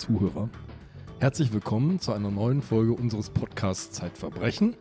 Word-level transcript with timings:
Zuhörer, 0.00 0.48
herzlich 1.18 1.52
willkommen 1.52 2.00
zu 2.00 2.14
einer 2.14 2.30
neuen 2.30 2.62
Folge 2.62 2.94
unseres 2.94 3.28
Podcasts 3.28 3.92
Zeitverbrechen. 3.92 4.74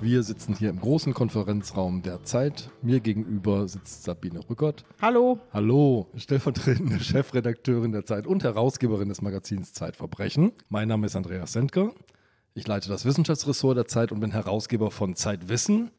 Wir 0.00 0.24
sitzen 0.24 0.52
hier 0.52 0.70
im 0.70 0.80
großen 0.80 1.14
Konferenzraum 1.14 2.02
der 2.02 2.24
Zeit. 2.24 2.68
Mir 2.82 2.98
gegenüber 2.98 3.68
sitzt 3.68 4.02
Sabine 4.02 4.40
Rückert. 4.50 4.84
Hallo. 5.00 5.38
Hallo, 5.52 6.08
stellvertretende 6.16 6.98
Chefredakteurin 6.98 7.92
der 7.92 8.04
Zeit 8.04 8.26
und 8.26 8.42
Herausgeberin 8.42 9.08
des 9.08 9.22
Magazins 9.22 9.74
Zeitverbrechen. 9.74 10.50
Mein 10.68 10.88
Name 10.88 11.06
ist 11.06 11.14
Andreas 11.14 11.52
Sendker. 11.52 11.92
Ich 12.54 12.66
leite 12.66 12.88
das 12.88 13.04
Wissenschaftsressort 13.04 13.76
der 13.76 13.86
Zeit 13.86 14.10
und 14.10 14.18
bin 14.18 14.32
Herausgeber 14.32 14.90
von 14.90 15.14
Zeitwissen. 15.14 15.92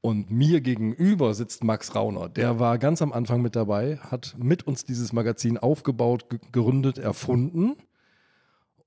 Und 0.00 0.32
mir 0.32 0.60
gegenüber 0.62 1.32
sitzt 1.34 1.62
Max 1.62 1.94
Rauner. 1.94 2.28
Der 2.28 2.58
war 2.58 2.78
ganz 2.78 3.02
am 3.02 3.12
Anfang 3.12 3.40
mit 3.40 3.54
dabei, 3.54 3.98
hat 3.98 4.34
mit 4.36 4.66
uns 4.66 4.84
dieses 4.84 5.12
Magazin 5.12 5.58
aufgebaut, 5.58 6.28
gegründet, 6.28 6.98
erfunden. 6.98 7.76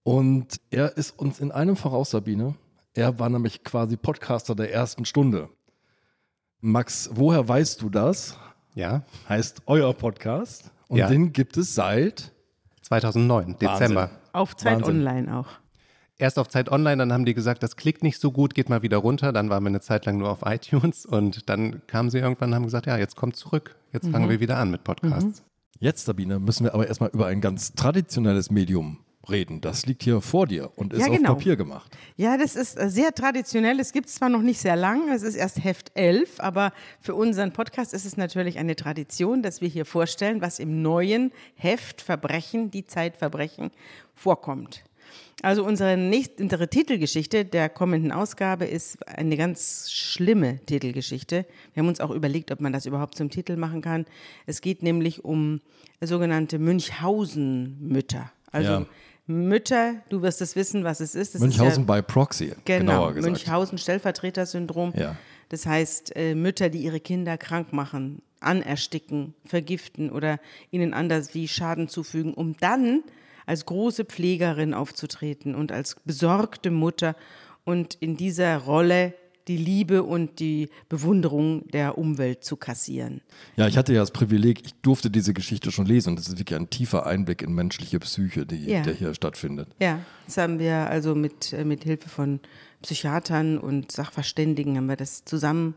Und 0.04 0.60
er 0.70 0.98
ist 0.98 1.18
uns 1.18 1.40
in 1.40 1.52
einem 1.52 1.76
voraus, 1.76 2.12
Sabine. 2.12 2.56
Er 2.94 3.20
war 3.20 3.30
nämlich 3.30 3.64
quasi 3.64 3.98
Podcaster 3.98 4.54
der 4.56 4.72
ersten 4.74 5.06
Stunde. 5.06 5.50
Max, 6.60 7.10
woher 7.14 7.48
weißt 7.48 7.82
du 7.82 7.90
das? 7.90 8.38
Ja. 8.76 9.04
Heißt 9.30 9.64
euer 9.66 9.94
Podcast. 9.94 10.72
Und 10.88 10.98
Ja. 10.98 11.08
den 11.08 11.34
gibt 11.34 11.58
es 11.58 11.74
seit 11.76 12.32
2009, 12.82 13.58
Dezember. 13.60 14.10
Auf 14.34 14.56
Zeit 14.56 14.78
Wahnsinn. 14.78 14.98
Online 15.00 15.38
auch. 15.38 15.48
Erst 16.18 16.38
auf 16.38 16.48
Zeit 16.48 16.70
Online, 16.72 16.98
dann 16.98 17.12
haben 17.12 17.26
die 17.26 17.34
gesagt, 17.34 17.64
das 17.64 17.76
klickt 17.76 18.04
nicht 18.04 18.20
so 18.20 18.32
gut, 18.32 18.54
geht 18.54 18.70
mal 18.70 18.82
wieder 18.82 18.98
runter. 18.98 19.34
Dann 19.34 19.50
waren 19.50 19.64
wir 19.64 19.70
eine 19.70 19.82
Zeit 19.82 20.06
lang 20.06 20.18
nur 20.18 20.30
auf 20.30 20.40
iTunes 20.46 21.06
und 21.06 21.50
dann 21.50 21.82
kamen 21.88 22.10
sie 22.10 22.20
irgendwann 22.20 22.50
und 22.50 22.56
haben 22.56 22.64
gesagt, 22.64 22.86
ja, 22.86 22.98
jetzt 22.98 23.16
kommt 23.16 23.36
zurück. 23.36 23.76
Jetzt 23.92 24.10
fangen 24.10 24.30
wir 24.30 24.40
wieder 24.40 24.58
an 24.58 24.70
mit 24.70 24.84
Podcasts. 24.84 25.44
Jetzt, 25.80 26.06
Sabine, 26.06 26.40
müssen 26.40 26.66
wir 26.66 26.74
aber 26.74 26.88
erstmal 26.88 27.10
über 27.10 27.26
ein 27.28 27.42
ganz 27.42 27.74
traditionelles 27.74 28.52
Medium 28.52 29.00
reden. 29.30 29.62
Das 29.62 29.86
liegt 29.86 30.04
hier 30.04 30.22
vor 30.22 30.48
dir 30.48 30.72
und 30.76 30.94
ist 30.94 31.00
Ja, 31.00 31.08
auf 31.08 31.16
genau. 31.16 31.34
Papier 31.36 31.56
gemacht. 31.56 31.96
Ja, 32.18 32.38
das 32.38 32.56
ist 32.56 32.78
äh, 32.78 32.90
sehr 32.90 33.14
traditionell. 33.14 33.80
Es 33.80 33.92
gibt 33.94 34.08
es 34.10 34.16
zwar 34.16 34.30
noch 34.30 34.42
nicht 34.42 34.60
sehr 34.60 34.76
lang, 34.76 35.10
es 35.12 35.24
ist 35.24 35.36
erst 35.36 35.64
Heft 35.64 35.92
11, 35.96 36.40
aber 36.40 36.74
für 37.00 37.16
unseren 37.16 37.54
Podcast 37.54 37.94
ist 37.94 38.06
es 38.06 38.18
natürlich 38.18 38.58
eine 38.58 38.76
Tradition, 38.76 39.42
dass 39.42 39.62
wir 39.62 39.70
hier 39.70 39.86
vorstellen, 39.86 40.42
was 40.42 40.60
im 40.60 40.82
neuen 40.82 41.32
Heft 41.56 42.02
Verbrechen, 42.02 42.70
die 42.72 42.86
Zeitverbrechen 42.86 43.72
vorkommt. 44.14 44.84
Also 45.42 45.66
unsere, 45.66 45.98
nächste, 45.98 46.42
unsere 46.44 46.70
Titelgeschichte 46.70 47.44
der 47.46 47.70
kommenden 47.70 48.12
Ausgabe 48.12 48.66
ist 48.66 49.06
eine 49.08 49.36
ganz 49.36 49.92
schlimme 49.92 50.60
Titelgeschichte. 50.66 51.46
Wir 51.74 51.82
haben 51.82 51.88
uns 51.88 52.00
auch 52.00 52.12
überlegt, 52.12 52.52
ob 52.52 52.62
man 52.62 52.72
das 52.74 52.86
überhaupt 52.86 53.16
zum 53.16 53.30
Titel 53.30 53.58
machen 53.58 53.82
kann. 53.82 54.06
Es 54.46 54.62
geht 54.62 54.84
nämlich 54.84 55.24
um 55.26 55.62
sogenannte 56.02 56.60
Münchhausen-Mütter. 56.60 58.32
Also 58.52 58.72
Ja. 58.72 58.86
Mütter, 59.26 59.96
du 60.10 60.22
wirst 60.22 60.42
es 60.42 60.56
wissen, 60.56 60.84
was 60.84 61.00
es 61.00 61.16
ist. 61.16 61.36
Das 61.36 61.42
Münchhausen 61.42 61.72
ist 61.72 61.78
ja, 61.78 61.84
bei 61.84 62.02
Proxy, 62.02 62.54
genau, 62.66 62.80
genauer 62.80 63.14
gesagt. 63.14 63.32
Münchhausen 63.32 63.78
Stellvertreter-Syndrom. 63.78 64.94
Ja. 64.96 65.16
Das 65.50 65.66
heißt, 65.66 66.16
äh, 66.16 66.36
Mütter, 66.36 66.70
die 66.70 66.80
ihre 66.80 67.00
Kinder 67.00 67.38
krank 67.38 67.72
machen, 67.72 68.22
anersticken, 68.42 69.34
vergiften 69.46 70.10
oder 70.10 70.40
ihnen 70.72 70.94
anders 70.94 71.34
wie 71.34 71.48
Schaden 71.48 71.88
zufügen, 71.88 72.34
um 72.34 72.58
dann 72.58 73.04
als 73.46 73.66
große 73.66 74.06
Pflegerin 74.06 74.74
aufzutreten 74.74 75.56
und 75.56 75.72
als 75.72 75.98
besorgte 76.06 76.72
Mutter 76.72 77.16
und 77.64 77.96
in 77.96 78.18
dieser 78.18 78.58
Rolle 78.58 79.14
die 79.48 79.58
Liebe 79.58 80.04
und 80.04 80.40
die 80.40 80.70
Bewunderung 80.90 81.68
der 81.70 81.98
Umwelt 81.98 82.44
zu 82.44 82.56
kassieren. 82.56 83.22
Ja, 83.56 83.68
ich 83.68 83.78
hatte 83.78 83.94
ja 83.94 84.00
das 84.02 84.12
Privileg, 84.12 84.62
ich 84.66 84.74
durfte 84.82 85.10
diese 85.10 85.34
Geschichte 85.34 85.72
schon 85.72 85.86
lesen 85.86 86.10
und 86.12 86.20
das 86.20 86.28
ist 86.28 86.38
wirklich 86.40 86.58
ein 86.58 86.70
tiefer 86.70 87.06
Einblick 87.06 87.42
in 87.42 87.54
menschliche 87.54 88.00
Psyche, 88.00 88.46
die, 88.46 88.66
Ja. 88.70 88.82
der 88.82 88.94
hier 88.94 89.14
stattfindet. 89.14 89.68
Ja, 89.80 90.00
das 90.26 90.38
haben 90.38 90.60
wir 90.60 90.76
also 90.90 91.16
mit, 91.16 91.54
äh, 91.54 91.66
mit 91.66 91.84
Hilfe 91.84 92.10
von 92.10 92.40
Psychiatern 92.82 93.58
und 93.58 93.92
Sachverständigen 93.92 94.78
haben 94.78 94.88
wir 94.88 94.96
das 94.98 95.24
zusammen 95.26 95.76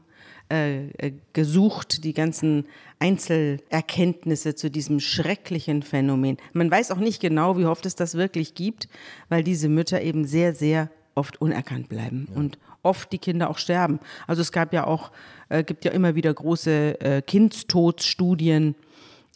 äh, 0.48 0.90
äh, 0.98 1.12
gesucht, 1.32 2.04
die 2.04 2.12
ganzen 2.14 2.66
Einzelerkenntnisse 3.00 4.54
zu 4.54 4.70
diesem 4.70 5.00
schrecklichen 5.00 5.82
Phänomen. 5.82 6.36
Man 6.52 6.70
weiß 6.70 6.90
auch 6.90 6.98
nicht 6.98 7.20
genau, 7.20 7.58
wie 7.58 7.64
oft 7.64 7.86
es 7.86 7.94
das 7.96 8.14
wirklich 8.14 8.54
gibt, 8.54 8.88
weil 9.28 9.42
diese 9.42 9.68
Mütter 9.68 10.00
eben 10.02 10.24
sehr, 10.24 10.54
sehr 10.54 10.90
oft 11.14 11.40
unerkannt 11.40 11.88
bleiben 11.88 12.28
und 12.34 12.58
oft 12.86 13.12
die 13.12 13.18
Kinder 13.18 13.50
auch 13.50 13.58
sterben. 13.58 14.00
Also 14.26 14.42
es 14.42 14.52
gab 14.52 14.72
ja 14.72 14.86
auch, 14.86 15.10
äh, 15.48 15.62
gibt 15.62 15.84
ja 15.84 15.90
immer 15.90 16.14
wieder 16.14 16.32
große 16.32 17.00
äh, 17.00 17.22
Kindstodsstudien, 17.22 18.74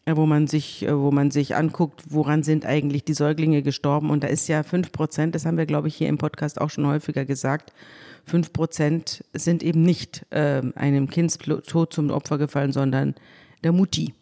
äh, 0.07 0.17
wo 0.17 0.27
man 0.27 0.47
sich, 0.47 0.87
äh, 0.87 0.97
wo 0.97 1.11
man 1.11 1.31
sich 1.31 1.57
anguckt, 1.57 2.05
woran 2.09 2.43
sind 2.43 2.65
eigentlich 2.65 3.05
die 3.05 3.15
Säuglinge 3.15 3.63
gestorben. 3.63 4.11
Und 4.11 4.25
da 4.25 4.29
ist 4.29 4.49
ja 4.49 4.63
fünf 4.63 4.93
Prozent, 4.93 5.35
das 5.35 5.45
haben 5.45 5.59
wir, 5.59 5.67
glaube 5.67 5.89
ich, 5.89 5.97
hier 5.97 6.09
im 6.09 6.19
Podcast 6.19 6.61
auch 6.61 6.71
schon 6.71 6.87
häufiger 6.87 7.25
gesagt, 7.25 7.73
fünf 8.25 8.53
Prozent 8.53 9.25
sind 9.35 9.63
eben 9.63 9.83
nicht 9.83 10.25
äh, 10.31 10.63
einem 10.75 11.09
Kindstod 11.11 11.93
zum 11.93 12.11
Opfer 12.11 12.39
gefallen, 12.39 12.73
sondern 12.73 13.15
der 13.63 13.73
Mutti. 13.73 14.15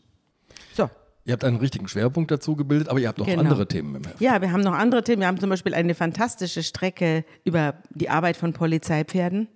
Ihr 1.29 1.33
habt 1.33 1.45
einen 1.45 1.59
richtigen 1.59 1.87
Schwerpunkt 1.89 2.31
dazu 2.31 2.57
gebildet, 2.57 2.89
aber 2.89 3.01
ihr 3.01 3.09
habt 3.09 3.19
noch 3.19 3.27
Genau. 3.27 3.43
andere 3.43 3.69
Themen 3.69 3.95
im 3.97 4.03
Heft. 4.03 4.19
Ja, 4.19 4.41
wir 4.41 4.51
haben 4.51 4.63
noch 4.63 4.73
andere 4.73 5.05
Themen. 5.05 5.21
Wir 5.21 5.27
haben 5.27 5.39
zum 5.39 5.51
Beispiel 5.51 5.75
eine 5.75 5.95
fantastische 5.95 6.63
Strecke 6.63 7.23
über 7.45 7.75
die 7.91 8.09
Arbeit 8.09 8.39
von 8.39 8.55
Polizeipferden. 8.55 9.47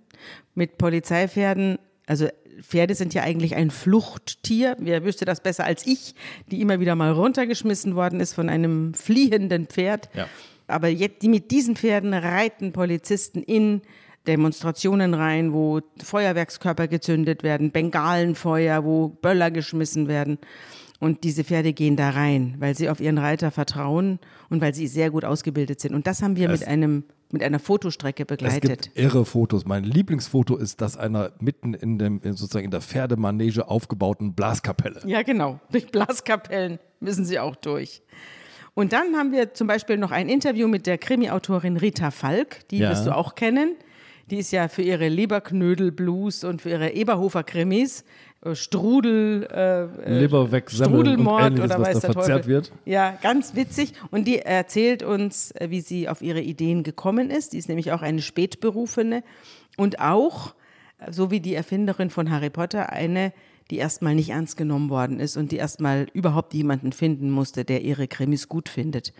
Mit 0.53 0.77
Polizeipferden, 0.77 1.79
also 2.05 2.27
Pferde 2.61 2.93
sind 2.93 3.15
ja 3.15 3.23
eigentlich 3.23 3.55
ein 3.55 3.71
Fluchttier. 3.71 4.77
Wer 4.77 5.03
wüsste 5.03 5.25
das 5.25 5.41
besser 5.41 5.63
als 5.65 5.87
ich, 5.87 6.13
die 6.51 6.61
immer 6.61 6.79
wieder 6.79 6.93
mal 6.93 7.11
runtergeschmissen 7.11 7.95
worden 7.95 8.19
ist 8.19 8.35
von 8.35 8.49
einem 8.49 8.93
fliehenden 8.93 9.65
Pferd. 9.65 10.11
Ja. 10.13 10.27
Aber 10.67 10.89
jetzt, 10.89 11.23
die 11.23 11.27
mit 11.27 11.49
diesen 11.49 11.75
Pferden 11.75 12.13
reiten 12.13 12.71
Polizisten 12.71 13.41
in 13.41 13.81
Demonstrationen 14.27 15.15
rein, 15.15 15.53
wo 15.53 15.81
Feuerwerkskörper 16.03 16.87
gezündet 16.87 17.41
werden, 17.41 17.71
Bengalenfeuer, 17.71 18.85
wo 18.85 19.09
Böller 19.09 19.49
geschmissen 19.49 20.07
werden. 20.07 20.37
Und 21.03 21.23
diese 21.25 21.43
Pferde 21.43 21.73
gehen 21.73 21.95
da 21.97 22.11
rein, 22.11 22.55
weil 22.59 22.75
sie 22.75 22.89
auf 22.89 23.01
ihren 23.01 23.17
Reiter 23.17 23.51
vertrauen 23.51 24.19
und 24.49 24.61
weil 24.61 24.73
sie 24.73 24.87
sehr 24.87 25.11
gut 25.11 25.25
ausgebildet 25.25 25.81
sind. 25.81 25.93
Und 25.93 26.07
das 26.07 26.21
haben 26.23 26.35
wir 26.37 26.49
Es- 26.49 26.61
mit 26.61 26.69
einem 26.69 27.03
mit 27.31 27.41
einer 27.41 27.57
Fotostrecke 27.57 28.23
Es 28.23 28.27
begleitet. 28.27 28.83
gibt 28.83 28.97
irre 28.99 29.25
Fotos. 29.25 29.65
Mein 29.65 29.83
Lieblingsfoto 29.83 30.55
ist 30.55 30.81
das 30.81 30.95
einer 30.97 31.31
mitten 31.39 31.73
in 31.73 31.97
dem 31.97 32.21
sozusagen 32.23 32.65
in 32.65 32.69
der 32.71 32.81
Pferdemanege 32.81 33.67
aufgebauten 33.67 34.33
Blaskapelle. 34.35 35.01
Ja, 35.05 35.23
genau. 35.23 35.59
Durch 35.71 35.87
Blaskapellen 35.91 36.77
müssen 36.99 37.25
sie 37.25 37.39
auch 37.39 37.55
durch. 37.55 38.03
Und 38.75 38.93
dann 38.93 39.15
haben 39.15 39.31
wir 39.31 39.53
zum 39.55 39.65
Beispiel 39.67 39.97
noch 39.97 40.11
ein 40.11 40.29
Interview 40.29 40.67
mit 40.67 40.85
der 40.85 40.99
Krimi-Autorin 40.99 41.75
Rita 41.77 42.11
Falk. 42.11 42.67
Die 42.69 42.77
Ja. 42.77 42.91
wirst 42.91 43.07
du 43.07 43.15
auch 43.17 43.33
kennen. 43.33 43.75
Die 44.29 44.37
ist 44.37 44.51
ja 44.51 44.67
für 44.67 44.83
ihre 44.83 45.09
Leberknödel-Blues 45.09 46.43
und 46.43 46.61
für 46.61 46.69
ihre 46.69 46.91
Eberhofer-Krimis, 46.91 48.03
Strudel, 48.53 49.47
äh, 49.49 49.83
äh, 49.83 50.19
Leber 50.19 50.51
weg, 50.51 50.69
Strudelmord 50.69 51.59
oder 51.59 51.79
was 51.79 51.79
weiß 51.79 51.99
da 51.99 52.07
der 52.07 52.13
verzerrt 52.13 52.41
Teufel. 52.41 52.53
wird. 52.53 52.71
Ja, 52.85 53.17
ganz 53.21 53.55
witzig. 53.55 53.93
Und 54.11 54.27
die 54.27 54.39
erzählt 54.39 55.01
uns, 55.01 55.51
äh, 55.51 55.69
wie 55.69 55.81
sie 55.81 56.09
auf 56.09 56.21
ihre 56.21 56.41
Ideen 56.41 56.83
gekommen 56.83 57.29
ist. 57.29 57.53
Die 57.53 57.57
ist 57.57 57.69
nämlich 57.69 57.91
auch 57.93 58.01
eine 58.01 58.21
Spätberufene 58.21 59.23
und 59.77 59.99
auch, 59.99 60.55
äh, 60.99 61.11
so 61.11 61.31
wie 61.31 61.39
die 61.39 61.55
Erfinderin 61.55 62.09
von 62.09 62.29
Harry 62.29 62.49
Potter, 62.49 62.91
eine, 62.91 63.31
die 63.71 63.77
erstmal 63.77 64.13
nicht 64.13 64.31
ernst 64.31 64.57
genommen 64.57 64.89
worden 64.89 65.21
ist 65.21 65.37
und 65.37 65.51
die 65.53 65.57
erstmal 65.57 66.07
überhaupt 66.13 66.53
jemanden 66.53 66.91
finden 66.91 67.31
musste, 67.31 67.63
der 67.63 67.81
ihre 67.81 68.07
Krimis 68.09 68.49
gut 68.49 68.67
findet. 68.67 69.13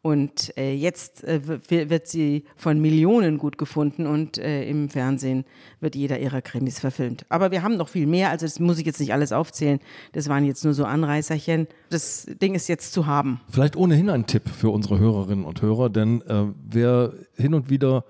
Und 0.00 0.56
äh, 0.56 0.74
jetzt 0.74 1.24
äh, 1.24 1.40
wird 1.44 2.06
sie 2.06 2.44
von 2.56 2.80
Millionen 2.80 3.36
gut 3.36 3.58
gefunden 3.58 4.06
und 4.06 4.38
äh, 4.38 4.68
im 4.68 4.88
Fernsehen 4.88 5.44
wird 5.80 5.96
jeder 5.96 6.20
ihrer 6.20 6.40
Krimis 6.40 6.78
verfilmt. 6.78 7.26
Aber 7.28 7.50
wir 7.50 7.64
haben 7.64 7.76
noch 7.76 7.88
viel 7.88 8.06
mehr, 8.06 8.30
also 8.30 8.46
das 8.46 8.60
muss 8.60 8.78
ich 8.78 8.86
jetzt 8.86 9.00
nicht 9.00 9.12
alles 9.12 9.32
aufzählen. 9.32 9.80
Das 10.12 10.28
waren 10.28 10.44
jetzt 10.44 10.64
nur 10.64 10.72
so 10.72 10.84
Anreißerchen. 10.84 11.66
Das 11.90 12.26
Ding 12.40 12.54
ist 12.54 12.68
jetzt 12.68 12.92
zu 12.92 13.06
haben. 13.06 13.40
Vielleicht 13.50 13.76
ohnehin 13.76 14.08
ein 14.08 14.26
Tipp 14.26 14.48
für 14.48 14.70
unsere 14.70 15.00
Hörerinnen 15.00 15.44
und 15.44 15.62
Hörer, 15.62 15.90
denn 15.90 16.22
äh, 16.22 16.44
wer 16.68 17.12
hin 17.34 17.54
und 17.54 17.68
wieder 17.68 18.04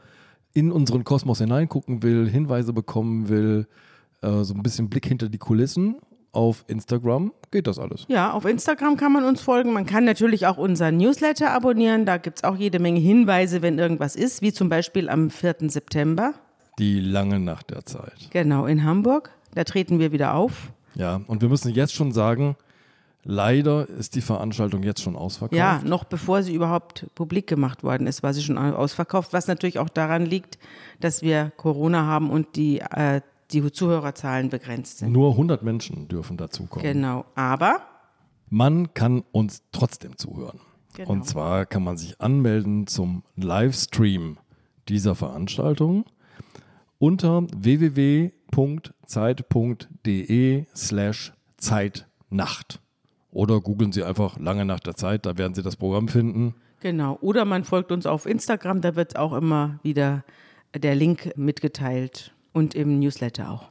in 0.53 0.71
unseren 0.71 1.05
Kosmos 1.05 1.39
hineingucken 1.39 2.03
will, 2.03 2.29
Hinweise 2.29 2.75
bekommen 2.75 3.31
will, 3.31 3.67
äh, 4.21 4.43
so 4.43 4.53
ein 4.53 4.63
bisschen 4.63 4.91
Blick 4.91 5.07
hinter 5.07 5.31
die 5.31 5.39
Kulissen 5.39 5.97
auf 6.33 6.65
Instagram, 6.69 7.33
geht 7.51 7.67
das 7.67 7.79
alles. 7.79 8.05
Ja, 8.09 8.33
auf 8.33 8.45
Instagram 8.45 8.97
kann 8.97 9.13
man 9.13 9.25
uns 9.25 9.41
folgen. 9.41 9.73
Man 9.73 9.87
kann 9.87 10.05
natürlich 10.05 10.47
auch 10.47 10.59
unseren 10.59 10.97
Newsletter 10.97 11.51
abonnieren. 11.51 12.07
Da 12.07 12.19
gibt 12.19 12.39
es 12.39 12.45
auch 12.45 12.57
jede 12.57 12.79
Menge 12.79 13.01
Hinweise, 13.01 13.63
wenn 13.63 13.79
irgendwas 13.79 14.17
ist, 14.17 14.43
wie 14.43 14.53
zum 14.53 14.69
Beispiel 14.69 15.09
am 15.09 15.31
4. 15.31 15.57
September. 15.69 16.35
Die 16.79 17.01
lange 17.01 17.41
Nacht 17.41 17.71
der 17.71 17.85
Zeit. 17.85 18.31
Genau, 18.31 18.67
in 18.67 18.85
Hamburg. 18.85 19.31
Da 19.55 19.65
treten 19.65 19.99
wir 19.99 20.13
wieder 20.13 20.35
auf. 20.35 20.71
Ja, 20.95 21.21
und 21.27 21.43
wir 21.43 21.49
müssen 21.49 21.73
jetzt 21.73 21.95
schon 21.95 22.13
sagen, 22.13 22.57
leider 23.25 23.89
ist 23.89 24.15
die 24.15 24.21
Veranstaltung 24.21 24.83
jetzt 24.83 25.03
schon 25.03 25.17
ausverkauft. 25.17 25.59
Ja, 25.59 25.81
noch 25.85 26.05
bevor 26.05 26.43
sie 26.43 26.55
überhaupt 26.55 27.07
publik 27.15 27.47
gemacht 27.47 27.83
worden 27.83 28.07
ist, 28.07 28.23
war 28.23 28.35
sie 28.35 28.43
schon 28.43 28.59
ausverkauft, 28.59 29.33
was 29.33 29.47
natürlich 29.47 29.79
auch 29.79 29.89
daran 29.89 30.25
liegt, 30.27 30.59
dass 31.01 31.23
wir 31.23 31.53
Corona 31.57 32.07
haben 32.07 32.31
und 32.31 32.57
die, 32.57 32.81
äh, 32.81 33.21
die 33.53 33.71
Zuhörerzahlen 33.73 34.51
begrenzt 34.51 34.99
sind. 34.99 35.13
Nur 35.13 35.31
100 35.33 35.63
Menschen 35.63 36.09
dürfen 36.09 36.37
dazukommen. 36.37 36.85
Genau, 36.85 37.25
aber 37.35 37.81
Man 38.51 38.95
kann 38.95 39.25
uns 39.33 39.63
trotzdem 39.73 40.17
zuhören. 40.17 40.61
Genau. 40.95 41.11
Und 41.11 41.27
zwar 41.27 41.67
kann 41.67 41.85
man 41.85 41.97
sich 41.97 42.21
anmelden 42.21 42.87
zum 42.87 43.23
Livestream 43.37 44.39
dieser 44.89 45.15
Veranstaltung 45.15 46.05
unter 46.99 47.47
www.zeit.de 47.55 48.35
slash 50.75 51.33
Zeitnacht. 51.57 52.81
Oder 53.31 53.61
googeln 53.61 53.93
Sie 53.93 54.03
einfach 54.03 54.39
lange 54.39 54.65
nach 54.65 54.81
der 54.81 54.97
Zeit, 54.97 55.27
da 55.27 55.37
werden 55.37 55.55
Sie 55.55 55.63
das 55.63 55.77
Programm 55.77 56.09
finden. 56.09 56.55
Genau. 56.81 57.19
Oder 57.21 57.45
man 57.45 57.65
folgt 57.65 57.93
uns 57.93 58.07
auf 58.07 58.25
Instagram, 58.27 58.81
da 58.81 58.97
wird 58.97 59.17
auch 59.17 59.35
immer 59.35 59.79
wieder 59.83 60.25
der 60.75 60.95
Link 60.95 61.33
mitgeteilt 61.37 62.35
und 62.53 62.75
im 62.75 62.99
Newsletter 62.99 63.51
auch. 63.51 63.69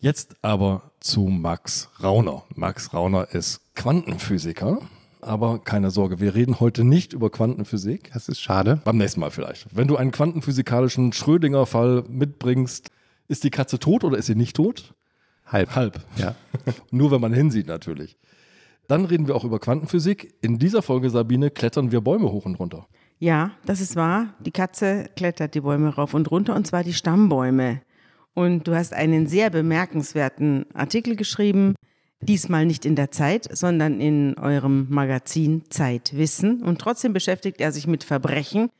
Jetzt 0.00 0.36
aber 0.42 0.92
zu 1.00 1.22
Max 1.22 1.90
Rauner. 2.02 2.44
Max 2.54 2.94
Rauner 2.94 3.28
ist 3.32 3.60
Quantenphysiker, 3.74 4.78
aber 5.20 5.58
keine 5.58 5.90
Sorge, 5.90 6.20
wir 6.20 6.34
reden 6.34 6.60
heute 6.60 6.84
nicht 6.84 7.12
über 7.12 7.30
Quantenphysik. 7.30 8.10
Das 8.12 8.28
ist 8.28 8.40
schade. 8.40 8.80
Beim 8.84 8.96
nächsten 8.96 9.20
Mal 9.20 9.30
vielleicht. 9.30 9.66
Wenn 9.76 9.88
du 9.88 9.96
einen 9.96 10.12
quantenphysikalischen 10.12 11.12
Schrödinger-Fall 11.12 12.04
mitbringst, 12.08 12.90
ist 13.26 13.44
die 13.44 13.50
Katze 13.50 13.78
tot 13.78 14.04
oder 14.04 14.18
ist 14.18 14.26
sie 14.26 14.36
nicht 14.36 14.54
tot? 14.56 14.94
Halb. 15.46 15.74
Halb. 15.74 16.00
Ja. 16.16 16.34
Nur 16.90 17.10
wenn 17.10 17.20
man 17.20 17.32
hinsieht 17.32 17.66
natürlich. 17.66 18.16
Dann 18.86 19.04
reden 19.04 19.26
wir 19.26 19.36
auch 19.36 19.44
über 19.44 19.58
Quantenphysik. 19.58 20.34
In 20.40 20.58
dieser 20.58 20.82
Folge, 20.82 21.10
Sabine, 21.10 21.50
klettern 21.50 21.92
wir 21.92 22.00
Bäume 22.00 22.30
hoch 22.30 22.46
und 22.46 22.54
runter. 22.54 22.86
Ja, 23.18 23.50
das 23.66 23.80
ist 23.80 23.96
wahr. 23.96 24.34
Die 24.38 24.52
Katze 24.52 25.10
klettert 25.16 25.54
die 25.54 25.60
Bäume 25.60 25.94
rauf 25.94 26.14
und 26.14 26.30
runter 26.30 26.54
und 26.54 26.66
zwar 26.66 26.84
die 26.84 26.94
Stammbäume. 26.94 27.82
Und 28.34 28.68
du 28.68 28.74
hast 28.74 28.94
einen 28.94 29.26
sehr 29.26 29.50
bemerkenswerten 29.50 30.66
Artikel 30.74 31.16
geschrieben, 31.16 31.74
diesmal 32.20 32.66
nicht 32.66 32.84
in 32.84 32.96
der 32.96 33.10
Zeit, 33.10 33.48
sondern 33.56 34.00
in 34.00 34.38
eurem 34.38 34.86
Magazin 34.90 35.64
Zeitwissen. 35.70 36.62
Und 36.62 36.80
trotzdem 36.80 37.12
beschäftigt 37.12 37.60
er 37.60 37.72
sich 37.72 37.86
mit 37.86 38.04
Verbrechen, 38.04 38.70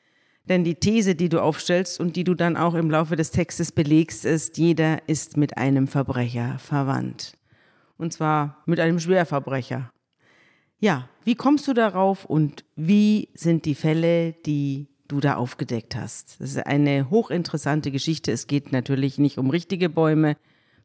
denn 0.48 0.64
die 0.64 0.76
These, 0.76 1.14
die 1.14 1.28
du 1.28 1.42
aufstellst 1.42 2.00
und 2.00 2.16
die 2.16 2.24
du 2.24 2.34
dann 2.34 2.56
auch 2.56 2.74
im 2.74 2.90
Laufe 2.90 3.16
des 3.16 3.30
Textes 3.30 3.70
belegst, 3.72 4.24
ist, 4.24 4.56
jeder 4.56 5.06
ist 5.08 5.36
mit 5.36 5.58
einem 5.58 5.86
Verbrecher 5.88 6.58
verwandt. 6.58 7.36
Und 7.98 8.12
zwar 8.12 8.62
mit 8.64 8.80
einem 8.80 8.98
Schwerverbrecher. 8.98 9.90
Ja, 10.80 11.08
wie 11.24 11.34
kommst 11.34 11.66
du 11.66 11.74
darauf 11.74 12.24
und 12.24 12.64
wie 12.76 13.28
sind 13.34 13.64
die 13.64 13.74
Fälle, 13.74 14.32
die 14.46 14.86
du 15.08 15.20
da 15.20 15.34
aufgedeckt 15.34 15.96
hast? 15.96 16.36
Das 16.40 16.50
ist 16.50 16.66
eine 16.66 17.10
hochinteressante 17.10 17.90
Geschichte. 17.90 18.30
Es 18.30 18.46
geht 18.46 18.72
natürlich 18.72 19.18
nicht 19.18 19.38
um 19.38 19.50
richtige 19.50 19.88
Bäume, 19.88 20.36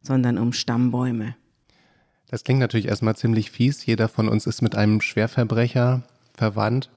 sondern 0.01 0.37
um 0.37 0.53
Stammbäume. 0.53 1.35
Das 2.29 2.43
klingt 2.43 2.59
natürlich 2.59 2.87
erstmal 2.87 3.15
ziemlich 3.15 3.51
fies. 3.51 3.85
Jeder 3.85 4.07
von 4.07 4.27
uns 4.27 4.47
ist 4.47 4.61
mit 4.61 4.75
einem 4.75 5.01
Schwerverbrecher 5.01 6.03
verwandt. 6.33 6.89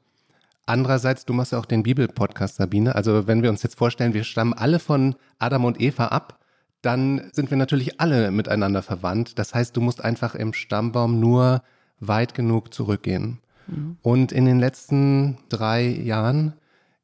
Andererseits, 0.65 1.25
du 1.27 1.33
machst 1.33 1.53
ja 1.53 1.59
auch 1.59 1.67
den 1.67 1.83
Bibel-Podcast, 1.83 2.57
Sabine. 2.57 2.95
Also 2.95 3.27
wenn 3.27 3.43
wir 3.43 3.51
uns 3.51 3.63
jetzt 3.63 3.77
vorstellen, 3.77 4.15
wir 4.15 4.25
stammen 4.25 4.55
alle 4.55 4.79
von 4.79 5.15
Adam 5.39 5.65
und 5.65 5.81
Eva 5.81 6.07
ab, 6.07 6.41
dann 6.83 7.31
sind 7.33 7.51
wir 7.51 7.57
natürlich 7.57 8.01
alle 8.01 8.31
miteinander 8.31 8.83
verwandt. 8.83 9.39
Das 9.39 9.55
heißt, 9.55 9.77
du 9.77 9.81
musst 9.81 10.03
einfach 10.03 10.35
im 10.35 10.53
Stammbaum 10.53 11.21
nur 11.21 11.63
weit 12.01 12.35
genug 12.35 12.73
zurückgehen. 12.73 13.39
Mhm. 13.67 13.97
Und 14.03 14.33
in 14.33 14.45
den 14.45 14.59
letzten 14.59 15.39
drei 15.49 15.87
Jahren 15.87 16.55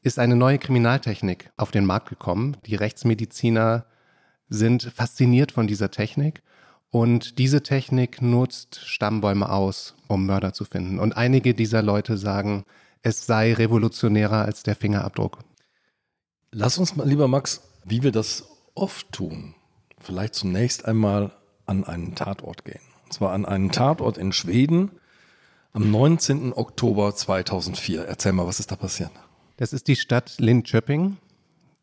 ist 0.03 0.19
eine 0.19 0.37
neue 0.37 0.59
Kriminaltechnik 0.59 1.51
auf 1.57 1.71
den 1.71 1.87
Markt 1.87 2.09
gekommen. 2.09 2.57
Die 2.67 2.75
Rechtsmediziner 2.75 3.87
sind 4.49 4.83
fasziniert 4.83 5.53
von 5.53 5.67
dieser 5.67 5.91
Technik. 5.91 6.43
Und 6.91 7.39
diese 7.39 7.63
Technik 7.63 8.21
nutzt 8.21 8.81
Stammbäume 8.85 9.49
aus, 9.49 9.95
um 10.09 10.27
Mörder 10.27 10.53
zu 10.53 10.65
finden. 10.65 10.99
Und 10.99 11.17
einige 11.17 11.55
dieser 11.55 11.83
Leute 11.83 12.19
sagen, 12.19 12.65
es 13.01 13.25
sei 13.25 13.55
revolutionärer 13.55 14.45
als 14.45 14.63
der 14.63 14.77
Fingerabdruck. 14.77 15.39
Lass 16.51 16.77
uns 16.77 16.95
mal, 16.95 17.09
lieber 17.09 17.29
Max, 17.29 17.63
wie 17.85 18.03
wir 18.03 18.13
das 18.13 18.45
oft 18.75 19.11
tun, 19.11 19.55
vielleicht 19.99 20.35
zunächst 20.35 20.85
einmal 20.85 21.33
an 21.65 21.85
einen 21.85 22.15
Tatort 22.15 22.65
gehen. 22.65 22.83
Und 23.05 23.13
zwar 23.15 23.33
an 23.33 23.47
einen 23.47 23.71
Tatort 23.71 24.19
in 24.19 24.33
Schweden 24.33 24.91
am 25.73 25.91
19. 25.91 26.53
Oktober 26.53 27.15
2004. 27.15 28.05
Erzähl 28.05 28.33
mal, 28.33 28.47
was 28.47 28.61
ist 28.61 28.71
da 28.71 28.77
passiert? 28.77 29.13
Das 29.57 29.73
ist 29.73 29.87
die 29.89 29.97
Stadt 29.97 30.37
Linköping 30.39 31.19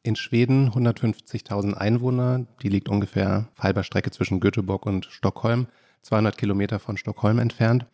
in 0.01 0.15
Schweden, 0.15 0.71
150.000 0.71 1.73
Einwohner. 1.73 2.45
Die 2.61 2.69
liegt 2.69 2.89
ungefähr 2.89 3.47
halber 3.59 3.83
Strecke 3.83 4.11
zwischen 4.11 4.39
Göteborg 4.39 4.85
und 4.85 5.05
Stockholm, 5.05 5.67
200 6.01 6.37
Kilometer 6.37 6.79
von 6.79 6.97
Stockholm 6.97 7.37
entfernt. 7.37 7.85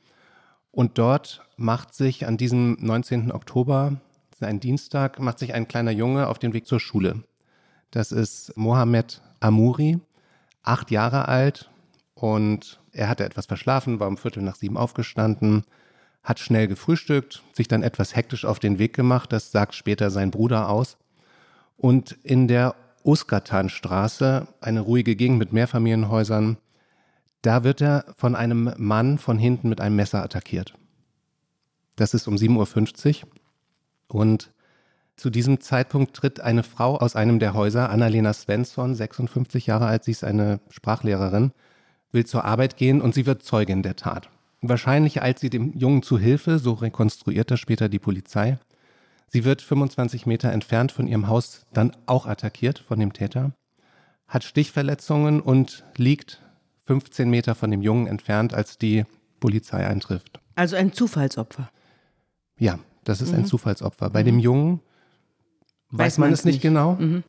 Und 0.72 0.98
dort 0.98 1.46
macht 1.58 1.94
sich 1.94 2.26
an 2.26 2.38
diesem 2.38 2.78
19. 2.80 3.32
Oktober, 3.32 4.00
ein 4.40 4.60
Dienstag, 4.60 5.20
macht 5.20 5.40
sich 5.40 5.54
ein 5.54 5.68
kleiner 5.68 5.92
Junge 5.92 6.28
auf 6.28 6.40
den 6.40 6.54
Weg 6.54 6.68
zur 6.68 6.80
Schule. 6.80 7.24
Das 7.92 8.12
ist 8.12 8.56
Mohamed 8.58 9.22
Amuri, 9.40 10.00
acht 10.64 10.92
Jahre 10.92 11.28
alt 11.28 11.70
und 12.14 12.82
er 12.92 13.10
hatte 13.10 13.26
etwas 13.26 13.46
verschlafen, 13.46 14.00
war 14.00 14.08
um 14.08 14.18
Viertel 14.18 14.44
nach 14.44 14.56
sieben 14.56 14.78
aufgestanden, 14.78 15.64
hat 16.26 16.40
schnell 16.40 16.68
gefrühstückt, 16.68 17.44
sich 17.54 17.68
dann 17.68 17.84
etwas 17.84 18.16
hektisch 18.16 18.46
auf 18.46 18.60
den 18.60 18.80
Weg 18.80 18.94
gemacht, 18.94 19.32
das 19.32 19.52
sagt 19.52 19.76
später 19.76 20.10
sein 20.10 20.32
Bruder 20.32 20.70
aus. 20.70 20.98
Und 21.78 22.18
in 22.24 22.48
der 22.48 22.76
Uskatan-Straße, 23.04 24.48
eine 24.60 24.82
ruhige 24.82 25.16
Gegend 25.16 25.38
mit 25.38 25.54
Mehrfamilienhäusern, 25.54 26.58
da 27.44 27.64
wird 27.64 27.80
er 27.80 28.06
von 28.18 28.36
einem 28.36 28.74
Mann 28.78 29.20
von 29.20 29.38
hinten 29.38 29.70
mit 29.70 29.80
einem 29.80 29.96
Messer 29.96 30.24
attackiert. 30.24 30.74
Das 31.96 32.16
ist 32.16 32.28
um 32.28 32.36
7.50 32.36 33.22
Uhr. 33.22 33.30
Und 34.08 34.50
zu 35.16 35.30
diesem 35.30 35.62
Zeitpunkt 35.62 36.16
tritt 36.16 36.40
eine 36.40 36.64
Frau 36.64 36.98
aus 36.98 37.16
einem 37.16 37.38
der 37.38 37.54
Häuser, 37.54 37.92
Annalena 37.92 38.34
Svensson, 38.34 38.96
56 38.96 39.68
Jahre 39.68 39.86
alt, 39.86 40.04
sie 40.04 40.12
ist 40.12 40.24
eine 40.24 40.60
Sprachlehrerin, 40.70 41.52
will 42.12 42.26
zur 42.26 42.46
Arbeit 42.46 42.78
gehen 42.78 43.00
und 43.00 43.14
sie 43.14 43.28
wird 43.28 43.44
Zeugin 43.44 43.84
der 43.84 43.96
Tat. 43.96 44.30
Wahrscheinlich 44.70 45.22
eilt 45.22 45.40
sie 45.40 45.50
dem 45.50 45.74
Jungen 45.74 46.04
zu 46.04 46.18
Hilfe, 46.18 46.60
so 46.60 46.74
rekonstruiert 46.74 47.52
das 47.52 47.60
später 47.60 47.90
die 47.90 48.00
Polizei. 48.00 48.58
Sie 49.28 49.44
wird 49.44 49.62
25 49.62 50.26
Meter 50.26 50.52
entfernt 50.52 50.92
von 50.92 51.08
ihrem 51.08 51.28
Haus 51.28 51.66
dann 51.74 51.92
auch 52.06 52.26
attackiert 52.26 52.80
von 52.80 53.00
dem 53.00 53.14
Täter, 53.14 53.52
hat 54.28 54.44
Stichverletzungen 54.44 55.42
und 55.42 55.84
liegt 55.98 56.42
15 56.86 57.30
Meter 57.30 57.56
von 57.56 57.72
dem 57.72 57.82
Jungen 57.82 58.08
entfernt, 58.08 58.54
als 58.54 58.78
die 58.78 59.06
Polizei 59.40 59.86
eintrifft. 59.86 60.40
Also 60.56 60.76
ein 60.76 60.94
Zufallsopfer. 60.94 61.70
Ja, 62.58 62.80
das 63.04 63.22
ist 63.22 63.32
mhm. 63.32 63.40
ein 63.40 63.46
Zufallsopfer. 63.46 64.10
Bei 64.10 64.22
mhm. 64.22 64.26
dem 64.26 64.40
Jungen 64.40 64.80
weiß, 65.90 66.14
weiß 66.14 66.18
man 66.20 66.32
es 66.32 66.46
nicht, 66.46 66.56
nicht. 66.56 66.62
genau. 66.62 66.96
Mhm. 66.96 67.24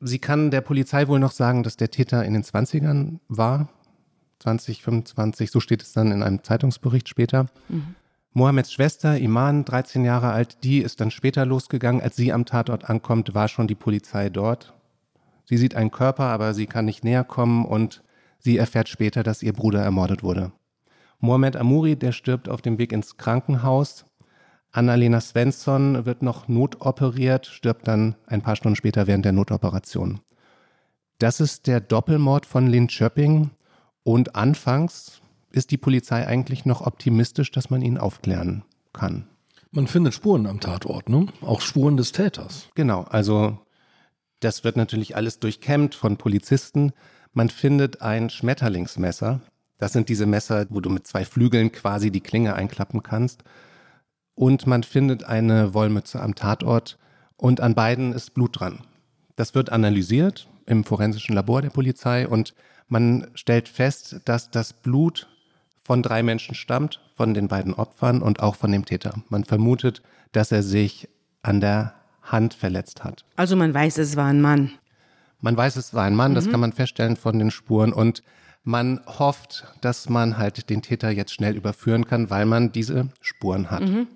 Sie 0.00 0.18
kann 0.18 0.50
der 0.50 0.60
Polizei 0.60 1.08
wohl 1.08 1.20
noch 1.20 1.32
sagen, 1.32 1.62
dass 1.62 1.76
der 1.76 1.90
Täter 1.90 2.24
in 2.24 2.34
den 2.34 2.42
20ern 2.42 3.20
war. 3.28 3.68
2025, 4.40 5.50
so 5.50 5.60
steht 5.60 5.82
es 5.82 5.92
dann 5.92 6.12
in 6.12 6.22
einem 6.22 6.42
Zeitungsbericht 6.42 7.08
später. 7.08 7.46
Mhm. 7.68 7.94
Mohammeds 8.32 8.72
Schwester, 8.72 9.18
Iman, 9.18 9.64
13 9.64 10.04
Jahre 10.04 10.30
alt, 10.30 10.62
die 10.62 10.80
ist 10.80 11.00
dann 11.00 11.10
später 11.10 11.46
losgegangen. 11.46 12.02
Als 12.02 12.16
sie 12.16 12.32
am 12.34 12.44
Tatort 12.44 12.90
ankommt, 12.90 13.34
war 13.34 13.48
schon 13.48 13.66
die 13.66 13.74
Polizei 13.74 14.28
dort. 14.28 14.74
Sie 15.46 15.56
sieht 15.56 15.74
einen 15.74 15.90
Körper, 15.90 16.24
aber 16.24 16.52
sie 16.52 16.66
kann 16.66 16.84
nicht 16.84 17.02
näher 17.02 17.24
kommen 17.24 17.64
und 17.64 18.02
sie 18.38 18.58
erfährt 18.58 18.88
später, 18.88 19.22
dass 19.22 19.42
ihr 19.42 19.54
Bruder 19.54 19.82
ermordet 19.82 20.22
wurde. 20.22 20.52
Mohamed 21.18 21.56
Amuri, 21.56 21.96
der 21.96 22.12
stirbt 22.12 22.48
auf 22.48 22.60
dem 22.60 22.78
Weg 22.78 22.92
ins 22.92 23.16
Krankenhaus. 23.16 24.04
Annalena 24.70 25.20
Svensson 25.22 26.04
wird 26.04 26.22
noch 26.22 26.46
notoperiert, 26.48 27.46
stirbt 27.46 27.88
dann 27.88 28.16
ein 28.26 28.42
paar 28.42 28.56
Stunden 28.56 28.76
später 28.76 29.06
während 29.06 29.24
der 29.24 29.32
Notoperation. 29.32 30.20
Das 31.18 31.40
ist 31.40 31.66
der 31.66 31.80
Doppelmord 31.80 32.44
von 32.44 32.66
Lynn 32.66 32.90
Schöpping. 32.90 33.50
Und 34.06 34.36
anfangs 34.36 35.20
ist 35.50 35.72
die 35.72 35.78
Polizei 35.78 36.28
eigentlich 36.28 36.64
noch 36.64 36.80
optimistisch, 36.80 37.50
dass 37.50 37.70
man 37.70 37.82
ihn 37.82 37.98
aufklären 37.98 38.62
kann. 38.92 39.26
Man 39.72 39.88
findet 39.88 40.14
Spuren 40.14 40.46
am 40.46 40.60
Tatort, 40.60 41.08
ne? 41.08 41.26
Auch 41.40 41.60
Spuren 41.60 41.96
des 41.96 42.12
Täters. 42.12 42.68
Genau, 42.76 43.02
also 43.02 43.58
das 44.38 44.62
wird 44.62 44.76
natürlich 44.76 45.16
alles 45.16 45.40
durchkämmt 45.40 45.96
von 45.96 46.18
Polizisten. 46.18 46.92
Man 47.32 47.48
findet 47.48 48.00
ein 48.00 48.30
Schmetterlingsmesser. 48.30 49.40
Das 49.76 49.92
sind 49.92 50.08
diese 50.08 50.26
Messer, 50.26 50.66
wo 50.70 50.80
du 50.80 50.88
mit 50.88 51.08
zwei 51.08 51.24
Flügeln 51.24 51.72
quasi 51.72 52.12
die 52.12 52.20
Klinge 52.20 52.54
einklappen 52.54 53.02
kannst. 53.02 53.42
Und 54.36 54.68
man 54.68 54.84
findet 54.84 55.24
eine 55.24 55.74
Wollmütze 55.74 56.22
am 56.22 56.36
Tatort 56.36 56.96
und 57.36 57.60
an 57.60 57.74
beiden 57.74 58.12
ist 58.12 58.34
Blut 58.34 58.60
dran. 58.60 58.84
Das 59.34 59.56
wird 59.56 59.70
analysiert 59.70 60.46
im 60.64 60.84
forensischen 60.84 61.34
Labor 61.34 61.60
der 61.60 61.70
Polizei 61.70 62.28
und 62.28 62.54
man 62.88 63.28
stellt 63.34 63.68
fest, 63.68 64.20
dass 64.24 64.50
das 64.50 64.72
Blut 64.72 65.28
von 65.84 66.02
drei 66.02 66.22
Menschen 66.22 66.54
stammt, 66.54 67.00
von 67.16 67.34
den 67.34 67.48
beiden 67.48 67.74
Opfern 67.74 68.22
und 68.22 68.40
auch 68.40 68.56
von 68.56 68.72
dem 68.72 68.84
Täter. 68.84 69.14
Man 69.28 69.44
vermutet, 69.44 70.02
dass 70.32 70.52
er 70.52 70.62
sich 70.62 71.08
an 71.42 71.60
der 71.60 71.94
Hand 72.22 72.54
verletzt 72.54 73.04
hat. 73.04 73.24
Also 73.36 73.54
man 73.56 73.72
weiß, 73.72 73.98
es 73.98 74.16
war 74.16 74.26
ein 74.26 74.40
Mann. 74.40 74.72
Man 75.40 75.56
weiß, 75.56 75.76
es 75.76 75.94
war 75.94 76.04
ein 76.04 76.16
Mann, 76.16 76.32
mhm. 76.32 76.34
das 76.34 76.50
kann 76.50 76.60
man 76.60 76.72
feststellen 76.72 77.16
von 77.16 77.38
den 77.38 77.50
Spuren 77.50 77.92
und 77.92 78.22
man 78.64 79.00
hofft, 79.06 79.64
dass 79.80 80.08
man 80.08 80.38
halt 80.38 80.68
den 80.70 80.82
Täter 80.82 81.10
jetzt 81.10 81.32
schnell 81.32 81.54
überführen 81.54 82.06
kann, 82.06 82.30
weil 82.30 82.46
man 82.46 82.72
diese 82.72 83.10
Spuren 83.20 83.70
hat. 83.70 83.82
Mhm. 83.82 84.08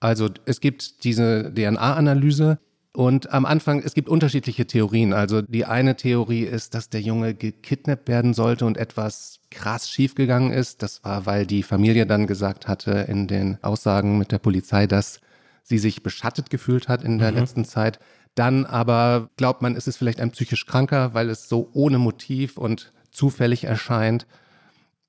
Also 0.00 0.28
es 0.44 0.60
gibt 0.60 1.04
diese 1.04 1.52
DNA-Analyse 1.54 2.58
und 2.98 3.32
am 3.32 3.46
Anfang, 3.46 3.80
es 3.80 3.94
gibt 3.94 4.08
unterschiedliche 4.08 4.66
Theorien. 4.66 5.12
Also 5.12 5.40
die 5.40 5.64
eine 5.64 5.94
Theorie 5.94 6.42
ist, 6.42 6.74
dass 6.74 6.90
der 6.90 7.00
Junge 7.00 7.32
gekidnappt 7.32 8.08
werden 8.08 8.34
sollte 8.34 8.66
und 8.66 8.76
etwas 8.76 9.38
krass 9.52 9.88
schiefgegangen 9.88 10.50
ist. 10.50 10.82
Das 10.82 11.04
war, 11.04 11.24
weil 11.24 11.46
die 11.46 11.62
Familie 11.62 12.06
dann 12.06 12.26
gesagt 12.26 12.66
hatte 12.66 12.90
in 13.08 13.28
den 13.28 13.62
Aussagen 13.62 14.18
mit 14.18 14.32
der 14.32 14.40
Polizei, 14.40 14.88
dass 14.88 15.20
sie 15.62 15.78
sich 15.78 16.02
beschattet 16.02 16.50
gefühlt 16.50 16.88
hat 16.88 17.04
in 17.04 17.18
der 17.18 17.30
mhm. 17.30 17.38
letzten 17.38 17.64
Zeit. 17.64 18.00
Dann 18.34 18.66
aber 18.66 19.30
glaubt 19.36 19.62
man, 19.62 19.76
ist 19.76 19.86
es 19.86 19.96
vielleicht 19.96 20.20
ein 20.20 20.32
psychisch 20.32 20.66
Kranker, 20.66 21.14
weil 21.14 21.30
es 21.30 21.48
so 21.48 21.70
ohne 21.74 21.98
Motiv 21.98 22.58
und 22.58 22.92
zufällig 23.12 23.62
erscheint. 23.62 24.26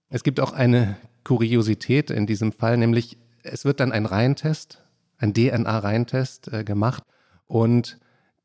Es 0.09 0.21
gibt 0.21 0.39
auch 0.39 0.53
eine 0.53 0.95
Kuriosität 1.23 2.11
in 2.11 2.27
diesem 2.27 2.51
Fall, 2.51 2.77
nämlich 2.77 3.17
es 3.41 3.65
wird 3.65 3.79
dann 3.79 3.91
ein 3.91 4.05
Reihentest, 4.05 4.83
ein 5.17 5.33
DNA-Reihentest 5.33 6.53
äh, 6.53 6.63
gemacht 6.63 7.01
und 7.49 7.97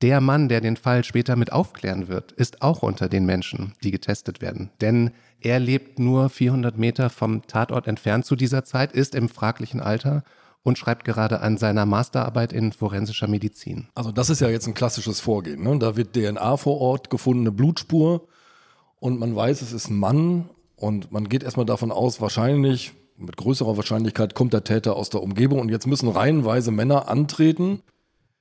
der 0.03 0.21
Mann, 0.21 0.49
der 0.49 0.61
den 0.61 0.77
Fall 0.77 1.05
später 1.05 1.37
mit 1.37 1.53
aufklären 1.53 2.09
wird, 2.09 2.33
ist 2.33 2.63
auch 2.63 2.83
unter 2.83 3.09
den 3.09 3.27
Menschen, 3.27 3.75
die 3.85 3.91
getestet 3.91 4.41
werden. 4.41 4.71
Denn 4.81 5.13
er 5.41 5.61
lebt 5.61 5.99
nur 5.99 6.31
400 6.31 6.77
Meter 6.77 7.11
vom 7.11 7.47
Tatort 7.47 7.87
entfernt 7.87 8.25
zu 8.25 8.35
dieser 8.35 8.65
Zeit, 8.65 8.93
ist 8.93 9.15
im 9.15 9.29
fraglichen 9.29 9.81
Alter 9.81 10.25
und 10.63 10.79
schreibt 10.79 11.05
gerade 11.05 11.41
an 11.41 11.59
seiner 11.59 11.87
Masterarbeit 11.87 12.53
in 12.53 12.73
forensischer 12.73 13.29
Medizin. 13.29 13.89
Also 13.95 14.11
das 14.11 14.31
ist 14.31 14.41
ja 14.41 14.49
jetzt 14.49 14.67
ein 14.67 14.75
klassisches 14.75 15.21
Vorgehen. 15.21 15.63
Ne? 15.63 15.79
Da 15.79 15.97
wird 15.97 16.15
DNA 16.15 16.57
vor 16.57 16.81
Ort 16.81 17.11
gefunden, 17.11 17.43
eine 17.43 17.53
Blutspur 17.53 18.27
und 18.99 19.21
man 19.21 19.37
weiß, 19.37 19.61
es 19.61 19.73
ist 19.73 19.91
ein 19.91 19.99
Mann 19.99 20.49
und 20.77 21.13
man 21.13 21.29
geht 21.29 21.45
erstmal 21.45 21.67
davon 21.67 21.93
aus, 21.93 22.21
wahrscheinlich, 22.21 22.93
mit 23.17 23.37
größerer 23.37 23.77
Wahrscheinlichkeit 23.77 24.35
kommt 24.35 24.55
der 24.55 24.65
Täter 24.65 24.97
aus 24.97 25.11
der 25.11 25.23
Umgebung 25.23 25.61
und 25.61 25.69
jetzt 25.69 25.87
müssen 25.87 26.09
reihenweise 26.09 26.73
Männer 26.73 27.09
antreten, 27.09 27.83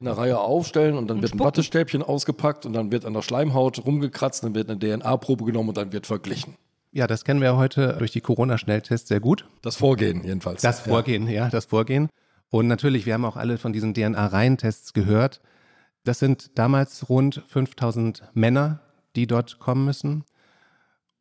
in 0.03 0.07
der 0.07 0.17
Reihe 0.17 0.37
aufstellen 0.37 0.97
und 0.97 1.07
dann 1.07 1.17
und 1.17 1.23
wird 1.23 1.33
ein 1.33 1.39
Wattestäbchen 1.39 2.03
ausgepackt 2.03 2.65
und 2.65 2.73
dann 2.73 2.91
wird 2.91 3.05
an 3.05 3.13
der 3.13 3.21
Schleimhaut 3.21 3.85
rumgekratzt, 3.85 4.43
dann 4.43 4.53
wird 4.53 4.69
eine 4.69 4.77
DNA-Probe 4.77 5.45
genommen 5.45 5.69
und 5.69 5.77
dann 5.77 5.93
wird 5.93 6.05
verglichen. 6.05 6.55
Ja, 6.91 7.07
das 7.07 7.23
kennen 7.23 7.39
wir 7.39 7.55
heute 7.55 7.95
durch 7.97 8.11
die 8.11 8.19
Corona-Schnelltests 8.19 9.07
sehr 9.07 9.21
gut. 9.21 9.47
Das 9.61 9.77
Vorgehen 9.77 10.21
jedenfalls. 10.25 10.61
Das 10.61 10.81
Vorgehen, 10.81 11.27
ja. 11.27 11.45
ja, 11.45 11.49
das 11.49 11.65
Vorgehen. 11.65 12.09
Und 12.49 12.67
natürlich, 12.67 13.05
wir 13.05 13.13
haben 13.13 13.23
auch 13.23 13.37
alle 13.37 13.57
von 13.57 13.71
diesen 13.71 13.93
DNA-Reihentests 13.93 14.91
gehört. 14.91 15.39
Das 16.03 16.19
sind 16.19 16.59
damals 16.59 17.07
rund 17.07 17.41
5000 17.47 18.23
Männer, 18.33 18.81
die 19.15 19.25
dort 19.25 19.57
kommen 19.59 19.85
müssen. 19.85 20.25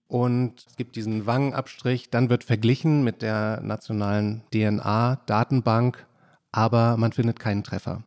Und 0.09 0.67
es 0.69 0.75
gibt 0.75 0.97
diesen 0.97 1.25
Wangenabstrich, 1.25 2.11
dann 2.11 2.31
wird 2.31 2.43
verglichen 2.43 3.05
mit 3.05 3.23
der 3.23 3.61
nationalen 3.63 4.43
DNA-Datenbank, 4.53 6.05
aber 6.51 6.97
man 6.97 7.13
findet 7.13 7.39
keinen 7.39 7.63
Treffer. 7.63 8.03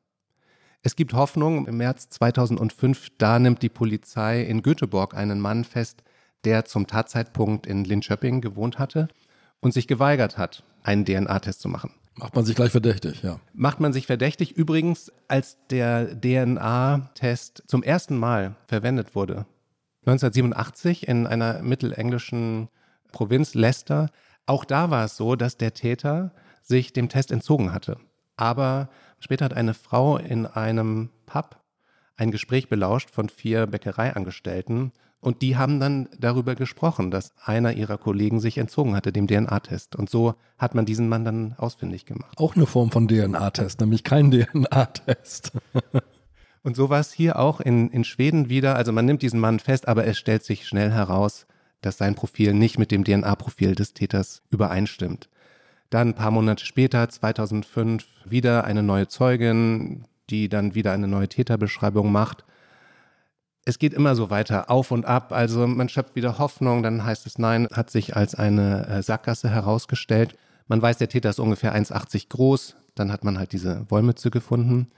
Es 0.86 0.96
gibt 0.96 1.14
Hoffnung. 1.14 1.66
Im 1.66 1.78
März 1.78 2.10
2005, 2.12 3.08
da 3.18 3.40
nimmt 3.40 3.64
die 3.64 3.70
Polizei 3.70 4.44
in 4.44 4.62
Göteborg 4.62 5.16
einen 5.16 5.40
Mann 5.40 5.64
fest, 5.64 6.04
der 6.44 6.66
zum 6.66 6.86
Tatzeitpunkt 6.86 7.66
in 7.66 7.84
Linköping 7.84 8.40
gewohnt 8.40 8.78
hatte 8.78 9.08
und 9.62 9.74
sich 9.74 9.88
geweigert 9.88 10.38
hat, 10.38 10.64
einen 10.84 11.04
DNA-Test 11.04 11.62
zu 11.62 11.70
machen. 11.70 11.90
Macht 12.14 12.36
man 12.36 12.46
sich 12.46 12.56
gleich 12.56 12.70
verdächtig, 12.70 13.24
ja. 13.24 13.40
Macht 13.54 13.80
man 13.80 13.94
sich 13.94 14.06
verdächtig. 14.06 14.52
Übrigens, 14.52 15.12
als 15.28 15.58
der 15.72 16.22
DNA-Test 16.22 17.64
zum 17.66 17.82
ersten 17.82 18.16
Mal 18.16 18.56
verwendet 18.68 19.16
wurde, 19.16 19.48
1987 20.02 21.08
in 21.08 21.26
einer 21.26 21.64
mittelenglischen 21.64 22.70
Provinz 23.12 23.56
Leicester, 23.56 24.12
auch 24.46 24.64
da 24.64 24.92
war 24.92 25.06
es 25.06 25.18
so, 25.18 25.36
dass 25.36 25.58
der 25.58 25.74
Täter 25.74 26.32
sich 26.62 26.94
dem 26.94 27.10
Test 27.10 27.32
entzogen 27.32 27.74
hatte. 27.74 27.98
Aber 28.38 28.90
später 29.26 29.46
hat 29.46 29.54
eine 29.54 29.74
Frau 29.74 30.18
in 30.18 30.46
einem 30.46 31.10
Pub 31.26 31.60
ein 32.16 32.32
Gespräch 32.32 32.70
belauscht 32.70 33.10
von 33.10 33.28
vier 33.28 33.68
Bäckereiangestellten 33.68 34.94
und 35.20 35.42
die 35.42 35.58
haben 35.58 35.80
dann 35.80 36.08
darüber 36.18 36.54
gesprochen, 36.54 37.10
dass 37.10 37.34
einer 37.44 37.74
ihrer 37.74 37.98
Kollegen 37.98 38.40
sich 38.40 38.60
entzogen 38.60 38.96
hatte, 38.96 39.12
dem 39.12 39.28
DNA-Test. 39.28 39.96
Und 39.96 40.10
so 40.10 40.36
hat 40.60 40.76
man 40.76 40.86
diesen 40.86 41.10
Mann 41.10 41.26
dann 41.26 41.56
ausfindig 41.58 42.06
gemacht. 42.06 42.38
Auch 42.38 42.56
eine 42.56 42.68
Form 42.68 42.92
von 42.92 43.08
DNA-Test, 43.08 43.82
nämlich 43.82 44.04
kein 44.04 44.30
DNA-Test. 44.30 45.54
und 46.64 46.76
so 46.76 46.90
war 46.90 47.00
es 47.00 47.12
hier 47.12 47.40
auch 47.40 47.60
in, 47.60 47.90
in 47.90 48.04
Schweden 48.04 48.50
wieder. 48.50 48.76
Also 48.76 48.92
man 48.92 49.06
nimmt 49.06 49.24
diesen 49.24 49.40
Mann 49.40 49.60
fest, 49.60 49.88
aber 49.88 50.06
es 50.06 50.20
stellt 50.20 50.44
sich 50.44 50.68
schnell 50.68 50.92
heraus, 50.92 51.48
dass 51.82 51.98
sein 51.98 52.14
Profil 52.14 52.54
nicht 52.54 52.78
mit 52.78 52.92
dem 52.92 53.04
DNA-Profil 53.04 53.74
des 53.74 53.94
Täters 53.94 54.44
übereinstimmt. 54.52 55.28
Dann 55.90 56.10
ein 56.10 56.16
paar 56.16 56.32
Monate 56.32 56.66
später, 56.66 57.08
2005, 57.08 58.06
wieder 58.26 58.64
eine 58.64 58.84
neue 58.84 59.08
Zeugin, 59.08 60.06
die 60.30 60.50
dann 60.50 60.76
wieder 60.76 60.92
eine 60.92 61.08
neue 61.08 61.30
Täterbeschreibung 61.30 62.12
macht 62.12 62.46
es 63.66 63.80
geht 63.80 63.94
immer 63.94 64.16
so 64.16 64.30
weiter, 64.30 64.70
auf 64.70 64.92
und 64.92 65.06
ab. 65.06 65.34
Also 65.34 65.66
man 65.68 65.90
schöpft 65.90 66.16
wieder 66.16 66.38
Hoffnung, 66.38 66.84
dann 66.84 67.04
heißt 67.04 67.26
es 67.26 67.40
nein, 67.40 67.68
hat 67.74 67.90
sich 67.90 68.16
als 68.16 68.36
eine 68.36 68.88
äh, 68.88 69.02
Sackgasse 69.02 69.50
herausgestellt. 69.50 70.38
Man 70.68 70.82
weiß, 70.82 71.00
der 71.00 71.10
Täter 71.10 71.32
ist 71.32 71.40
ungefähr 71.40 71.76
1,80 71.76 72.30
groß. 72.30 72.76
Dann 72.94 73.12
hat 73.12 73.24
man 73.24 73.38
halt 73.38 73.52
diese 73.52 73.90
Wollmütze 73.90 74.30
gefunden. 74.30 74.92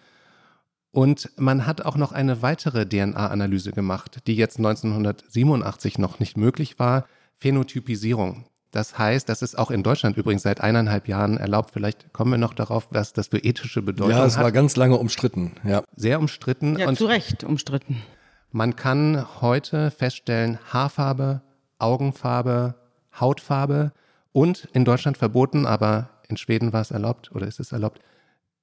Und 0.91 1.32
man 1.38 1.65
hat 1.65 1.82
auch 1.86 1.96
noch 1.96 2.12
eine 2.12 2.41
weitere 2.41 2.88
DNA-Analyse 2.88 3.72
gemacht, 3.72 4.20
die 4.27 4.36
jetzt 4.36 4.58
1987 4.58 5.98
noch 5.98 6.20
nicht 6.20 6.38
möglich 6.38 6.77
war. 6.77 7.06
Phänotypisierung. 7.38 8.46
Das 8.77 8.96
heißt, 8.96 9.27
das 9.27 9.41
ist 9.41 9.57
auch 9.57 9.72
in 9.72 9.81
Deutschland 9.81 10.17
übrigens 10.17 10.43
seit 10.43 10.62
eineinhalb 10.62 11.07
Jahren 11.07 11.38
erlaubt. 11.38 11.72
Vielleicht 11.74 12.13
kommen 12.13 12.29
wir 12.29 12.38
noch 12.38 12.53
darauf, 12.53 12.89
was 12.91 13.12
das 13.12 13.29
für 13.29 13.39
ethische 13.39 13.81
Bedeutung 13.81 14.13
hat. 14.13 14.19
Ja, 14.19 14.25
es 14.27 14.38
war 14.38 14.51
ganz 14.51 14.75
lange 14.75 14.98
umstritten. 14.98 15.53
Ja. 15.63 15.81
Sehr 15.96 16.19
umstritten. 16.19 16.77
Ja, 16.77 16.88
und 16.88 16.96
zu 16.96 17.07
Recht 17.07 17.43
umstritten. 17.43 18.03
Man 18.51 18.75
kann 18.75 19.25
heute 19.41 19.89
feststellen, 19.89 20.60
Haarfarbe, 20.72 21.41
Augenfarbe, 21.79 22.75
Hautfarbe 23.19 23.93
und 24.31 24.67
in 24.74 24.86
Deutschland 24.86 25.17
verboten, 25.17 25.65
aber 25.65 26.12
in 26.27 26.38
Schweden 26.38 26.72
war 26.72 26.81
es 26.81 26.91
erlaubt 26.91 27.31
oder 27.34 27.48
ist 27.48 27.60
es 27.60 27.72
erlaubt, 27.72 28.00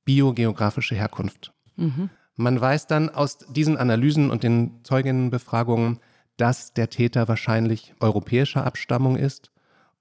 biogeografische 0.04 0.94
Herkunft. 0.94 1.52
Mhm. 1.74 2.08
Man 2.36 2.60
weiß 2.60 2.86
dann 2.86 3.10
aus 3.10 3.38
diesen 3.50 3.76
Analysen 3.76 4.30
und 4.30 4.44
den 4.44 4.78
Zeuginnenbefragungen, 4.84 5.98
dass 6.36 6.72
der 6.72 6.88
Täter 6.88 7.26
wahrscheinlich 7.26 7.94
europäischer 7.98 8.64
Abstammung 8.64 9.16
ist 9.16 9.50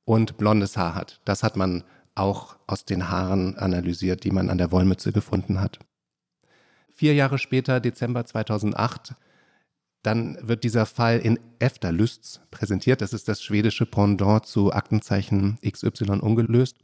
und 0.05 0.37
blondes 0.37 0.77
Haar 0.77 0.95
hat. 0.95 1.21
Das 1.25 1.43
hat 1.43 1.55
man 1.55 1.83
auch 2.15 2.57
aus 2.67 2.85
den 2.85 3.09
Haaren 3.09 3.57
analysiert, 3.57 4.23
die 4.23 4.31
man 4.31 4.49
an 4.49 4.57
der 4.57 4.71
Wollmütze 4.71 5.11
gefunden 5.11 5.59
hat. 5.59 5.79
Vier 6.91 7.13
Jahre 7.13 7.39
später, 7.39 7.79
Dezember 7.79 8.25
2008, 8.25 9.15
dann 10.03 10.37
wird 10.41 10.63
dieser 10.63 10.85
Fall 10.85 11.19
in 11.19 11.39
Efterlysts 11.59 12.41
präsentiert. 12.51 13.01
Das 13.01 13.13
ist 13.13 13.27
das 13.27 13.41
schwedische 13.41 13.85
Pendant 13.85 14.45
zu 14.45 14.71
Aktenzeichen 14.71 15.57
XY 15.65 16.19
ungelöst. 16.19 16.77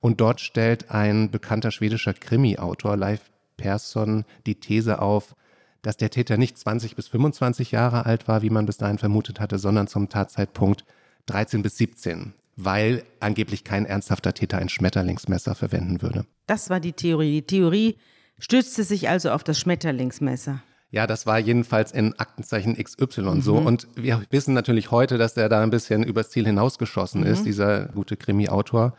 Und 0.00 0.20
dort 0.20 0.40
stellt 0.40 0.90
ein 0.90 1.30
bekannter 1.30 1.70
schwedischer 1.70 2.14
Krimi-Autor, 2.14 2.96
Leif 2.96 3.30
Persson, 3.56 4.24
die 4.46 4.58
These 4.58 5.00
auf, 5.00 5.34
dass 5.82 5.96
der 5.96 6.10
Täter 6.10 6.36
nicht 6.36 6.56
20 6.56 6.96
bis 6.96 7.08
25 7.08 7.72
Jahre 7.72 8.06
alt 8.06 8.28
war, 8.28 8.42
wie 8.42 8.50
man 8.50 8.66
bis 8.66 8.78
dahin 8.78 8.98
vermutet 8.98 9.40
hatte, 9.40 9.58
sondern 9.58 9.88
zum 9.88 10.08
Tatzeitpunkt 10.08 10.84
13 11.26 11.62
bis 11.62 11.76
17, 11.76 12.34
weil 12.64 13.04
angeblich 13.20 13.64
kein 13.64 13.86
ernsthafter 13.86 14.34
Täter 14.34 14.58
ein 14.58 14.68
Schmetterlingsmesser 14.68 15.54
verwenden 15.54 16.02
würde. 16.02 16.26
Das 16.46 16.70
war 16.70 16.80
die 16.80 16.92
Theorie. 16.92 17.40
Die 17.40 17.46
Theorie 17.46 17.96
stützte 18.38 18.84
sich 18.84 19.08
also 19.08 19.30
auf 19.30 19.44
das 19.44 19.58
Schmetterlingsmesser. 19.60 20.62
Ja, 20.90 21.06
das 21.06 21.24
war 21.24 21.38
jedenfalls 21.38 21.90
in 21.90 22.18
Aktenzeichen 22.18 22.76
XY 22.76 23.22
mhm. 23.22 23.40
so. 23.40 23.56
Und 23.56 23.88
wir 23.96 24.22
wissen 24.30 24.52
natürlich 24.52 24.90
heute, 24.90 25.16
dass 25.16 25.34
der 25.34 25.48
da 25.48 25.62
ein 25.62 25.70
bisschen 25.70 26.04
übers 26.04 26.30
Ziel 26.30 26.44
hinausgeschossen 26.44 27.22
mhm. 27.22 27.28
ist, 27.28 27.46
dieser 27.46 27.86
gute 27.86 28.16
Krimi-Autor. 28.16 28.94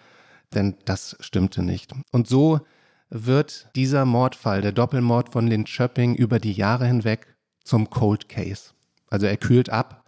Denn 0.55 0.75
das 0.86 1.15
stimmte 1.20 1.62
nicht. 1.62 1.91
Und 2.12 2.27
so 2.27 2.62
wird 3.10 3.70
dieser 3.75 4.05
Mordfall, 4.05 4.62
der 4.62 4.72
Doppelmord 4.72 5.29
von 5.29 5.48
Lynn 5.48 5.67
Schöpping, 5.67 6.15
über 6.15 6.39
die 6.39 6.53
Jahre 6.53 6.88
hinweg 6.88 7.27
zum 7.63 7.91
Cold 7.91 8.27
Case. 8.27 8.72
Also 9.10 9.27
er 9.27 9.38
kühlt 9.38 9.70
ab 9.70 10.02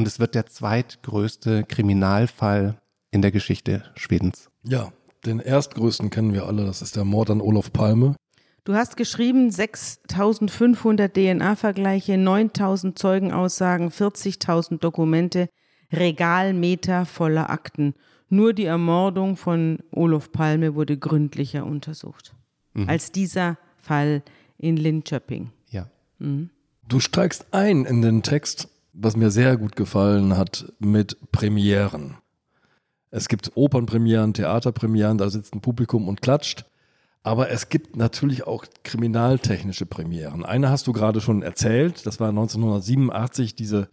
und 0.00 0.06
es 0.06 0.18
wird 0.18 0.34
der 0.34 0.46
zweitgrößte 0.46 1.64
Kriminalfall 1.64 2.80
in 3.10 3.20
der 3.20 3.30
Geschichte 3.30 3.84
Schwedens. 3.96 4.48
Ja, 4.62 4.94
den 5.26 5.40
erstgrößten 5.40 6.08
kennen 6.08 6.32
wir 6.32 6.46
alle, 6.46 6.64
das 6.64 6.80
ist 6.80 6.96
der 6.96 7.04
Mord 7.04 7.28
an 7.28 7.42
Olof 7.42 7.70
Palme. 7.70 8.16
Du 8.64 8.72
hast 8.72 8.96
geschrieben 8.96 9.50
6500 9.50 11.12
DNA-Vergleiche, 11.12 12.16
9000 12.16 12.98
Zeugenaussagen, 12.98 13.90
40.000 13.90 14.78
Dokumente, 14.78 15.50
Regalmeter 15.92 17.04
voller 17.04 17.50
Akten. 17.50 17.92
Nur 18.30 18.54
die 18.54 18.64
Ermordung 18.64 19.36
von 19.36 19.80
Olof 19.90 20.32
Palme 20.32 20.74
wurde 20.74 20.96
gründlicher 20.96 21.66
untersucht 21.66 22.34
mhm. 22.72 22.88
als 22.88 23.12
dieser 23.12 23.58
Fall 23.76 24.22
in 24.56 24.78
Linköping. 24.78 25.50
Ja. 25.68 25.90
Mhm. 26.18 26.48
Du 26.88 27.00
steigst 27.00 27.52
ein 27.52 27.84
in 27.84 28.00
den 28.00 28.22
Text, 28.22 28.68
was 28.92 29.16
mir 29.16 29.30
sehr 29.30 29.56
gut 29.56 29.76
gefallen 29.76 30.36
hat, 30.36 30.72
mit 30.78 31.16
Premieren. 31.32 32.16
Es 33.10 33.28
gibt 33.28 33.52
Opernpremieren, 33.56 34.34
Theaterpremieren, 34.34 35.18
da 35.18 35.30
sitzt 35.30 35.54
ein 35.54 35.60
Publikum 35.60 36.08
und 36.08 36.22
klatscht. 36.22 36.64
Aber 37.22 37.50
es 37.50 37.68
gibt 37.68 37.96
natürlich 37.96 38.46
auch 38.46 38.64
kriminaltechnische 38.82 39.84
Premieren. 39.84 40.44
Eine 40.44 40.70
hast 40.70 40.86
du 40.86 40.92
gerade 40.92 41.20
schon 41.20 41.42
erzählt, 41.42 42.06
das 42.06 42.18
war 42.18 42.30
1987 42.30 43.54
diese 43.54 43.88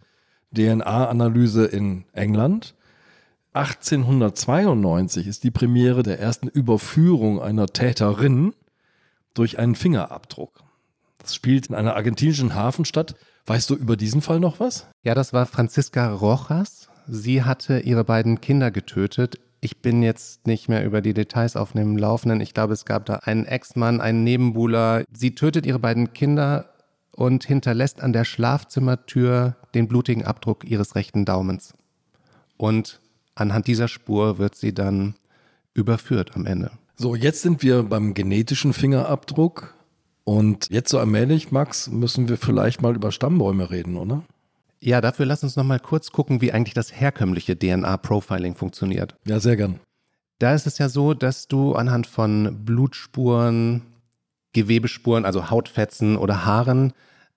DNA-Analyse 0.56 1.66
in 1.66 2.06
England. 2.12 2.74
1892 3.52 5.26
ist 5.26 5.44
die 5.44 5.50
Premiere 5.50 6.02
der 6.02 6.20
ersten 6.20 6.48
Überführung 6.48 7.42
einer 7.42 7.66
Täterin 7.66 8.54
durch 9.34 9.58
einen 9.58 9.74
Fingerabdruck. 9.74 10.62
Das 11.18 11.34
spielt 11.34 11.66
in 11.66 11.74
einer 11.74 11.96
argentinischen 11.96 12.54
Hafenstadt. 12.54 13.14
Weißt 13.48 13.70
du 13.70 13.74
über 13.74 13.96
diesen 13.96 14.20
Fall 14.20 14.40
noch 14.40 14.60
was? 14.60 14.86
Ja, 15.02 15.14
das 15.14 15.32
war 15.32 15.46
Franziska 15.46 16.12
Rojas. 16.12 16.90
Sie 17.06 17.44
hatte 17.44 17.80
ihre 17.80 18.04
beiden 18.04 18.42
Kinder 18.42 18.70
getötet. 18.70 19.40
Ich 19.62 19.80
bin 19.80 20.02
jetzt 20.02 20.46
nicht 20.46 20.68
mehr 20.68 20.84
über 20.84 21.00
die 21.00 21.14
Details 21.14 21.56
auf 21.56 21.72
dem 21.72 21.96
Laufenden. 21.96 22.42
Ich 22.42 22.52
glaube, 22.52 22.74
es 22.74 22.84
gab 22.84 23.06
da 23.06 23.14
einen 23.14 23.46
Ex-Mann, 23.46 24.02
einen 24.02 24.22
Nebenbuhler. 24.22 25.04
Sie 25.10 25.34
tötet 25.34 25.64
ihre 25.64 25.78
beiden 25.78 26.12
Kinder 26.12 26.68
und 27.12 27.44
hinterlässt 27.44 28.02
an 28.02 28.12
der 28.12 28.24
Schlafzimmertür 28.24 29.56
den 29.74 29.88
blutigen 29.88 30.26
Abdruck 30.26 30.64
ihres 30.64 30.94
rechten 30.94 31.24
Daumens. 31.24 31.72
Und 32.58 33.00
anhand 33.34 33.66
dieser 33.66 33.88
Spur 33.88 34.36
wird 34.36 34.56
sie 34.56 34.74
dann 34.74 35.14
überführt 35.72 36.32
am 36.34 36.44
Ende. 36.44 36.70
So, 36.96 37.14
jetzt 37.14 37.40
sind 37.40 37.62
wir 37.62 37.82
beim 37.82 38.12
genetischen 38.12 38.74
Fingerabdruck. 38.74 39.74
Und 40.28 40.68
jetzt 40.68 40.90
so 40.90 40.98
allmählich, 40.98 41.52
Max, 41.52 41.88
müssen 41.88 42.28
wir 42.28 42.36
vielleicht 42.36 42.82
mal 42.82 42.94
über 42.94 43.12
Stammbäume 43.12 43.70
reden, 43.70 43.96
oder? 43.96 44.24
Ja, 44.78 45.00
dafür 45.00 45.24
lass 45.24 45.42
uns 45.42 45.56
noch 45.56 45.64
mal 45.64 45.80
kurz 45.80 46.12
gucken, 46.12 46.42
wie 46.42 46.52
eigentlich 46.52 46.74
das 46.74 46.92
herkömmliche 47.00 47.58
DNA-Profiling 47.58 48.54
funktioniert. 48.54 49.16
Ja, 49.24 49.40
sehr 49.40 49.56
gern. 49.56 49.80
Da 50.38 50.52
ist 50.52 50.66
es 50.66 50.76
ja 50.76 50.90
so, 50.90 51.14
dass 51.14 51.48
du 51.48 51.76
anhand 51.76 52.06
von 52.06 52.62
Blutspuren, 52.66 53.80
Gewebespuren, 54.52 55.24
also 55.24 55.48
Hautfetzen 55.48 56.18
oder 56.18 56.44
Haaren 56.44 56.92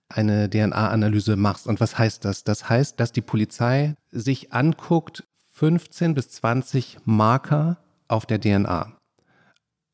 eine 0.09 0.49
DNA-Analyse 0.49 1.37
machst. 1.37 1.67
Und 1.67 1.79
was 1.79 1.97
heißt 1.97 2.25
das? 2.25 2.43
Das 2.43 2.67
heißt, 2.67 2.99
dass 2.99 3.13
die 3.13 3.21
Polizei 3.21 3.95
sich 4.11 4.51
anguckt, 4.51 5.23
15 5.53 6.13
bis 6.13 6.29
20 6.31 6.97
Marker 7.05 7.77
auf 8.09 8.25
der 8.25 8.41
DNA. 8.41 8.91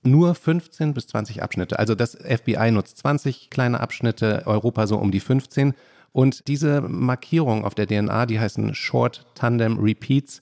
Nur 0.09 0.35
15 0.35 0.93
bis 0.93 1.07
20 1.07 1.43
Abschnitte. 1.43 1.79
Also 1.79 1.95
das 1.95 2.15
FBI 2.15 2.71
nutzt 2.71 2.97
20 2.97 3.49
kleine 3.49 3.79
Abschnitte, 3.79 4.43
Europa 4.45 4.87
so 4.87 4.97
um 4.97 5.11
die 5.11 5.19
15. 5.19 5.73
Und 6.11 6.47
diese 6.47 6.81
Markierungen 6.81 7.65
auf 7.65 7.75
der 7.75 7.87
DNA, 7.87 8.25
die 8.25 8.39
heißen 8.39 8.73
Short 8.73 9.25
Tandem 9.35 9.77
Repeats, 9.77 10.41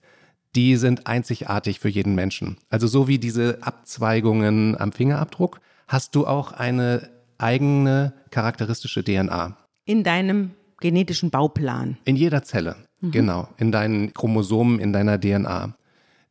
die 0.56 0.78
sind 0.78 1.08
einzigartig 1.08 1.80
für 1.80 1.90
jeden 1.90 2.16
Menschen. 2.16 2.58
Also 2.70 2.88
so 2.88 3.08
wie 3.08 3.20
diese 3.20 3.58
Abzweigungen 3.62 4.80
am 4.80 4.92
Fingerabdruck, 4.92 5.60
hast 5.88 6.16
du 6.16 6.26
auch 6.26 6.52
eine 6.54 7.10
eigene 7.38 8.14
charakteristische 8.32 9.04
DNA. 9.04 9.58
In 9.86 10.04
deinem 10.04 10.52
genetischen 10.80 11.30
Bauplan. 11.30 11.98
In 12.06 12.16
jeder 12.16 12.44
Zelle, 12.44 12.76
mhm. 13.02 13.12
genau. 13.12 13.48
In 13.58 13.72
deinen 13.72 14.14
Chromosomen, 14.14 14.80
in 14.80 14.94
deiner 14.94 15.20
DNA. 15.20 15.76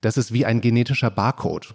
Das 0.00 0.16
ist 0.16 0.32
wie 0.32 0.46
ein 0.46 0.60
genetischer 0.60 1.10
Barcode. 1.10 1.74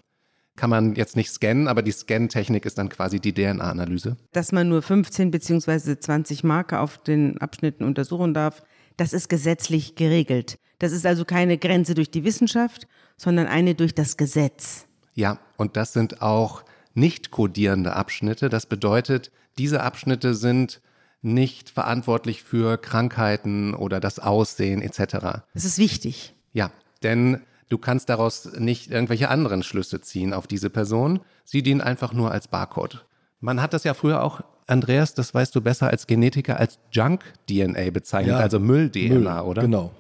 Kann 0.60 0.72
man 0.72 0.96
jetzt 0.96 1.16
nicht 1.16 1.32
scannen, 1.32 1.70
aber 1.70 1.82
die 1.82 1.94
Scan-Technik 1.94 2.66
ist 2.66 2.78
dann 2.78 2.90
quasi 2.90 3.22
die 3.22 3.34
DNA-Analyse. 3.34 4.18
Dass 4.34 4.52
man 4.52 4.68
nur 4.68 4.82
15 4.82 5.32
bzw. 5.32 5.98
20 5.98 6.44
Marker 6.44 6.82
auf 6.82 6.98
den 6.98 7.38
Abschnitten 7.38 7.86
untersuchen 7.86 8.34
darf, 8.34 8.62
das 8.98 9.14
ist 9.14 9.30
gesetzlich 9.30 9.96
geregelt. 9.96 10.60
Das 10.78 10.92
ist 10.92 11.06
also 11.06 11.24
keine 11.24 11.58
Grenze 11.58 11.94
durch 11.94 12.12
die 12.12 12.26
Wissenschaft, 12.26 12.90
sondern 13.16 13.48
eine 13.48 13.74
durch 13.74 13.96
das 13.96 14.18
Gesetz. 14.18 14.86
Ja, 15.14 15.40
und 15.56 15.78
das 15.78 15.94
sind 15.94 16.22
auch 16.22 16.66
nicht 16.94 17.32
kodierende 17.32 17.96
Abschnitte. 17.96 18.50
Das 18.50 18.66
bedeutet, 18.66 19.32
diese 19.58 19.82
Abschnitte 19.82 20.36
sind 20.36 20.82
nicht 21.22 21.70
verantwortlich 21.70 22.44
für 22.44 22.78
Krankheiten 22.78 23.74
oder 23.74 24.02
das 24.02 24.20
Aussehen 24.20 24.82
etc. 24.82 25.44
Das 25.54 25.64
ist 25.64 25.78
wichtig. 25.78 26.36
Ja, 26.52 26.70
denn 27.02 27.40
du 27.70 27.78
kannst 27.78 28.10
daraus 28.10 28.50
nicht 28.58 28.92
irgendwelche 28.92 29.30
anderen 29.30 29.64
Schlüsse 29.64 30.02
ziehen 30.02 30.34
auf 30.34 30.48
diese 30.48 30.70
Person. 30.70 31.22
Sie 31.46 31.64
dienen 31.64 31.82
einfach 31.82 32.14
nur 32.14 32.32
als 32.32 32.48
Barcode. 32.48 33.06
Man 33.40 33.62
hat 33.62 33.74
das 33.74 33.84
ja 33.84 33.94
früher 33.94 34.24
auch, 34.24 34.42
Andreas, 34.68 35.14
das 35.14 35.34
weißt 35.34 35.56
du 35.56 35.62
besser 35.62 35.88
als 35.90 36.06
Genetiker, 36.06 36.60
als 36.60 36.78
Junk-DNA 36.92 37.90
bezeichnet, 37.92 38.36
ja, 38.36 38.40
also 38.40 38.60
Müll-DNA, 38.60 39.36
Müll, 39.36 39.50
oder? 39.50 39.62
Genau. 39.62 39.92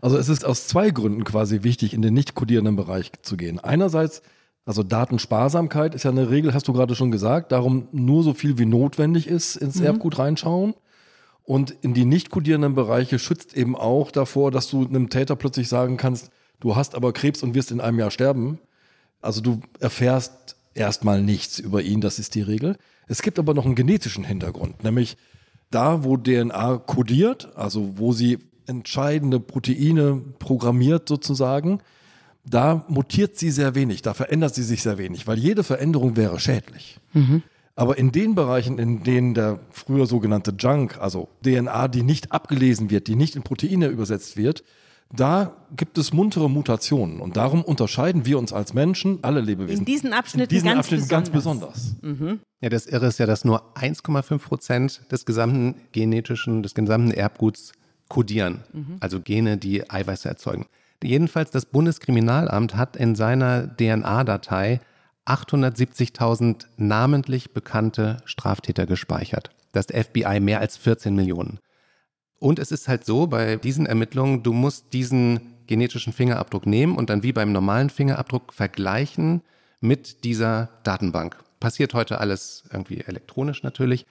Also 0.00 0.16
es 0.16 0.28
ist 0.28 0.44
aus 0.44 0.66
zwei 0.66 0.90
Gründen 0.90 1.24
quasi 1.24 1.62
wichtig, 1.62 1.94
in 1.94 2.02
den 2.02 2.14
nicht 2.14 2.34
kodierenden 2.34 2.76
Bereich 2.76 3.12
zu 3.22 3.36
gehen. 3.36 3.58
Einerseits 3.58 4.22
also 4.68 4.82
Datensparsamkeit 4.82 5.94
ist 5.94 6.02
ja 6.02 6.10
eine 6.10 6.28
Regel, 6.28 6.52
hast 6.52 6.68
du 6.68 6.74
gerade 6.74 6.94
schon 6.94 7.10
gesagt. 7.10 7.52
Darum 7.52 7.88
nur 7.90 8.22
so 8.22 8.34
viel 8.34 8.58
wie 8.58 8.66
notwendig 8.66 9.26
ist 9.26 9.56
ins 9.56 9.76
mhm. 9.76 9.86
Erbgut 9.86 10.18
reinschauen. 10.18 10.74
Und 11.42 11.70
in 11.80 11.94
die 11.94 12.04
nicht 12.04 12.28
kodierenden 12.28 12.74
Bereiche 12.74 13.18
schützt 13.18 13.56
eben 13.56 13.74
auch 13.74 14.10
davor, 14.10 14.50
dass 14.50 14.68
du 14.68 14.84
einem 14.84 15.08
Täter 15.08 15.36
plötzlich 15.36 15.70
sagen 15.70 15.96
kannst, 15.96 16.30
du 16.60 16.76
hast 16.76 16.94
aber 16.94 17.12
Krebs 17.12 17.42
und 17.42 17.54
wirst 17.54 17.70
in 17.70 17.80
einem 17.80 17.98
Jahr 17.98 18.10
sterben. 18.10 18.58
Also 19.20 19.40
du 19.40 19.60
erfährst 19.80 20.56
erstmal 20.74 21.22
nichts 21.22 21.58
über 21.58 21.82
ihn, 21.82 22.00
das 22.00 22.18
ist 22.18 22.34
die 22.34 22.42
Regel. 22.42 22.76
Es 23.08 23.22
gibt 23.22 23.38
aber 23.38 23.54
noch 23.54 23.64
einen 23.64 23.74
genetischen 23.74 24.24
Hintergrund, 24.24 24.84
nämlich 24.84 25.16
da, 25.70 26.04
wo 26.04 26.16
DNA 26.16 26.78
kodiert, 26.78 27.56
also 27.56 27.98
wo 27.98 28.12
sie 28.12 28.38
entscheidende 28.66 29.40
Proteine 29.40 30.22
programmiert 30.38 31.08
sozusagen, 31.08 31.80
da 32.44 32.84
mutiert 32.88 33.38
sie 33.38 33.50
sehr 33.50 33.74
wenig, 33.74 34.02
da 34.02 34.14
verändert 34.14 34.54
sie 34.54 34.62
sich 34.62 34.82
sehr 34.82 34.98
wenig, 34.98 35.26
weil 35.26 35.38
jede 35.38 35.64
Veränderung 35.64 36.16
wäre 36.16 36.40
schädlich. 36.40 36.98
Mhm. 37.12 37.42
Aber 37.74 37.96
in 37.96 38.10
den 38.10 38.34
Bereichen, 38.34 38.78
in 38.78 39.04
denen 39.04 39.34
der 39.34 39.60
früher 39.70 40.06
sogenannte 40.06 40.52
Junk, 40.58 40.98
also 40.98 41.28
DNA, 41.44 41.88
die 41.88 42.02
nicht 42.02 42.32
abgelesen 42.32 42.90
wird, 42.90 43.06
die 43.06 43.14
nicht 43.14 43.36
in 43.36 43.42
Proteine 43.42 43.86
übersetzt 43.86 44.36
wird, 44.36 44.64
da 45.10 45.56
gibt 45.74 45.96
es 45.96 46.12
muntere 46.12 46.50
Mutationen. 46.50 47.20
Und 47.20 47.36
darum 47.36 47.62
unterscheiden 47.62 48.26
wir 48.26 48.38
uns 48.38 48.52
als 48.52 48.74
Menschen, 48.74 49.18
alle 49.22 49.40
Lebewesen. 49.40 49.80
In 49.80 49.84
diesen 49.84 50.12
Abschnitten, 50.12 50.50
in 50.50 50.56
diesen 50.56 50.68
ganz, 50.68 50.78
Abschnitten 50.80 51.08
besonders. 51.30 51.32
ganz 51.32 52.00
besonders. 52.00 52.20
Mhm. 52.20 52.40
Ja, 52.60 52.68
das 52.68 52.86
Irre 52.86 53.06
ist 53.06 53.18
ja, 53.18 53.26
dass 53.26 53.44
nur 53.44 53.76
1,5 53.76 54.38
Prozent 54.38 55.00
des 55.10 55.24
gesamten 55.24 55.76
genetischen, 55.92 56.62
des 56.62 56.74
gesamten 56.74 57.10
Erbguts 57.10 57.72
kodieren. 58.08 58.64
Mhm. 58.72 58.96
Also 59.00 59.20
Gene, 59.20 59.56
die 59.56 59.88
Eiweiße 59.88 60.28
erzeugen. 60.28 60.66
Jedenfalls 61.02 61.50
das 61.50 61.66
Bundeskriminalamt 61.66 62.76
hat 62.76 62.96
in 62.96 63.14
seiner 63.14 63.68
DNA-Datei 63.76 64.80
870.000 65.26 66.66
namentlich 66.76 67.52
bekannte 67.52 68.18
Straftäter 68.24 68.86
gespeichert. 68.86 69.50
Das 69.72 69.86
FBI 69.86 70.40
mehr 70.40 70.60
als 70.60 70.76
14 70.76 71.14
Millionen. 71.14 71.60
Und 72.38 72.58
es 72.58 72.70
ist 72.70 72.88
halt 72.88 73.04
so 73.04 73.26
bei 73.26 73.56
diesen 73.56 73.86
Ermittlungen, 73.86 74.42
du 74.42 74.52
musst 74.52 74.92
diesen 74.92 75.40
genetischen 75.66 76.12
Fingerabdruck 76.12 76.66
nehmen 76.66 76.96
und 76.96 77.10
dann 77.10 77.22
wie 77.22 77.32
beim 77.32 77.52
normalen 77.52 77.90
Fingerabdruck 77.90 78.52
vergleichen 78.52 79.42
mit 79.80 80.24
dieser 80.24 80.70
Datenbank. 80.84 81.36
Passiert 81.60 81.94
heute 81.94 82.20
alles 82.20 82.64
irgendwie 82.72 83.00
elektronisch 83.00 83.62
natürlich. 83.62 84.06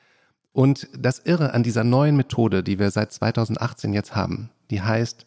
Und 0.51 0.87
das 0.97 1.19
Irre 1.19 1.53
an 1.53 1.63
dieser 1.63 1.83
neuen 1.83 2.17
Methode, 2.17 2.63
die 2.63 2.79
wir 2.79 2.91
seit 2.91 3.11
2018 3.11 3.93
jetzt 3.93 4.15
haben, 4.15 4.49
die 4.69 4.81
heißt 4.81 5.25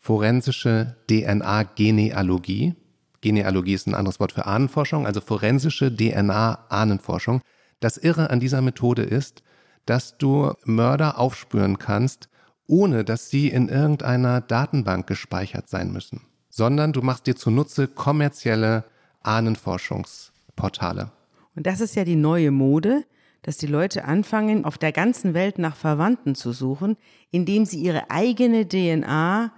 forensische 0.00 0.96
DNA-Genealogie. 1.10 2.74
Genealogie 3.20 3.74
ist 3.74 3.88
ein 3.88 3.94
anderes 3.94 4.20
Wort 4.20 4.32
für 4.32 4.46
Ahnenforschung, 4.46 5.06
also 5.06 5.20
forensische 5.20 5.94
DNA-Ahnenforschung. 5.94 7.42
Das 7.80 7.96
Irre 7.96 8.30
an 8.30 8.38
dieser 8.38 8.62
Methode 8.62 9.02
ist, 9.02 9.42
dass 9.84 10.18
du 10.18 10.52
Mörder 10.64 11.18
aufspüren 11.18 11.78
kannst, 11.78 12.28
ohne 12.66 13.04
dass 13.04 13.30
sie 13.30 13.48
in 13.48 13.68
irgendeiner 13.68 14.40
Datenbank 14.40 15.06
gespeichert 15.06 15.68
sein 15.68 15.92
müssen, 15.92 16.22
sondern 16.48 16.92
du 16.92 17.02
machst 17.02 17.26
dir 17.26 17.36
zunutze 17.36 17.88
kommerzielle 17.88 18.84
Ahnenforschungsportale. 19.22 21.12
Und 21.54 21.66
das 21.66 21.80
ist 21.80 21.96
ja 21.96 22.04
die 22.04 22.16
neue 22.16 22.50
Mode, 22.50 23.04
dass 23.42 23.56
die 23.56 23.66
Leute 23.66 24.04
anfangen, 24.04 24.64
auf 24.64 24.78
der 24.78 24.92
ganzen 24.92 25.32
Welt 25.32 25.58
nach 25.58 25.76
Verwandten 25.76 26.34
zu 26.34 26.52
suchen, 26.52 26.96
indem 27.30 27.64
sie 27.64 27.78
ihre 27.78 28.10
eigene 28.10 28.66
DNA 28.66 29.52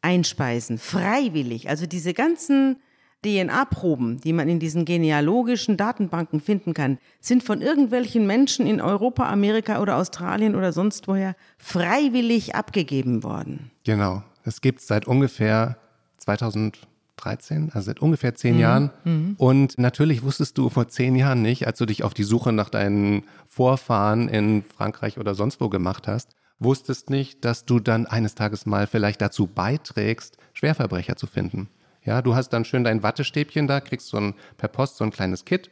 einspeisen, 0.00 0.78
freiwillig. 0.78 1.68
Also 1.68 1.86
diese 1.86 2.14
ganzen 2.14 2.76
DNA-Proben, 3.24 4.20
die 4.20 4.32
man 4.32 4.48
in 4.48 4.60
diesen 4.60 4.84
genealogischen 4.84 5.76
Datenbanken 5.76 6.40
finden 6.40 6.72
kann, 6.72 6.98
sind 7.20 7.42
von 7.42 7.60
irgendwelchen 7.60 8.26
Menschen 8.26 8.66
in 8.66 8.80
Europa, 8.80 9.28
Amerika 9.28 9.80
oder 9.80 9.96
Australien 9.96 10.54
oder 10.54 10.72
sonst 10.72 11.08
woher 11.08 11.34
freiwillig 11.58 12.54
abgegeben 12.54 13.24
worden. 13.24 13.70
Genau. 13.84 14.22
Es 14.44 14.60
gibt 14.60 14.80
seit 14.80 15.06
ungefähr 15.06 15.76
2013, 16.18 17.70
also 17.72 17.86
seit 17.86 18.00
ungefähr 18.00 18.34
zehn 18.34 18.54
mhm. 18.54 18.60
Jahren. 18.60 18.90
Mhm. 19.04 19.34
Und 19.36 19.78
natürlich 19.78 20.22
wusstest 20.22 20.56
du 20.56 20.68
vor 20.68 20.88
zehn 20.88 21.16
Jahren 21.16 21.42
nicht, 21.42 21.66
als 21.66 21.78
du 21.78 21.86
dich 21.86 22.04
auf 22.04 22.14
die 22.14 22.24
Suche 22.24 22.52
nach 22.52 22.70
deinen 22.70 23.24
Vorfahren 23.48 24.28
in 24.28 24.62
Frankreich 24.62 25.18
oder 25.18 25.34
sonst 25.34 25.60
wo 25.60 25.68
gemacht 25.68 26.06
hast, 26.06 26.36
wusstest 26.60 27.10
nicht, 27.10 27.44
dass 27.44 27.64
du 27.64 27.80
dann 27.80 28.06
eines 28.06 28.34
Tages 28.36 28.64
mal 28.64 28.86
vielleicht 28.86 29.20
dazu 29.20 29.46
beiträgst, 29.46 30.36
Schwerverbrecher 30.54 31.16
zu 31.16 31.26
finden. 31.26 31.68
Ja, 32.08 32.22
du 32.22 32.34
hast 32.34 32.54
dann 32.54 32.64
schön 32.64 32.84
dein 32.84 33.02
Wattestäbchen 33.02 33.66
da, 33.66 33.80
kriegst 33.80 34.08
so 34.08 34.16
ein, 34.16 34.34
per 34.56 34.70
Post 34.70 34.96
so 34.96 35.04
ein 35.04 35.10
kleines 35.10 35.44
Kit, 35.44 35.70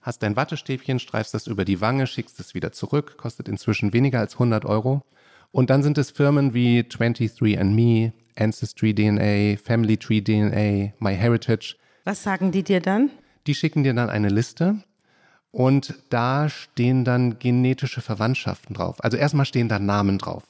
hast 0.00 0.20
dein 0.20 0.34
Wattestäbchen, 0.34 0.98
streifst 0.98 1.32
das 1.32 1.46
über 1.46 1.64
die 1.64 1.80
Wange, 1.80 2.08
schickst 2.08 2.40
es 2.40 2.54
wieder 2.54 2.72
zurück, 2.72 3.16
kostet 3.16 3.46
inzwischen 3.46 3.92
weniger 3.92 4.18
als 4.18 4.32
100 4.32 4.64
Euro. 4.64 5.02
Und 5.52 5.70
dann 5.70 5.84
sind 5.84 5.96
es 5.96 6.10
Firmen 6.10 6.54
wie 6.54 6.80
23andMe, 6.80 8.10
Ancestry 8.36 8.96
DNA, 8.96 9.58
Family 9.62 9.96
Tree 9.96 10.20
DNA, 10.20 10.92
MyHeritage. 10.98 11.76
Was 12.02 12.24
sagen 12.24 12.50
die 12.50 12.64
dir 12.64 12.80
dann? 12.80 13.10
Die 13.46 13.54
schicken 13.54 13.84
dir 13.84 13.94
dann 13.94 14.10
eine 14.10 14.28
Liste 14.28 14.82
und 15.52 15.94
da 16.10 16.48
stehen 16.48 17.04
dann 17.04 17.38
genetische 17.38 18.00
Verwandtschaften 18.00 18.74
drauf. 18.74 18.96
Also 19.04 19.18
erstmal 19.18 19.46
stehen 19.46 19.68
da 19.68 19.78
Namen 19.78 20.18
drauf. 20.18 20.42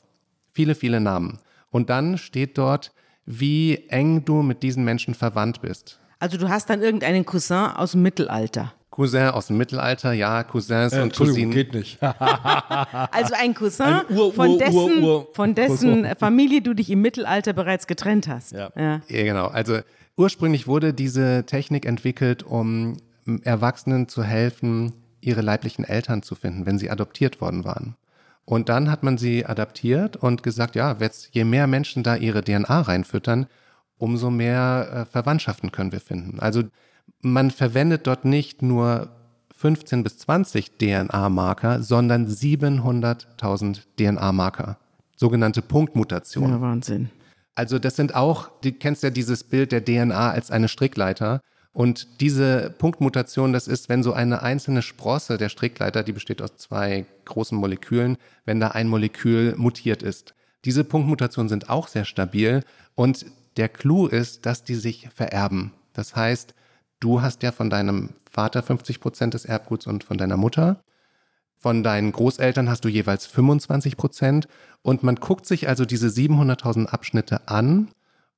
Viele, 0.54 0.74
viele 0.74 0.98
Namen. 0.98 1.40
Und 1.68 1.90
dann 1.90 2.16
steht 2.16 2.56
dort, 2.56 2.94
wie 3.26 3.84
eng 3.88 4.24
du 4.24 4.42
mit 4.42 4.62
diesen 4.62 4.84
Menschen 4.84 5.14
verwandt 5.14 5.60
bist. 5.60 5.98
Also 6.18 6.38
du 6.38 6.48
hast 6.48 6.70
dann 6.70 6.80
irgendeinen 6.82 7.26
Cousin 7.26 7.56
aus 7.76 7.92
dem 7.92 8.02
Mittelalter. 8.02 8.72
Cousin 8.90 9.28
aus 9.28 9.48
dem 9.48 9.58
Mittelalter, 9.58 10.12
ja, 10.14 10.42
Cousins 10.44 10.94
Äh, 10.94 11.02
und 11.02 11.14
Cousinen. 11.14 11.50
geht 11.50 11.74
nicht. 11.74 11.98
Also 12.00 13.34
ein 13.38 13.52
Cousin, 13.54 13.84
Ein 13.86 14.16
Ur- 14.16 14.32
von 14.32 14.58
dessen, 14.58 14.74
Ur- 14.74 15.02
Ur- 15.02 15.28
von 15.34 15.54
dessen. 15.54 16.06
Familie 16.18 16.62
du 16.62 16.72
dich 16.72 16.88
im 16.90 17.02
Mittelalter 17.02 17.52
bereits 17.52 17.86
getrennt 17.86 18.28
hast. 18.28 18.52
Ja. 18.52 18.70
ja. 18.76 19.02
Ja, 19.08 19.22
genau. 19.24 19.46
Also 19.48 19.80
ursprünglich 20.16 20.66
wurde 20.66 20.94
diese 20.94 21.44
Technik 21.44 21.84
entwickelt, 21.84 22.42
um 22.42 22.96
Erwachsenen 23.42 24.08
zu 24.08 24.22
helfen, 24.22 24.92
ihre 25.20 25.42
leiblichen 25.42 25.84
Eltern 25.84 26.22
zu 26.22 26.34
finden, 26.34 26.64
wenn 26.64 26.78
sie 26.78 26.90
adoptiert 26.90 27.40
worden 27.40 27.64
waren. 27.64 27.96
Und 28.46 28.68
dann 28.68 28.90
hat 28.90 29.02
man 29.02 29.18
sie 29.18 29.44
adaptiert 29.44 30.16
und 30.16 30.42
gesagt, 30.42 30.76
ja, 30.76 30.96
jetzt, 30.98 31.34
je 31.34 31.44
mehr 31.44 31.66
Menschen 31.66 32.02
da 32.04 32.14
ihre 32.16 32.42
DNA 32.42 32.80
reinfüttern, 32.80 33.46
umso 33.98 34.30
mehr 34.30 34.88
äh, 34.92 35.04
Verwandtschaften 35.04 35.72
können 35.72 35.92
wir 35.92 36.00
finden. 36.00 36.38
Also 36.38 36.62
man 37.20 37.50
verwendet 37.50 38.06
dort 38.06 38.24
nicht 38.24 38.62
nur 38.62 39.10
15 39.56 40.04
bis 40.04 40.18
20 40.18 40.78
DNA-Marker, 40.78 41.82
sondern 41.82 42.28
700.000 42.28 43.80
DNA-Marker, 43.98 44.78
sogenannte 45.16 45.62
Punktmutationen. 45.62 46.52
Ja, 46.52 46.60
Wahnsinn. 46.60 47.10
Also 47.56 47.78
das 47.78 47.96
sind 47.96 48.14
auch, 48.14 48.50
du 48.60 48.70
kennst 48.70 49.02
ja 49.02 49.10
dieses 49.10 49.42
Bild 49.42 49.72
der 49.72 49.84
DNA 49.84 50.30
als 50.30 50.50
eine 50.50 50.68
Strickleiter. 50.68 51.40
Und 51.76 52.22
diese 52.22 52.70
Punktmutation, 52.78 53.52
das 53.52 53.68
ist, 53.68 53.90
wenn 53.90 54.02
so 54.02 54.14
eine 54.14 54.42
einzelne 54.42 54.80
Sprosse 54.80 55.36
der 55.36 55.50
Strickleiter, 55.50 56.02
die 56.04 56.14
besteht 56.14 56.40
aus 56.40 56.56
zwei 56.56 57.04
großen 57.26 57.58
Molekülen, 57.58 58.16
wenn 58.46 58.60
da 58.60 58.68
ein 58.68 58.88
Molekül 58.88 59.54
mutiert 59.58 60.02
ist. 60.02 60.34
Diese 60.64 60.84
Punktmutationen 60.84 61.50
sind 61.50 61.68
auch 61.68 61.88
sehr 61.88 62.06
stabil 62.06 62.62
und 62.94 63.26
der 63.58 63.68
Clou 63.68 64.06
ist, 64.06 64.46
dass 64.46 64.64
die 64.64 64.74
sich 64.74 65.10
vererben. 65.14 65.74
Das 65.92 66.16
heißt, 66.16 66.54
du 66.98 67.20
hast 67.20 67.42
ja 67.42 67.52
von 67.52 67.68
deinem 67.68 68.14
Vater 68.30 68.62
50 68.62 68.98
Prozent 68.98 69.34
des 69.34 69.44
Erbguts 69.44 69.86
und 69.86 70.02
von 70.02 70.16
deiner 70.16 70.38
Mutter. 70.38 70.82
Von 71.58 71.82
deinen 71.82 72.10
Großeltern 72.10 72.70
hast 72.70 72.86
du 72.86 72.88
jeweils 72.88 73.26
25 73.26 73.98
Prozent. 73.98 74.48
Und 74.80 75.02
man 75.02 75.16
guckt 75.16 75.44
sich 75.44 75.68
also 75.68 75.84
diese 75.84 76.08
700.000 76.08 76.86
Abschnitte 76.86 77.48
an 77.48 77.88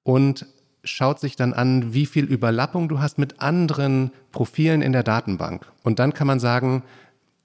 und 0.02 0.44
schaut 0.84 1.20
sich 1.20 1.36
dann 1.36 1.52
an, 1.52 1.92
wie 1.92 2.06
viel 2.06 2.24
Überlappung 2.24 2.88
du 2.88 3.00
hast 3.00 3.18
mit 3.18 3.40
anderen 3.40 4.12
Profilen 4.32 4.82
in 4.82 4.92
der 4.92 5.02
Datenbank. 5.02 5.70
Und 5.82 5.98
dann 5.98 6.14
kann 6.14 6.26
man 6.26 6.40
sagen, 6.40 6.82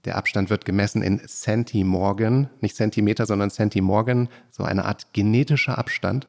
der 0.06 0.18
Abstand 0.18 0.50
wird 0.50 0.66
gemessen 0.66 1.02
in 1.02 1.20
Centimorgan, 1.26 2.50
nicht 2.62 2.76
Zentimeter, 2.76 3.26
sondern 3.26 3.50
Centimorgan, 3.50 4.30
so 4.52 4.64
eine 4.64 4.86
Art 4.86 5.14
genetischer 5.14 5.78
Abstand. 5.78 6.28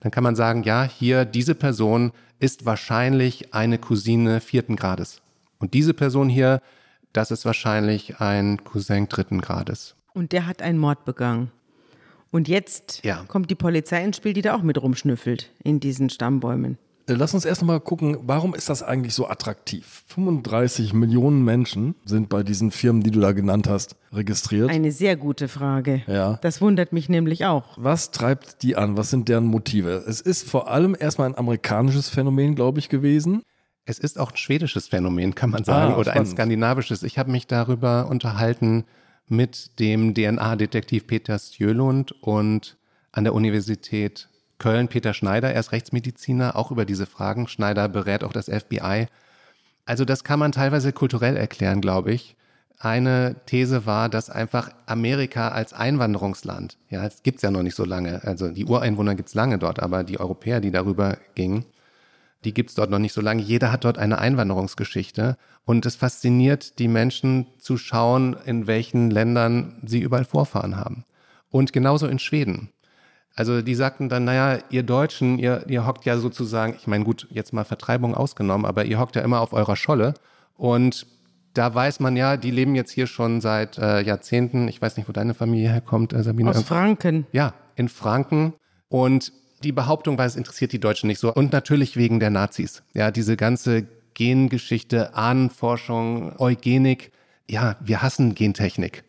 Dann 0.00 0.12
kann 0.12 0.24
man 0.24 0.36
sagen, 0.36 0.62
ja, 0.62 0.84
hier, 0.84 1.24
diese 1.24 1.54
Person 1.54 2.12
ist 2.38 2.66
wahrscheinlich 2.66 3.54
eine 3.54 3.78
Cousine 3.78 4.40
vierten 4.40 4.76
Grades. 4.76 5.22
Und 5.58 5.74
diese 5.74 5.94
Person 5.94 6.28
hier, 6.28 6.60
das 7.12 7.30
ist 7.30 7.44
wahrscheinlich 7.44 8.20
ein 8.20 8.62
Cousin 8.62 9.08
dritten 9.08 9.40
Grades. 9.40 9.96
Und 10.12 10.32
der 10.32 10.46
hat 10.46 10.62
einen 10.62 10.78
Mord 10.78 11.04
begangen. 11.04 11.50
Und 12.30 12.48
jetzt 12.48 13.04
Ja. 13.04 13.24
kommt 13.28 13.50
die 13.50 13.54
Polizei 13.54 14.02
ins 14.04 14.16
Spiel, 14.16 14.32
die 14.32 14.42
da 14.42 14.54
auch 14.54 14.62
mit 14.62 14.80
rumschnüffelt 14.80 15.50
in 15.62 15.80
diesen 15.80 16.10
Stammbäumen. 16.10 16.78
Äh, 17.08 17.14
Lass 17.14 17.34
uns 17.34 17.44
erst 17.44 17.62
mal 17.62 17.78
gucken, 17.78 18.18
warum 18.22 18.52
ist 18.54 18.68
das 18.68 18.82
eigentlich 18.82 19.14
so 19.14 19.28
attraktiv? 19.28 20.02
35 20.08 20.92
Millionen 20.92 21.44
Menschen 21.44 21.94
sind 22.04 22.28
bei 22.28 22.42
diesen 22.42 22.72
Firmen, 22.72 23.02
die 23.02 23.12
du 23.12 23.20
da 23.20 23.30
genannt 23.30 23.68
hast, 23.68 23.94
registriert. 24.12 24.70
Eine 24.70 24.90
sehr 24.90 25.16
gute 25.16 25.46
Frage. 25.46 26.02
Ja. 26.08 26.38
Das 26.42 26.60
wundert 26.60 26.92
mich 26.92 27.08
nämlich 27.08 27.44
auch. 27.46 27.76
Was 27.76 28.10
treibt 28.10 28.62
die 28.64 28.74
an? 28.74 28.96
Was 28.96 29.10
sind 29.10 29.28
deren 29.28 29.44
Motive? 29.46 30.04
Es 30.08 30.20
ist 30.20 30.50
vor 30.50 30.68
allem 30.68 30.96
erstmal 30.98 31.28
ein 31.28 31.38
amerikanisches 31.38 32.08
Phänomen, 32.08 32.56
glaube 32.56 32.80
ich, 32.80 32.88
gewesen. 32.88 33.42
Es 33.84 34.00
ist 34.00 34.18
auch 34.18 34.32
ein 34.32 34.36
schwedisches 34.36 34.88
Phänomen, 34.88 35.36
kann 35.36 35.50
man 35.50 35.62
sagen, 35.62 35.92
Ah, 35.92 35.96
oder 35.96 36.10
ein 36.10 36.16
spannend. 36.16 36.30
skandinavisches. 36.32 37.04
Ich 37.04 37.18
habe 37.20 37.30
mich 37.30 37.46
darüber 37.46 38.08
unterhalten 38.10 38.84
mit 39.28 39.78
dem 39.78 40.14
DNA-Detektiv 40.14 41.06
Peter 41.06 41.38
Stjölund 41.38 42.12
und 42.22 42.76
an 43.12 43.24
der 43.24 43.34
Universität 43.34 44.28
Köln 44.58 44.88
Peter 44.88 45.12
Schneider. 45.14 45.52
Er 45.52 45.60
ist 45.60 45.72
Rechtsmediziner, 45.72 46.56
auch 46.56 46.70
über 46.70 46.84
diese 46.84 47.06
Fragen. 47.06 47.48
Schneider 47.48 47.88
berät 47.88 48.24
auch 48.24 48.32
das 48.32 48.46
FBI. 48.46 49.06
Also 49.84 50.04
das 50.04 50.24
kann 50.24 50.38
man 50.38 50.52
teilweise 50.52 50.92
kulturell 50.92 51.36
erklären, 51.36 51.80
glaube 51.80 52.12
ich. 52.12 52.36
Eine 52.78 53.36
These 53.46 53.86
war, 53.86 54.08
dass 54.08 54.28
einfach 54.28 54.70
Amerika 54.84 55.48
als 55.48 55.72
Einwanderungsland, 55.72 56.76
ja, 56.90 57.06
es 57.06 57.22
gibt's 57.22 57.42
ja 57.42 57.50
noch 57.50 57.62
nicht 57.62 57.74
so 57.74 57.86
lange, 57.86 58.22
also 58.24 58.48
die 58.48 58.66
Ureinwohner 58.66 59.14
gibt's 59.14 59.34
lange 59.34 59.58
dort, 59.58 59.80
aber 59.80 60.04
die 60.04 60.20
Europäer, 60.20 60.60
die 60.60 60.70
darüber 60.70 61.16
gingen, 61.34 61.64
die 62.46 62.54
gibt's 62.54 62.74
dort 62.74 62.90
noch 62.90 63.00
nicht 63.00 63.12
so 63.12 63.20
lange. 63.20 63.42
Jeder 63.42 63.72
hat 63.72 63.84
dort 63.84 63.98
eine 63.98 64.18
Einwanderungsgeschichte 64.18 65.36
und 65.64 65.84
es 65.84 65.96
fasziniert 65.96 66.78
die 66.78 66.86
Menschen 66.86 67.46
zu 67.58 67.76
schauen, 67.76 68.36
in 68.46 68.68
welchen 68.68 69.10
Ländern 69.10 69.82
sie 69.84 70.00
überall 70.00 70.24
Vorfahren 70.24 70.76
haben. 70.76 71.04
Und 71.50 71.72
genauso 71.72 72.06
in 72.06 72.20
Schweden. 72.20 72.70
Also 73.34 73.62
die 73.62 73.74
sagten 73.74 74.08
dann, 74.08 74.24
naja, 74.24 74.60
ihr 74.70 74.84
Deutschen, 74.84 75.38
ihr, 75.38 75.64
ihr 75.68 75.86
hockt 75.86 76.04
ja 76.04 76.18
sozusagen, 76.18 76.74
ich 76.78 76.86
meine 76.86 77.04
gut, 77.04 77.26
jetzt 77.30 77.52
mal 77.52 77.64
Vertreibung 77.64 78.14
ausgenommen, 78.14 78.64
aber 78.64 78.84
ihr 78.84 79.00
hockt 79.00 79.16
ja 79.16 79.22
immer 79.22 79.40
auf 79.40 79.52
eurer 79.52 79.76
Scholle 79.76 80.14
und 80.54 81.06
da 81.52 81.74
weiß 81.74 82.00
man 82.00 82.16
ja, 82.16 82.36
die 82.36 82.50
leben 82.50 82.76
jetzt 82.76 82.92
hier 82.92 83.06
schon 83.06 83.40
seit 83.40 83.78
äh, 83.78 84.02
Jahrzehnten. 84.02 84.68
Ich 84.68 84.80
weiß 84.80 84.96
nicht, 84.98 85.08
wo 85.08 85.12
deine 85.12 85.34
Familie 85.34 85.70
herkommt, 85.70 86.12
äh, 86.12 86.22
Sabine. 86.22 86.50
Aus 86.50 86.62
Franken. 86.62 87.26
Ja, 87.32 87.54
in 87.76 87.88
Franken. 87.88 88.52
Und 88.88 89.32
die 89.66 89.72
Behauptung 89.72 90.16
war, 90.16 90.24
es 90.24 90.36
interessiert 90.36 90.72
die 90.72 90.78
Deutschen 90.80 91.08
nicht 91.08 91.18
so. 91.18 91.32
Und 91.34 91.52
natürlich 91.52 91.96
wegen 91.96 92.20
der 92.20 92.30
Nazis. 92.30 92.82
Ja, 92.94 93.10
diese 93.10 93.36
ganze 93.36 93.86
Gengeschichte, 94.14 95.14
Ahnenforschung, 95.14 96.32
Eugenik. 96.38 97.12
Ja, 97.48 97.76
wir 97.80 98.02
hassen 98.02 98.34
Gentechnik. 98.34 99.04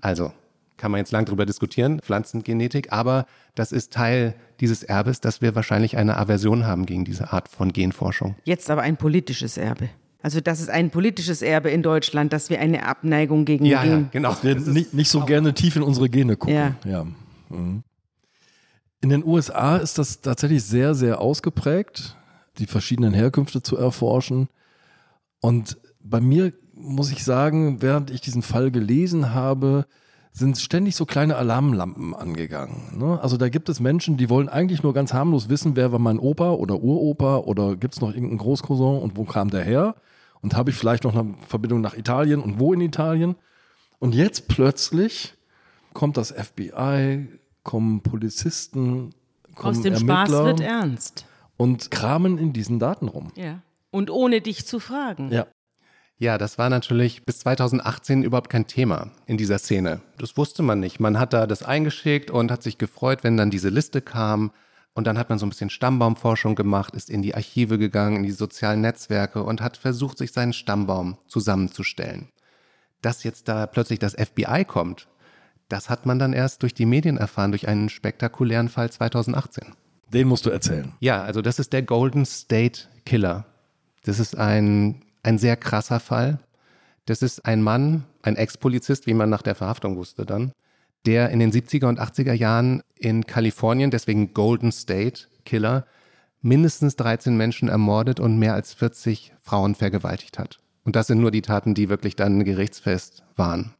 Also, 0.00 0.32
kann 0.76 0.90
man 0.90 0.98
jetzt 0.98 1.12
lang 1.12 1.24
drüber 1.24 1.46
diskutieren, 1.46 2.00
Pflanzengenetik, 2.00 2.92
aber 2.92 3.26
das 3.54 3.70
ist 3.72 3.92
Teil 3.92 4.34
dieses 4.60 4.82
Erbes, 4.82 5.20
dass 5.20 5.40
wir 5.42 5.54
wahrscheinlich 5.54 5.96
eine 5.96 6.16
Aversion 6.16 6.66
haben 6.66 6.86
gegen 6.86 7.04
diese 7.04 7.32
Art 7.32 7.48
von 7.48 7.72
Genforschung. 7.72 8.36
Jetzt 8.44 8.70
aber 8.70 8.82
ein 8.82 8.96
politisches 8.96 9.56
Erbe. 9.56 9.88
Also 10.22 10.40
das 10.40 10.60
ist 10.60 10.70
ein 10.70 10.90
politisches 10.90 11.42
Erbe 11.42 11.70
in 11.70 11.82
Deutschland, 11.82 12.32
dass 12.32 12.48
wir 12.48 12.60
eine 12.60 12.86
Abneigung 12.86 13.44
gegen 13.44 13.64
Ja, 13.64 13.82
ja, 13.84 13.90
Gen 13.96 14.08
genau. 14.12 14.36
Wir 14.42 14.54
Das 14.54 14.64
ist- 14.68 14.72
nicht, 14.74 14.94
nicht 14.94 15.08
so 15.10 15.24
gerne 15.24 15.52
tief 15.54 15.74
in 15.76 15.82
unsere 15.82 16.08
Gene 16.08 16.36
gucken. 16.36 16.54
Ja. 16.54 16.74
Ja. 16.84 17.06
Mhm. 17.48 17.82
In 19.02 19.08
den 19.08 19.24
USA 19.24 19.78
ist 19.78 19.98
das 19.98 20.20
tatsächlich 20.20 20.62
sehr, 20.62 20.94
sehr 20.94 21.20
ausgeprägt, 21.20 22.16
die 22.58 22.66
verschiedenen 22.66 23.12
Herkünfte 23.12 23.60
zu 23.60 23.76
erforschen. 23.76 24.48
Und 25.40 25.76
bei 26.00 26.20
mir 26.20 26.52
muss 26.72 27.10
ich 27.10 27.24
sagen, 27.24 27.82
während 27.82 28.12
ich 28.12 28.20
diesen 28.20 28.42
Fall 28.42 28.70
gelesen 28.70 29.34
habe, 29.34 29.86
sind 30.32 30.56
ständig 30.56 30.94
so 30.94 31.04
kleine 31.04 31.34
Alarmlampen 31.34 32.14
angegangen. 32.14 32.96
Ne? 32.96 33.20
Also 33.20 33.36
da 33.36 33.48
gibt 33.48 33.68
es 33.68 33.80
Menschen, 33.80 34.18
die 34.18 34.30
wollen 34.30 34.48
eigentlich 34.48 34.84
nur 34.84 34.94
ganz 34.94 35.12
harmlos 35.12 35.48
wissen, 35.48 35.74
wer 35.74 35.90
war 35.90 35.98
mein 35.98 36.20
Opa 36.20 36.52
oder 36.52 36.80
Uropa 36.80 37.38
oder 37.38 37.74
gibt 37.74 37.94
es 37.94 38.00
noch 38.00 38.10
irgendeinen 38.10 38.38
Großcousin 38.38 39.02
und 39.02 39.16
wo 39.16 39.24
kam 39.24 39.50
der 39.50 39.64
her? 39.64 39.96
Und 40.42 40.56
habe 40.56 40.70
ich 40.70 40.76
vielleicht 40.76 41.02
noch 41.02 41.14
eine 41.14 41.34
Verbindung 41.48 41.80
nach 41.80 41.96
Italien 41.96 42.40
und 42.40 42.60
wo 42.60 42.72
in 42.72 42.80
Italien? 42.80 43.34
Und 43.98 44.14
jetzt 44.14 44.46
plötzlich 44.46 45.34
kommt 45.92 46.16
das 46.16 46.30
FBI, 46.30 47.26
kommen 47.62 48.02
Polizisten, 48.02 49.14
kommen 49.54 49.76
Aus 49.76 49.82
dem 49.82 49.94
Spaß 49.96 50.08
Ermittler 50.08 50.44
wird 50.44 50.60
ernst. 50.60 51.26
und 51.56 51.90
kramen 51.90 52.38
in 52.38 52.52
diesen 52.52 52.78
Daten 52.78 53.08
rum. 53.08 53.32
Ja. 53.36 53.60
Und 53.90 54.10
ohne 54.10 54.40
dich 54.40 54.66
zu 54.66 54.80
fragen. 54.80 55.30
Ja. 55.30 55.46
Ja, 56.18 56.38
das 56.38 56.56
war 56.56 56.70
natürlich 56.70 57.24
bis 57.24 57.40
2018 57.40 58.22
überhaupt 58.22 58.48
kein 58.48 58.68
Thema 58.68 59.10
in 59.26 59.36
dieser 59.38 59.58
Szene. 59.58 60.00
Das 60.18 60.36
wusste 60.36 60.62
man 60.62 60.78
nicht. 60.78 61.00
Man 61.00 61.18
hat 61.18 61.32
da 61.32 61.48
das 61.48 61.64
eingeschickt 61.64 62.30
und 62.30 62.52
hat 62.52 62.62
sich 62.62 62.78
gefreut, 62.78 63.24
wenn 63.24 63.36
dann 63.36 63.50
diese 63.50 63.70
Liste 63.70 64.00
kam. 64.00 64.52
Und 64.94 65.06
dann 65.08 65.18
hat 65.18 65.30
man 65.30 65.38
so 65.40 65.46
ein 65.46 65.48
bisschen 65.48 65.70
Stammbaumforschung 65.70 66.54
gemacht, 66.54 66.94
ist 66.94 67.10
in 67.10 67.22
die 67.22 67.34
Archive 67.34 67.76
gegangen, 67.78 68.18
in 68.18 68.22
die 68.22 68.30
sozialen 68.30 68.82
Netzwerke 68.82 69.42
und 69.42 69.60
hat 69.60 69.76
versucht, 69.76 70.18
sich 70.18 70.32
seinen 70.32 70.52
Stammbaum 70.52 71.18
zusammenzustellen. 71.26 72.28
Dass 73.00 73.24
jetzt 73.24 73.48
da 73.48 73.66
plötzlich 73.66 73.98
das 73.98 74.14
FBI 74.14 74.64
kommt, 74.64 75.08
das 75.72 75.88
hat 75.88 76.04
man 76.04 76.18
dann 76.18 76.34
erst 76.34 76.62
durch 76.62 76.74
die 76.74 76.84
Medien 76.84 77.16
erfahren, 77.16 77.50
durch 77.50 77.66
einen 77.66 77.88
spektakulären 77.88 78.68
Fall 78.68 78.90
2018. 78.90 79.72
Den 80.12 80.28
musst 80.28 80.44
du 80.44 80.50
erzählen. 80.50 80.92
Ja, 81.00 81.22
also 81.22 81.40
das 81.40 81.58
ist 81.58 81.72
der 81.72 81.82
Golden 81.82 82.26
State 82.26 82.82
Killer. 83.06 83.46
Das 84.04 84.18
ist 84.18 84.36
ein, 84.36 85.02
ein 85.22 85.38
sehr 85.38 85.56
krasser 85.56 85.98
Fall. 85.98 86.38
Das 87.06 87.22
ist 87.22 87.46
ein 87.46 87.62
Mann, 87.62 88.04
ein 88.20 88.36
Ex-Polizist, 88.36 89.06
wie 89.06 89.14
man 89.14 89.30
nach 89.30 89.40
der 89.40 89.54
Verhaftung 89.54 89.96
wusste 89.96 90.26
dann, 90.26 90.52
der 91.06 91.30
in 91.30 91.38
den 91.38 91.50
70er 91.50 91.86
und 91.86 91.98
80er 91.98 92.34
Jahren 92.34 92.82
in 92.98 93.24
Kalifornien, 93.24 93.90
deswegen 93.90 94.34
Golden 94.34 94.72
State 94.72 95.22
Killer, 95.46 95.86
mindestens 96.42 96.96
13 96.96 97.34
Menschen 97.34 97.70
ermordet 97.70 98.20
und 98.20 98.38
mehr 98.38 98.52
als 98.52 98.74
40 98.74 99.32
Frauen 99.42 99.74
vergewaltigt 99.74 100.38
hat. 100.38 100.58
Und 100.84 100.96
das 100.96 101.06
sind 101.06 101.20
nur 101.20 101.30
die 101.30 101.42
Taten, 101.42 101.74
die 101.74 101.88
wirklich 101.88 102.14
dann 102.14 102.44
gerichtsfest 102.44 103.22
waren. 103.36 103.72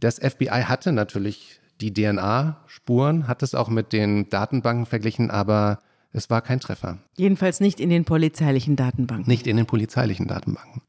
Das 0.00 0.18
FBI 0.18 0.64
hatte 0.64 0.92
natürlich 0.92 1.60
die 1.80 1.92
DNA-Spuren, 1.92 3.28
hat 3.28 3.42
es 3.42 3.54
auch 3.54 3.68
mit 3.68 3.92
den 3.92 4.28
Datenbanken 4.30 4.86
verglichen, 4.86 5.30
aber 5.30 5.78
es 6.12 6.30
war 6.30 6.42
kein 6.42 6.60
Treffer. 6.60 6.98
Jedenfalls 7.16 7.60
nicht 7.60 7.80
in 7.80 7.90
den 7.90 8.04
polizeilichen 8.04 8.76
Datenbanken. 8.76 9.28
Nicht 9.28 9.46
in 9.46 9.56
den 9.56 9.66
polizeilichen 9.66 10.26
Datenbanken. 10.26 10.82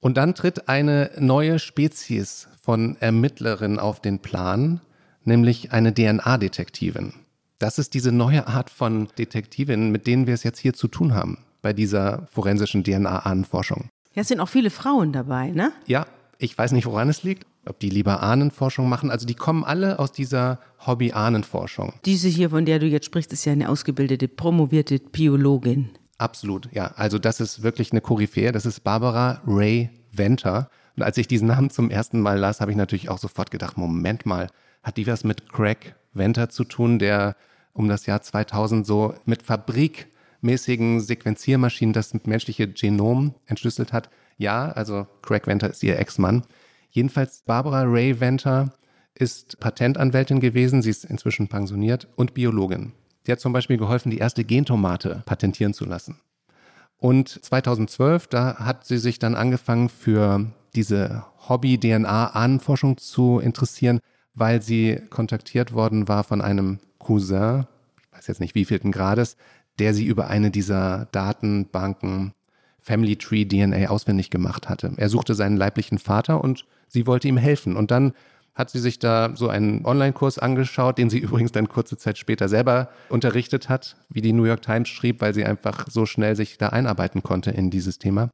Und 0.00 0.16
dann 0.16 0.34
tritt 0.34 0.68
eine 0.68 1.10
neue 1.18 1.58
Spezies 1.58 2.48
von 2.60 2.96
Ermittlerin 3.00 3.78
auf 3.78 4.00
den 4.00 4.20
Plan, 4.20 4.80
nämlich 5.24 5.72
eine 5.72 5.92
DNA-Detektivin. 5.92 7.12
Das 7.58 7.78
ist 7.78 7.92
diese 7.92 8.10
neue 8.10 8.46
Art 8.46 8.70
von 8.70 9.08
Detektivin, 9.18 9.90
mit 9.90 10.06
denen 10.06 10.26
wir 10.26 10.32
es 10.32 10.44
jetzt 10.44 10.58
hier 10.58 10.72
zu 10.72 10.88
tun 10.88 11.12
haben, 11.12 11.38
bei 11.60 11.74
dieser 11.74 12.26
forensischen 12.32 12.82
DNA-Ahnenforschung. 12.84 13.90
Ja, 14.14 14.22
es 14.22 14.28
sind 14.28 14.40
auch 14.40 14.48
viele 14.48 14.70
Frauen 14.70 15.12
dabei, 15.12 15.50
ne? 15.50 15.72
Ja, 15.86 16.06
ich 16.40 16.56
weiß 16.56 16.72
nicht, 16.72 16.86
woran 16.86 17.08
es 17.08 17.22
liegt, 17.22 17.46
ob 17.66 17.78
die 17.80 17.90
lieber 17.90 18.22
Ahnenforschung 18.22 18.88
machen. 18.88 19.10
Also 19.10 19.26
die 19.26 19.34
kommen 19.34 19.62
alle 19.62 19.98
aus 19.98 20.10
dieser 20.10 20.58
Hobby-Ahnenforschung. 20.86 21.92
Diese 22.04 22.28
hier, 22.28 22.50
von 22.50 22.64
der 22.64 22.78
du 22.78 22.86
jetzt 22.86 23.06
sprichst, 23.06 23.32
ist 23.32 23.44
ja 23.44 23.52
eine 23.52 23.68
ausgebildete, 23.68 24.26
promovierte 24.26 24.98
Biologin. 24.98 25.90
Absolut, 26.18 26.68
ja. 26.72 26.92
Also 26.96 27.18
das 27.18 27.40
ist 27.40 27.62
wirklich 27.62 27.92
eine 27.92 28.00
Koryphäe. 28.00 28.52
Das 28.52 28.66
ist 28.66 28.80
Barbara 28.80 29.42
Ray 29.46 29.90
Venter. 30.12 30.70
Und 30.96 31.02
als 31.02 31.18
ich 31.18 31.28
diesen 31.28 31.48
Namen 31.48 31.70
zum 31.70 31.90
ersten 31.90 32.20
Mal 32.20 32.38
las, 32.38 32.60
habe 32.60 32.70
ich 32.70 32.76
natürlich 32.76 33.08
auch 33.10 33.18
sofort 33.18 33.50
gedacht, 33.50 33.76
Moment 33.76 34.26
mal, 34.26 34.48
hat 34.82 34.96
die 34.96 35.06
was 35.06 35.24
mit 35.24 35.50
Craig 35.52 35.94
Venter 36.12 36.48
zu 36.48 36.64
tun, 36.64 36.98
der 36.98 37.36
um 37.72 37.88
das 37.88 38.06
Jahr 38.06 38.22
2000 38.22 38.86
so 38.86 39.14
mit 39.24 39.42
fabrikmäßigen 39.42 41.00
Sequenziermaschinen 41.00 41.92
das 41.92 42.12
menschliche 42.24 42.68
Genom 42.68 43.34
entschlüsselt 43.46 43.92
hat. 43.92 44.10
Ja, 44.40 44.72
also 44.72 45.06
Craig 45.20 45.46
Venter 45.46 45.68
ist 45.68 45.82
ihr 45.82 45.98
Ex-Mann. 45.98 46.44
Jedenfalls 46.88 47.42
Barbara 47.44 47.82
Ray 47.82 48.20
Venter 48.20 48.72
ist 49.14 49.60
Patentanwältin 49.60 50.40
gewesen, 50.40 50.80
sie 50.80 50.88
ist 50.88 51.04
inzwischen 51.04 51.48
pensioniert 51.48 52.08
und 52.16 52.32
Biologin. 52.32 52.92
Sie 53.26 53.32
hat 53.32 53.40
zum 53.40 53.52
Beispiel 53.52 53.76
geholfen, 53.76 54.10
die 54.10 54.16
erste 54.16 54.44
Gentomate 54.44 55.22
patentieren 55.26 55.74
zu 55.74 55.84
lassen. 55.84 56.20
Und 56.96 57.28
2012, 57.28 58.28
da 58.28 58.56
hat 58.56 58.86
sie 58.86 58.96
sich 58.96 59.18
dann 59.18 59.34
angefangen 59.34 59.90
für 59.90 60.46
diese 60.74 61.26
Hobby-DNA-Ahnenforschung 61.46 62.96
zu 62.96 63.40
interessieren, 63.40 64.00
weil 64.32 64.62
sie 64.62 65.02
kontaktiert 65.10 65.74
worden 65.74 66.08
war 66.08 66.24
von 66.24 66.40
einem 66.40 66.78
Cousin, 66.98 67.66
ich 67.98 68.16
weiß 68.16 68.26
jetzt 68.28 68.40
nicht 68.40 68.54
wievielten 68.54 68.90
Grades, 68.90 69.36
der 69.78 69.92
sie 69.92 70.06
über 70.06 70.28
eine 70.28 70.50
dieser 70.50 71.08
Datenbanken 71.12 72.32
Family 72.90 73.14
Tree 73.14 73.44
DNA 73.44 73.88
auswendig 73.88 74.30
gemacht 74.30 74.68
hatte. 74.68 74.92
Er 74.96 75.08
suchte 75.08 75.36
seinen 75.36 75.56
leiblichen 75.56 75.98
Vater 75.98 76.42
und 76.42 76.66
sie 76.88 77.06
wollte 77.06 77.28
ihm 77.28 77.36
helfen. 77.36 77.76
Und 77.76 77.92
dann 77.92 78.14
hat 78.56 78.70
sie 78.70 78.80
sich 78.80 78.98
da 78.98 79.30
so 79.36 79.48
einen 79.48 79.84
Online-Kurs 79.84 80.40
angeschaut, 80.40 80.98
den 80.98 81.08
sie 81.08 81.18
übrigens 81.26 81.52
dann 81.52 81.68
kurze 81.68 81.96
Zeit 81.96 82.18
später 82.18 82.48
selber 82.48 82.88
unterrichtet 83.08 83.68
hat, 83.68 83.96
wie 84.08 84.22
die 84.22 84.32
New 84.32 84.42
York 84.42 84.62
Times 84.62 84.88
schrieb, 84.88 85.20
weil 85.20 85.34
sie 85.34 85.44
einfach 85.44 85.86
so 85.88 86.04
schnell 86.04 86.34
sich 86.34 86.58
da 86.58 86.70
einarbeiten 86.70 87.22
konnte 87.22 87.52
in 87.52 87.70
dieses 87.70 88.00
Thema. 88.00 88.28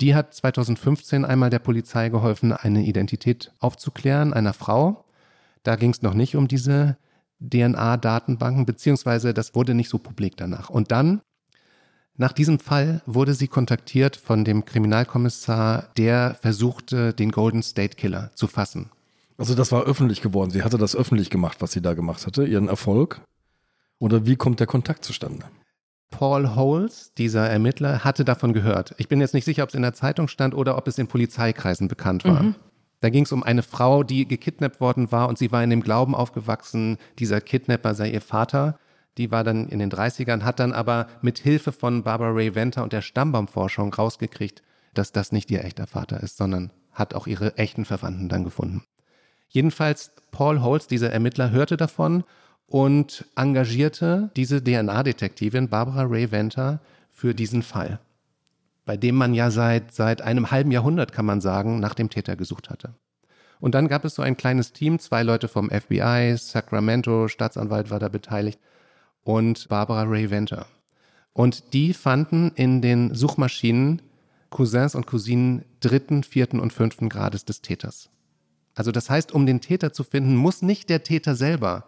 Die 0.00 0.14
hat 0.14 0.32
2015 0.32 1.26
einmal 1.26 1.50
der 1.50 1.58
Polizei 1.58 2.08
geholfen, 2.08 2.54
eine 2.54 2.86
Identität 2.86 3.52
aufzuklären, 3.58 4.32
einer 4.32 4.54
Frau. 4.54 5.04
Da 5.64 5.76
ging 5.76 5.90
es 5.90 6.00
noch 6.00 6.14
nicht 6.14 6.34
um 6.34 6.48
diese 6.48 6.96
DNA-Datenbanken, 7.40 8.64
beziehungsweise 8.64 9.34
das 9.34 9.54
wurde 9.54 9.74
nicht 9.74 9.90
so 9.90 9.98
publik 9.98 10.38
danach. 10.38 10.70
Und 10.70 10.92
dann, 10.92 11.20
nach 12.18 12.32
diesem 12.32 12.58
Fall, 12.58 13.00
wurde 13.06 13.32
sie 13.32 13.46
kontaktiert 13.46 14.16
von 14.16 14.44
dem 14.44 14.64
Kriminalkommissar, 14.64 15.88
der 15.96 16.36
versuchte, 16.40 17.14
den 17.14 17.30
Golden 17.30 17.62
State 17.62 17.96
Killer 17.96 18.32
zu 18.34 18.48
fassen. 18.48 18.90
Also 19.36 19.54
das 19.54 19.70
war 19.70 19.84
öffentlich 19.84 20.20
geworden. 20.20 20.50
Sie 20.50 20.64
hatte 20.64 20.78
das 20.78 20.96
öffentlich 20.96 21.30
gemacht, 21.30 21.58
was 21.60 21.70
sie 21.70 21.80
da 21.80 21.94
gemacht 21.94 22.26
hatte, 22.26 22.44
ihren 22.44 22.68
Erfolg. 22.68 23.20
Oder 24.00 24.26
wie 24.26 24.34
kommt 24.34 24.58
der 24.58 24.66
Kontakt 24.66 25.04
zustande? 25.04 25.46
Paul 26.10 26.56
Holes, 26.56 27.12
dieser 27.16 27.48
Ermittler, 27.48 28.02
hatte 28.02 28.24
davon 28.24 28.52
gehört. 28.52 28.96
Ich 28.98 29.06
bin 29.06 29.20
jetzt 29.20 29.34
nicht 29.34 29.44
sicher, 29.44 29.62
ob 29.62 29.68
es 29.68 29.76
in 29.76 29.82
der 29.82 29.94
Zeitung 29.94 30.26
stand 30.26 30.54
oder 30.54 30.76
ob 30.76 30.88
es 30.88 30.98
in 30.98 31.06
Polizeikreisen 31.06 31.86
bekannt 31.86 32.24
war. 32.24 32.42
Mhm. 32.42 32.54
Da 33.00 33.10
ging 33.10 33.24
es 33.24 33.32
um 33.32 33.44
eine 33.44 33.62
Frau, 33.62 34.02
die 34.02 34.26
gekidnappt 34.26 34.80
worden 34.80 35.12
war 35.12 35.28
und 35.28 35.38
sie 35.38 35.52
war 35.52 35.62
in 35.62 35.70
dem 35.70 35.82
Glauben 35.82 36.16
aufgewachsen, 36.16 36.98
dieser 37.20 37.40
Kidnapper 37.40 37.94
sei 37.94 38.10
ihr 38.10 38.20
Vater. 38.20 38.80
Die 39.18 39.30
war 39.30 39.44
dann 39.44 39.68
in 39.68 39.78
den 39.78 39.90
30ern, 39.90 40.42
hat 40.42 40.60
dann 40.60 40.72
aber 40.72 41.08
mit 41.20 41.38
Hilfe 41.38 41.72
von 41.72 42.02
Barbara 42.02 42.30
Ray 42.30 42.54
Venter 42.54 42.82
und 42.82 42.92
der 42.92 43.02
Stammbaumforschung 43.02 43.92
rausgekriegt, 43.92 44.62
dass 44.94 45.12
das 45.12 45.32
nicht 45.32 45.50
ihr 45.50 45.64
echter 45.64 45.86
Vater 45.86 46.22
ist, 46.22 46.36
sondern 46.36 46.72
hat 46.92 47.14
auch 47.14 47.26
ihre 47.26 47.58
echten 47.58 47.84
Verwandten 47.84 48.28
dann 48.28 48.44
gefunden. 48.44 48.84
Jedenfalls 49.48 50.12
Paul 50.30 50.60
Holz, 50.62 50.86
dieser 50.86 51.12
Ermittler, 51.12 51.50
hörte 51.50 51.76
davon 51.76 52.24
und 52.66 53.26
engagierte 53.36 54.30
diese 54.36 54.62
DNA-Detektivin 54.62 55.68
Barbara 55.68 56.02
Ray 56.02 56.30
Venter 56.30 56.80
für 57.10 57.34
diesen 57.34 57.62
Fall 57.62 57.98
bei 58.88 58.96
dem 58.96 59.16
man 59.16 59.34
ja 59.34 59.50
seit, 59.50 59.92
seit 59.92 60.22
einem 60.22 60.50
halben 60.50 60.70
Jahrhundert, 60.70 61.12
kann 61.12 61.26
man 61.26 61.42
sagen, 61.42 61.78
nach 61.78 61.92
dem 61.92 62.08
Täter 62.08 62.36
gesucht 62.36 62.70
hatte. 62.70 62.94
Und 63.60 63.74
dann 63.74 63.86
gab 63.86 64.02
es 64.06 64.14
so 64.14 64.22
ein 64.22 64.38
kleines 64.38 64.72
Team, 64.72 64.98
zwei 64.98 65.22
Leute 65.22 65.46
vom 65.46 65.68
FBI, 65.68 66.34
Sacramento, 66.38 67.28
Staatsanwalt 67.28 67.90
war 67.90 67.98
da 67.98 68.08
beteiligt 68.08 68.58
und 69.24 69.68
Barbara 69.68 70.02
Ray 70.02 70.30
Venter. 70.30 70.66
Und 71.32 71.72
die 71.72 71.92
fanden 71.92 72.50
in 72.54 72.82
den 72.82 73.14
Suchmaschinen 73.14 74.02
Cousins 74.50 74.94
und 74.94 75.06
Cousinen 75.06 75.64
dritten, 75.80 76.22
vierten 76.22 76.58
und 76.58 76.72
fünften 76.72 77.08
Grades 77.08 77.44
des 77.44 77.60
Täters. 77.60 78.10
Also 78.74 78.92
das 78.92 79.10
heißt, 79.10 79.32
um 79.32 79.46
den 79.46 79.60
Täter 79.60 79.92
zu 79.92 80.04
finden, 80.04 80.36
muss 80.36 80.62
nicht 80.62 80.88
der 80.88 81.02
Täter 81.02 81.34
selber 81.34 81.84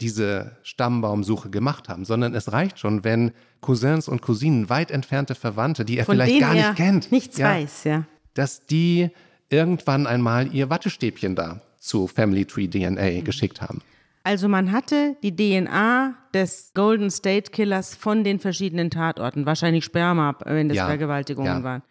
diese 0.00 0.56
Stammbaumsuche 0.62 1.50
gemacht 1.50 1.88
haben, 1.88 2.04
sondern 2.04 2.34
es 2.34 2.52
reicht 2.52 2.78
schon, 2.78 3.04
wenn 3.04 3.32
Cousins 3.60 4.08
und 4.08 4.22
Cousinen, 4.22 4.68
weit 4.68 4.90
entfernte 4.90 5.34
Verwandte, 5.34 5.84
die 5.84 5.96
er 5.96 6.04
Von 6.04 6.16
vielleicht 6.16 6.40
gar 6.40 6.54
nicht 6.54 6.74
kennt, 6.74 7.12
nichts 7.12 7.38
ja, 7.38 7.50
weiß, 7.50 7.84
ja. 7.84 8.04
dass 8.34 8.66
die 8.66 9.10
irgendwann 9.48 10.06
einmal 10.06 10.52
ihr 10.52 10.70
Wattestäbchen 10.70 11.36
da 11.36 11.60
zu 11.78 12.08
Family 12.08 12.44
Tree 12.44 12.66
DNA 12.66 13.20
mhm. 13.20 13.24
geschickt 13.24 13.60
haben. 13.60 13.82
Also 14.24 14.48
man 14.48 14.72
hatte 14.72 15.16
die 15.22 15.36
DNA 15.36 16.14
des 16.32 16.72
Golden 16.74 17.10
State 17.10 17.50
Killers 17.50 17.94
von 17.94 18.24
den 18.24 18.40
verschiedenen 18.40 18.90
Tatorten, 18.90 19.44
wahrscheinlich 19.44 19.84
Sperma, 19.84 20.34
wenn 20.46 20.70
das 20.70 20.78
ja, 20.78 20.86
Vergewaltigungen 20.86 21.58
ja. 21.58 21.62
waren. 21.62 21.82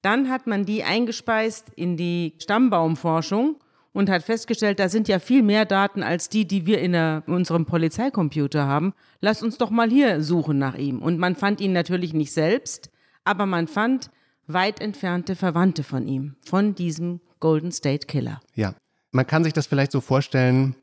Dann 0.00 0.30
hat 0.30 0.46
man 0.46 0.64
die 0.64 0.84
eingespeist 0.84 1.70
in 1.74 1.96
die 1.96 2.34
Stammbaumforschung 2.38 3.56
und 3.92 4.08
hat 4.08 4.22
festgestellt, 4.22 4.78
da 4.78 4.88
sind 4.88 5.08
ja 5.08 5.18
viel 5.18 5.42
mehr 5.42 5.64
Daten 5.64 6.04
als 6.04 6.28
die, 6.28 6.46
die 6.46 6.66
wir 6.66 6.80
in, 6.80 6.92
der, 6.92 7.24
in 7.26 7.34
unserem 7.34 7.66
Polizeicomputer 7.66 8.64
haben. 8.64 8.94
Lass 9.20 9.42
uns 9.42 9.58
doch 9.58 9.70
mal 9.70 9.90
hier 9.90 10.22
suchen 10.22 10.58
nach 10.58 10.76
ihm. 10.76 11.02
Und 11.02 11.18
man 11.18 11.34
fand 11.34 11.60
ihn 11.60 11.72
natürlich 11.72 12.14
nicht 12.14 12.32
selbst, 12.32 12.90
aber 13.24 13.44
man 13.44 13.66
fand 13.66 14.10
weit 14.46 14.80
entfernte 14.80 15.34
Verwandte 15.34 15.82
von 15.82 16.06
ihm, 16.06 16.36
von 16.44 16.76
diesem 16.76 17.20
Golden 17.40 17.72
State 17.72 18.06
Killer. 18.06 18.40
Ja, 18.54 18.74
man 19.10 19.26
kann 19.26 19.42
sich 19.42 19.52
das 19.52 19.66
vielleicht 19.66 19.90
so 19.90 20.00
vorstellen 20.00 20.76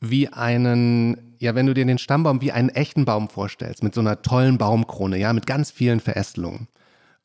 wie 0.00 0.28
einen, 0.28 1.36
ja, 1.38 1.54
wenn 1.54 1.66
du 1.66 1.74
dir 1.74 1.84
den 1.84 1.98
Stammbaum 1.98 2.40
wie 2.40 2.52
einen 2.52 2.70
echten 2.70 3.04
Baum 3.04 3.28
vorstellst, 3.28 3.82
mit 3.82 3.94
so 3.94 4.00
einer 4.00 4.22
tollen 4.22 4.58
Baumkrone, 4.58 5.18
ja, 5.18 5.32
mit 5.32 5.46
ganz 5.46 5.70
vielen 5.70 6.00
Verästelungen. 6.00 6.68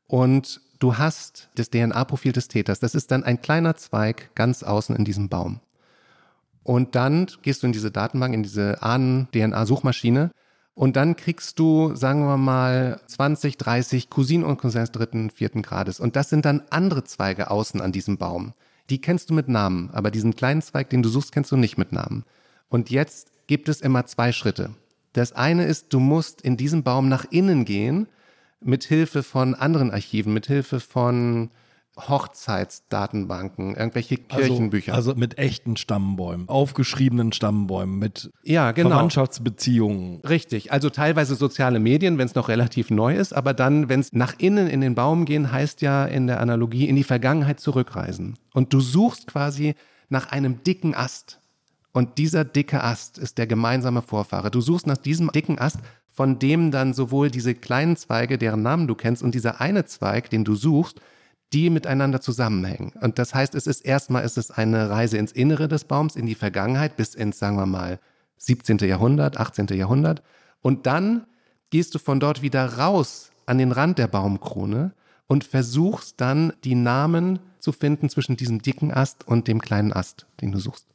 Und 0.07 0.61
du 0.79 0.97
hast 0.97 1.49
das 1.55 1.69
DNA-Profil 1.69 2.33
des 2.33 2.47
Täters. 2.47 2.79
Das 2.79 2.95
ist 2.95 3.11
dann 3.11 3.23
ein 3.23 3.41
kleiner 3.41 3.75
Zweig 3.75 4.35
ganz 4.35 4.61
außen 4.61 4.95
in 4.95 5.05
diesem 5.05 5.29
Baum. 5.29 5.61
Und 6.63 6.95
dann 6.95 7.27
gehst 7.43 7.63
du 7.63 7.67
in 7.67 7.73
diese 7.73 7.91
Datenbank, 7.91 8.33
in 8.33 8.43
diese 8.43 8.81
Ahnen-DNA-Suchmaschine 8.81 10.31
und 10.73 10.97
dann 10.97 11.15
kriegst 11.15 11.57
du, 11.57 11.95
sagen 11.95 12.25
wir 12.25 12.37
mal, 12.37 12.99
20, 13.07 13.57
30 13.57 14.09
Cousinen 14.09 14.43
und 14.43 14.57
Cousins 14.57 14.91
dritten, 14.91 15.29
vierten 15.29 15.61
Grades. 15.61 16.01
Und 16.01 16.17
das 16.17 16.29
sind 16.29 16.43
dann 16.43 16.63
andere 16.69 17.05
Zweige 17.05 17.49
außen 17.49 17.79
an 17.79 17.93
diesem 17.93 18.17
Baum. 18.17 18.53
Die 18.89 18.99
kennst 18.99 19.29
du 19.29 19.33
mit 19.33 19.47
Namen, 19.47 19.89
aber 19.93 20.11
diesen 20.11 20.35
kleinen 20.35 20.61
Zweig, 20.61 20.89
den 20.89 21.01
du 21.01 21.09
suchst, 21.09 21.31
kennst 21.31 21.51
du 21.51 21.57
nicht 21.57 21.77
mit 21.77 21.93
Namen. 21.93 22.25
Und 22.69 22.89
jetzt 22.89 23.31
gibt 23.47 23.69
es 23.69 23.81
immer 23.81 24.05
zwei 24.05 24.31
Schritte. 24.31 24.71
Das 25.13 25.31
eine 25.31 25.65
ist, 25.65 25.93
du 25.93 25.99
musst 25.99 26.41
in 26.41 26.57
diesem 26.57 26.83
Baum 26.83 27.07
nach 27.07 27.25
innen 27.29 27.65
gehen 27.65 28.07
mit 28.59 28.83
Hilfe 28.83 29.23
von 29.23 29.55
anderen 29.55 29.91
Archiven, 29.91 30.33
mit 30.33 30.47
Hilfe 30.47 30.79
von 30.79 31.51
Hochzeitsdatenbanken, 31.97 33.75
irgendwelche 33.75 34.17
Kirchenbücher. 34.17 34.93
Also, 34.93 35.11
also 35.11 35.19
mit 35.19 35.37
echten 35.37 35.77
Stammbäumen, 35.77 36.49
aufgeschriebenen 36.49 37.31
Stammbäumen, 37.31 37.97
mit 37.97 38.31
ja, 38.43 38.71
genau. 38.73 38.89
Verwandtschaftsbeziehungen. 38.89 40.19
Richtig, 40.21 40.73
also 40.73 40.89
teilweise 40.89 41.35
soziale 41.35 41.79
Medien, 41.79 42.17
wenn 42.17 42.25
es 42.25 42.35
noch 42.35 42.49
relativ 42.49 42.89
neu 42.89 43.15
ist, 43.15 43.33
aber 43.33 43.53
dann, 43.53 43.87
wenn 43.87 44.01
es 44.01 44.11
nach 44.11 44.33
innen 44.37 44.67
in 44.67 44.81
den 44.81 44.95
Baum 44.95 45.23
gehen, 45.25 45.51
heißt 45.51 45.81
ja 45.81 46.05
in 46.05 46.27
der 46.27 46.41
Analogie 46.41 46.87
in 46.89 46.97
die 46.97 47.03
Vergangenheit 47.03 47.59
zurückreisen. 47.59 48.37
Und 48.53 48.73
du 48.73 48.81
suchst 48.81 49.27
quasi 49.27 49.75
nach 50.09 50.31
einem 50.31 50.63
dicken 50.63 50.95
Ast. 50.95 51.39
Und 51.95 52.17
dieser 52.17 52.43
dicke 52.43 52.83
Ast 52.83 53.17
ist 53.17 53.37
der 53.37 53.47
gemeinsame 53.47 54.01
Vorfahre. 54.01 54.51
Du 54.51 54.59
suchst 54.59 54.85
nach 54.85 54.97
diesem 54.97 55.31
dicken 55.31 55.59
Ast, 55.59 55.79
von 56.09 56.39
dem 56.39 56.69
dann 56.69 56.93
sowohl 56.93 57.31
diese 57.31 57.55
kleinen 57.55 57.95
Zweige, 57.95 58.37
deren 58.37 58.61
Namen 58.61 58.87
du 58.87 58.95
kennst, 58.95 59.23
und 59.23 59.33
dieser 59.33 59.61
eine 59.61 59.85
Zweig, 59.85 60.29
den 60.29 60.43
du 60.43 60.55
suchst, 60.55 60.99
die 61.53 61.69
miteinander 61.69 62.19
zusammenhängen. 62.19 62.91
Und 62.99 63.17
das 63.17 63.33
heißt, 63.33 63.55
es 63.55 63.65
ist 63.65 63.79
erstmal 63.79 64.25
ist 64.25 64.37
es 64.37 64.51
eine 64.51 64.89
Reise 64.89 65.17
ins 65.17 65.31
Innere 65.31 65.69
des 65.69 65.85
Baums, 65.85 66.17
in 66.17 66.25
die 66.25 66.35
Vergangenheit, 66.35 66.97
bis 66.97 67.15
ins, 67.15 67.39
sagen 67.39 67.55
wir 67.55 67.65
mal, 67.65 68.01
17. 68.39 68.79
Jahrhundert, 68.79 69.37
18. 69.37 69.67
Jahrhundert. 69.67 70.21
Und 70.61 70.87
dann 70.87 71.25
gehst 71.69 71.95
du 71.95 71.99
von 71.99 72.19
dort 72.19 72.41
wieder 72.41 72.73
raus 72.77 73.31
an 73.45 73.57
den 73.57 73.71
Rand 73.71 73.99
der 73.99 74.07
Baumkrone 74.07 74.93
und 75.27 75.45
versuchst 75.45 76.19
dann 76.19 76.51
die 76.65 76.75
Namen 76.75 77.39
zu 77.59 77.71
finden 77.71 78.09
zwischen 78.09 78.35
diesem 78.35 78.61
dicken 78.61 78.91
Ast 78.91 79.25
und 79.25 79.47
dem 79.47 79.61
kleinen 79.61 79.93
Ast, 79.93 80.27
den 80.41 80.51
du 80.51 80.59
suchst. 80.59 80.94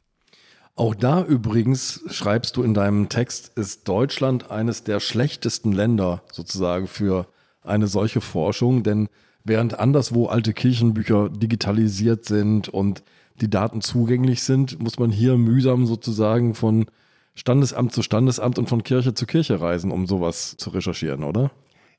Auch 0.81 0.95
da 0.95 1.23
übrigens 1.23 2.01
schreibst 2.07 2.57
du 2.57 2.63
in 2.63 2.73
deinem 2.73 3.07
Text, 3.07 3.51
ist 3.55 3.87
Deutschland 3.87 4.49
eines 4.49 4.83
der 4.83 4.99
schlechtesten 4.99 5.73
Länder 5.73 6.23
sozusagen 6.31 6.87
für 6.87 7.27
eine 7.61 7.85
solche 7.85 8.19
Forschung, 8.19 8.81
denn 8.81 9.07
während 9.43 9.77
anderswo 9.77 10.25
alte 10.25 10.53
Kirchenbücher 10.53 11.29
digitalisiert 11.29 12.25
sind 12.25 12.67
und 12.67 13.03
die 13.41 13.47
Daten 13.47 13.81
zugänglich 13.81 14.41
sind, 14.41 14.81
muss 14.81 14.97
man 14.97 15.11
hier 15.11 15.37
mühsam 15.37 15.85
sozusagen 15.85 16.55
von 16.55 16.87
Standesamt 17.35 17.93
zu 17.93 18.01
Standesamt 18.01 18.57
und 18.57 18.67
von 18.67 18.81
Kirche 18.81 19.13
zu 19.13 19.27
Kirche 19.27 19.61
reisen, 19.61 19.91
um 19.91 20.07
sowas 20.07 20.57
zu 20.57 20.71
recherchieren, 20.71 21.23
oder? 21.23 21.51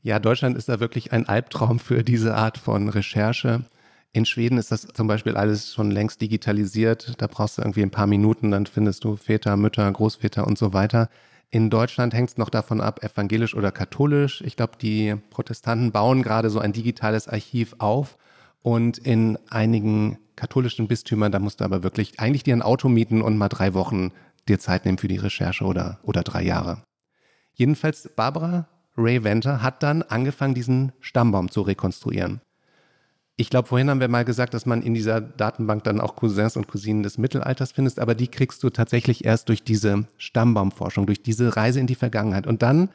Ja, 0.03 0.19
Deutschland 0.19 0.57
ist 0.57 0.69
da 0.69 0.81
wirklich 0.81 1.13
ein 1.13 1.29
Albtraum 1.29 1.79
für 1.79 2.03
diese 2.03 2.35
Art 2.35 2.59
von 2.59 2.89
Recherche. 2.89 3.65
In 4.15 4.27
Schweden 4.27 4.59
ist 4.59 4.71
das 4.71 4.87
zum 4.89 5.07
Beispiel 5.07 5.37
alles 5.37 5.73
schon 5.73 5.91
längst 5.91 6.21
digitalisiert. 6.21 7.15
Da 7.17 7.27
brauchst 7.27 7.57
du 7.57 7.63
irgendwie 7.63 7.83
ein 7.83 7.91
paar 7.91 8.07
Minuten, 8.07 8.51
dann 8.51 8.67
findest 8.67 9.05
du 9.05 9.17
Väter, 9.17 9.57
Mütter, 9.57 9.91
Großväter 9.91 10.47
und 10.47 10.59
so 10.59 10.75
weiter. 10.75 11.09
In 11.49 11.71
Deutschland 11.71 12.13
hängt 12.13 12.31
es 12.31 12.37
noch 12.37 12.51
davon 12.51 12.83
ab, 12.83 13.03
evangelisch 13.03 13.55
oder 13.55 13.73
katholisch. 13.73 14.43
Ich 14.43 14.57
glaube, 14.57 14.75
die 14.81 15.17
Protestanten 15.31 15.93
bauen 15.93 16.23
gerade 16.23 16.51
so 16.51 16.59
ein 16.59 16.75
digitales 16.75 17.27
Archiv 17.27 17.75
auf. 17.79 18.19
Und 18.61 18.99
in 18.99 19.39
einigen 19.49 20.19
katholischen 20.37 20.89
Bistümern, 20.89 21.33
da 21.33 21.39
musst 21.39 21.61
du 21.61 21.65
aber 21.65 21.83
wirklich 21.83 22.21
eigentlich 22.21 22.45
dir 22.45 22.55
ein 22.55 22.63
Auto 22.63 22.89
mieten 22.89 23.23
und 23.23 23.39
mal 23.39 23.49
drei 23.49 23.73
Wochen 23.73 24.13
dir 24.47 24.59
Zeit 24.59 24.85
nehmen 24.85 24.99
für 24.99 25.09
die 25.09 25.17
Recherche 25.17 25.65
oder, 25.65 26.01
oder 26.03 26.23
drei 26.23 26.43
Jahre. 26.43 26.83
Jedenfalls, 27.55 28.11
Barbara 28.15 28.69
Ray 28.97 29.25
Venter 29.25 29.63
hat 29.63 29.83
dann 29.83 30.03
angefangen, 30.03 30.55
diesen 30.55 30.93
Stammbaum 31.01 31.51
zu 31.51 31.63
rekonstruieren. 31.63 32.43
Ich 33.43 33.51
glaube, 33.51 33.67
vorhin 33.67 33.91
haben 33.91 33.99
wir 33.99 34.07
mal 34.07 34.25
gesagt, 34.25 34.55
dass 34.55 34.67
man 34.67 34.83
in 34.83 34.95
dieser 34.95 35.21
Datenbank 35.21 35.83
dann 35.83 36.01
auch 36.01 36.15
Cousins 36.15 36.57
und 36.57 36.69
Cousinen 36.69 37.03
des 37.03 37.19
Mittelalters 37.19 37.73
findest, 37.73 37.99
aber 37.99 38.15
die 38.15 38.29
kriegst 38.29 38.63
du 38.63 38.71
tatsächlich 38.71 39.25
erst 39.25 39.49
durch 39.49 39.65
diese 39.65 40.07
Stammbaumforschung, 40.17 41.07
durch 41.07 41.25
diese 41.25 41.57
Reise 41.57 41.81
in 41.81 41.89
die 41.89 41.97
Vergangenheit. 41.97 42.47
Und 42.47 42.63
dann 42.63 42.91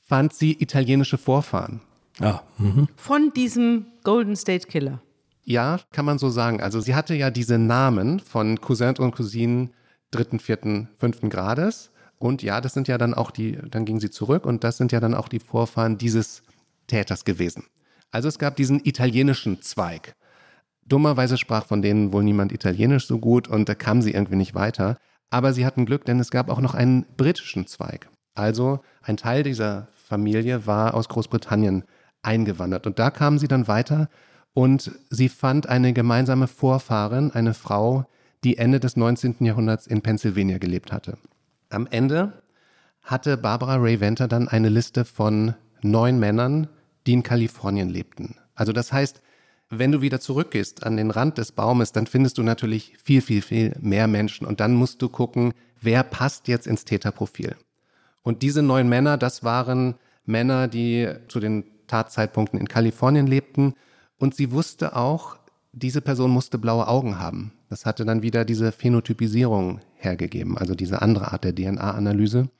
fand 0.00 0.32
sie 0.32 0.56
italienische 0.58 1.18
Vorfahren. 1.18 1.82
Ja. 2.20 2.42
Mhm. 2.56 2.88
Von 2.96 3.34
diesem 3.36 3.84
Golden 4.02 4.34
State 4.34 4.66
Killer. 4.66 5.02
Ja, 5.44 5.78
kann 5.92 6.06
man 6.06 6.18
so 6.18 6.30
sagen. 6.30 6.62
Also 6.62 6.80
sie 6.80 6.94
hatte 6.94 7.14
ja 7.14 7.30
diese 7.30 7.58
Namen 7.58 8.18
von 8.18 8.62
Cousins 8.62 8.98
und 8.98 9.14
Cousinen 9.14 9.74
dritten, 10.10 10.40
vierten, 10.40 10.88
fünften 10.96 11.28
Grades. 11.28 11.90
Und 12.18 12.42
ja, 12.42 12.62
das 12.62 12.72
sind 12.72 12.88
ja 12.88 12.96
dann 12.96 13.12
auch 13.12 13.30
die, 13.30 13.58
dann 13.70 13.84
ging 13.84 14.00
sie 14.00 14.08
zurück 14.08 14.46
und 14.46 14.64
das 14.64 14.78
sind 14.78 14.90
ja 14.90 15.00
dann 15.00 15.12
auch 15.12 15.28
die 15.28 15.38
Vorfahren 15.38 15.98
dieses 15.98 16.44
Täters 16.86 17.26
gewesen. 17.26 17.64
Also 18.10 18.28
es 18.28 18.38
gab 18.38 18.56
diesen 18.56 18.84
italienischen 18.84 19.62
Zweig. 19.62 20.14
Dummerweise 20.86 21.38
sprach 21.38 21.66
von 21.66 21.82
denen 21.82 22.12
wohl 22.12 22.24
niemand 22.24 22.52
Italienisch 22.52 23.06
so 23.06 23.18
gut 23.18 23.48
und 23.48 23.68
da 23.68 23.74
kam 23.74 24.02
sie 24.02 24.12
irgendwie 24.12 24.36
nicht 24.36 24.54
weiter. 24.54 24.98
Aber 25.30 25.52
sie 25.52 25.64
hatten 25.64 25.86
Glück, 25.86 26.04
denn 26.04 26.18
es 26.18 26.30
gab 26.30 26.50
auch 26.50 26.60
noch 26.60 26.74
einen 26.74 27.06
britischen 27.16 27.66
Zweig. 27.66 28.08
Also 28.34 28.80
ein 29.02 29.16
Teil 29.16 29.44
dieser 29.44 29.88
Familie 29.94 30.66
war 30.66 30.94
aus 30.94 31.08
Großbritannien 31.08 31.84
eingewandert. 32.22 32.86
Und 32.86 32.98
da 32.98 33.10
kamen 33.10 33.38
sie 33.38 33.46
dann 33.46 33.68
weiter 33.68 34.08
und 34.52 34.90
sie 35.10 35.28
fand 35.28 35.68
eine 35.68 35.92
gemeinsame 35.92 36.48
Vorfahrin, 36.48 37.30
eine 37.30 37.54
Frau, 37.54 38.06
die 38.42 38.58
Ende 38.58 38.80
des 38.80 38.96
19. 38.96 39.36
Jahrhunderts 39.40 39.86
in 39.86 40.02
Pennsylvania 40.02 40.58
gelebt 40.58 40.92
hatte. 40.92 41.18
Am 41.68 41.86
Ende 41.86 42.42
hatte 43.02 43.36
Barbara 43.36 43.76
Ray 43.76 44.00
Venter 44.00 44.26
dann 44.26 44.48
eine 44.48 44.68
Liste 44.68 45.04
von 45.04 45.54
neun 45.82 46.18
Männern, 46.18 46.68
die 47.10 47.14
in 47.14 47.24
Kalifornien 47.24 47.88
lebten. 47.88 48.36
Also 48.54 48.72
das 48.72 48.92
heißt, 48.92 49.20
wenn 49.68 49.90
du 49.90 50.00
wieder 50.00 50.20
zurückgehst 50.20 50.84
an 50.84 50.96
den 50.96 51.10
Rand 51.10 51.38
des 51.38 51.50
Baumes, 51.50 51.90
dann 51.90 52.06
findest 52.06 52.38
du 52.38 52.44
natürlich 52.44 52.96
viel, 53.02 53.20
viel, 53.20 53.42
viel 53.42 53.74
mehr 53.80 54.06
Menschen. 54.06 54.46
Und 54.46 54.60
dann 54.60 54.74
musst 54.74 55.02
du 55.02 55.08
gucken, 55.08 55.52
wer 55.80 56.04
passt 56.04 56.46
jetzt 56.46 56.68
ins 56.68 56.84
Täterprofil. 56.84 57.56
Und 58.22 58.42
diese 58.42 58.62
neun 58.62 58.88
Männer, 58.88 59.16
das 59.16 59.42
waren 59.42 59.96
Männer, 60.24 60.68
die 60.68 61.08
zu 61.26 61.40
den 61.40 61.64
Tatzeitpunkten 61.88 62.60
in 62.60 62.68
Kalifornien 62.68 63.26
lebten. 63.26 63.74
Und 64.16 64.36
sie 64.36 64.52
wusste 64.52 64.94
auch, 64.94 65.36
diese 65.72 66.00
Person 66.00 66.30
musste 66.30 66.58
blaue 66.58 66.86
Augen 66.86 67.18
haben. 67.18 67.52
Das 67.68 67.86
hatte 67.86 68.04
dann 68.04 68.22
wieder 68.22 68.44
diese 68.44 68.70
Phänotypisierung 68.70 69.80
hergegeben, 69.96 70.58
also 70.58 70.76
diese 70.76 71.02
andere 71.02 71.32
Art 71.32 71.42
der 71.42 71.56
DNA-Analyse. 71.56 72.50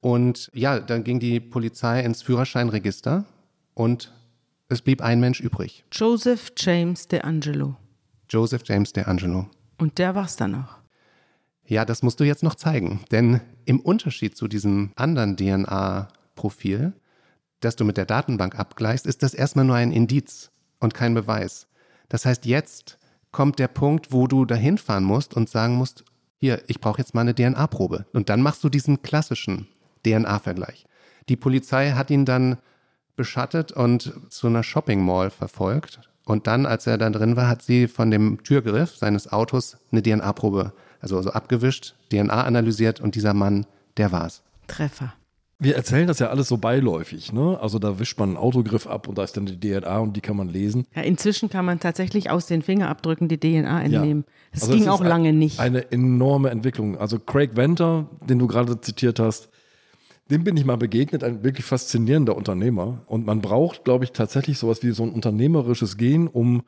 Und 0.00 0.50
ja, 0.52 0.80
dann 0.80 1.04
ging 1.04 1.20
die 1.20 1.38
Polizei 1.38 2.00
ins 2.00 2.22
Führerscheinregister 2.22 3.24
und 3.74 4.12
es 4.68 4.82
blieb 4.82 5.02
ein 5.02 5.20
Mensch 5.20 5.40
übrig. 5.40 5.84
Joseph 5.92 6.52
James 6.56 7.06
DeAngelo. 7.08 7.76
Joseph 8.28 8.62
James 8.64 8.92
DeAngelo. 8.92 9.48
Und 9.78 9.98
der 9.98 10.14
war's 10.14 10.36
dann 10.36 10.52
noch. 10.52 10.78
Ja, 11.66 11.84
das 11.84 12.02
musst 12.02 12.20
du 12.20 12.24
jetzt 12.24 12.42
noch 12.42 12.54
zeigen. 12.54 13.04
Denn 13.10 13.40
im 13.64 13.80
Unterschied 13.80 14.36
zu 14.36 14.48
diesem 14.48 14.92
anderen 14.96 15.36
DNA-Profil, 15.36 16.94
das 17.60 17.76
du 17.76 17.84
mit 17.84 17.96
der 17.96 18.06
Datenbank 18.06 18.58
abgleichst, 18.58 19.06
ist 19.06 19.22
das 19.22 19.34
erstmal 19.34 19.64
nur 19.64 19.76
ein 19.76 19.92
Indiz 19.92 20.50
und 20.80 20.94
kein 20.94 21.14
Beweis. 21.14 21.68
Das 22.08 22.26
heißt, 22.26 22.46
jetzt 22.46 22.98
kommt 23.30 23.58
der 23.58 23.68
Punkt, 23.68 24.12
wo 24.12 24.26
du 24.26 24.44
dahin 24.44 24.78
fahren 24.78 25.04
musst 25.04 25.34
und 25.34 25.48
sagen 25.48 25.76
musst, 25.76 26.04
hier, 26.36 26.62
ich 26.66 26.80
brauche 26.80 26.98
jetzt 26.98 27.14
mal 27.14 27.20
eine 27.20 27.34
DNA-Probe. 27.34 28.06
Und 28.12 28.28
dann 28.28 28.42
machst 28.42 28.64
du 28.64 28.68
diesen 28.68 29.02
klassischen 29.02 29.68
DNA-Vergleich. 30.04 30.86
Die 31.28 31.36
Polizei 31.36 31.92
hat 31.92 32.10
ihn 32.10 32.24
dann 32.24 32.58
beschattet 33.16 33.72
und 33.72 34.12
zu 34.28 34.46
einer 34.46 34.62
Shopping 34.62 35.04
Mall 35.04 35.30
verfolgt. 35.30 36.00
Und 36.24 36.46
dann, 36.46 36.66
als 36.66 36.86
er 36.86 36.98
da 36.98 37.10
drin 37.10 37.36
war, 37.36 37.48
hat 37.48 37.62
sie 37.62 37.88
von 37.88 38.10
dem 38.10 38.42
Türgriff 38.44 38.96
seines 38.96 39.32
Autos 39.32 39.76
eine 39.90 40.02
DNA-Probe, 40.02 40.72
also, 41.00 41.16
also 41.16 41.30
abgewischt, 41.30 41.94
DNA 42.10 42.44
analysiert 42.44 43.00
und 43.00 43.14
dieser 43.14 43.34
Mann, 43.34 43.66
der 43.96 44.12
war's. 44.12 44.42
Treffer. 44.68 45.14
Wir 45.58 45.76
erzählen 45.76 46.08
das 46.08 46.18
ja 46.18 46.28
alles 46.28 46.48
so 46.48 46.56
beiläufig, 46.56 47.32
ne? 47.32 47.56
Also 47.60 47.78
da 47.78 48.00
wischt 48.00 48.18
man 48.18 48.30
einen 48.30 48.36
Autogriff 48.36 48.88
ab 48.88 49.06
und 49.06 49.16
da 49.16 49.22
ist 49.22 49.36
dann 49.36 49.46
die 49.46 49.60
DNA 49.60 49.98
und 49.98 50.16
die 50.16 50.20
kann 50.20 50.36
man 50.36 50.48
lesen. 50.48 50.86
Ja, 50.92 51.02
inzwischen 51.02 51.50
kann 51.50 51.64
man 51.64 51.78
tatsächlich 51.78 52.30
aus 52.30 52.46
den 52.46 52.62
Fingerabdrücken 52.62 53.28
die 53.28 53.38
DNA 53.38 53.82
entnehmen. 53.82 54.24
Ja. 54.26 54.32
Das 54.54 54.62
also 54.64 54.74
ging 54.74 54.88
auch 54.88 55.04
lange 55.04 55.32
nicht. 55.32 55.60
Eine 55.60 55.92
enorme 55.92 56.50
Entwicklung. 56.50 56.98
Also 56.98 57.20
Craig 57.20 57.54
Venter, 57.54 58.08
den 58.28 58.40
du 58.40 58.48
gerade 58.48 58.80
zitiert 58.80 59.20
hast, 59.20 59.50
dem 60.30 60.44
bin 60.44 60.56
ich 60.56 60.64
mal 60.64 60.76
begegnet, 60.76 61.24
ein 61.24 61.42
wirklich 61.42 61.66
faszinierender 61.66 62.36
Unternehmer. 62.36 63.02
Und 63.06 63.26
man 63.26 63.40
braucht, 63.40 63.84
glaube 63.84 64.04
ich, 64.04 64.12
tatsächlich 64.12 64.58
sowas 64.58 64.82
wie 64.82 64.92
so 64.92 65.02
ein 65.02 65.12
unternehmerisches 65.12 65.96
Gehen, 65.96 66.28
um 66.28 66.62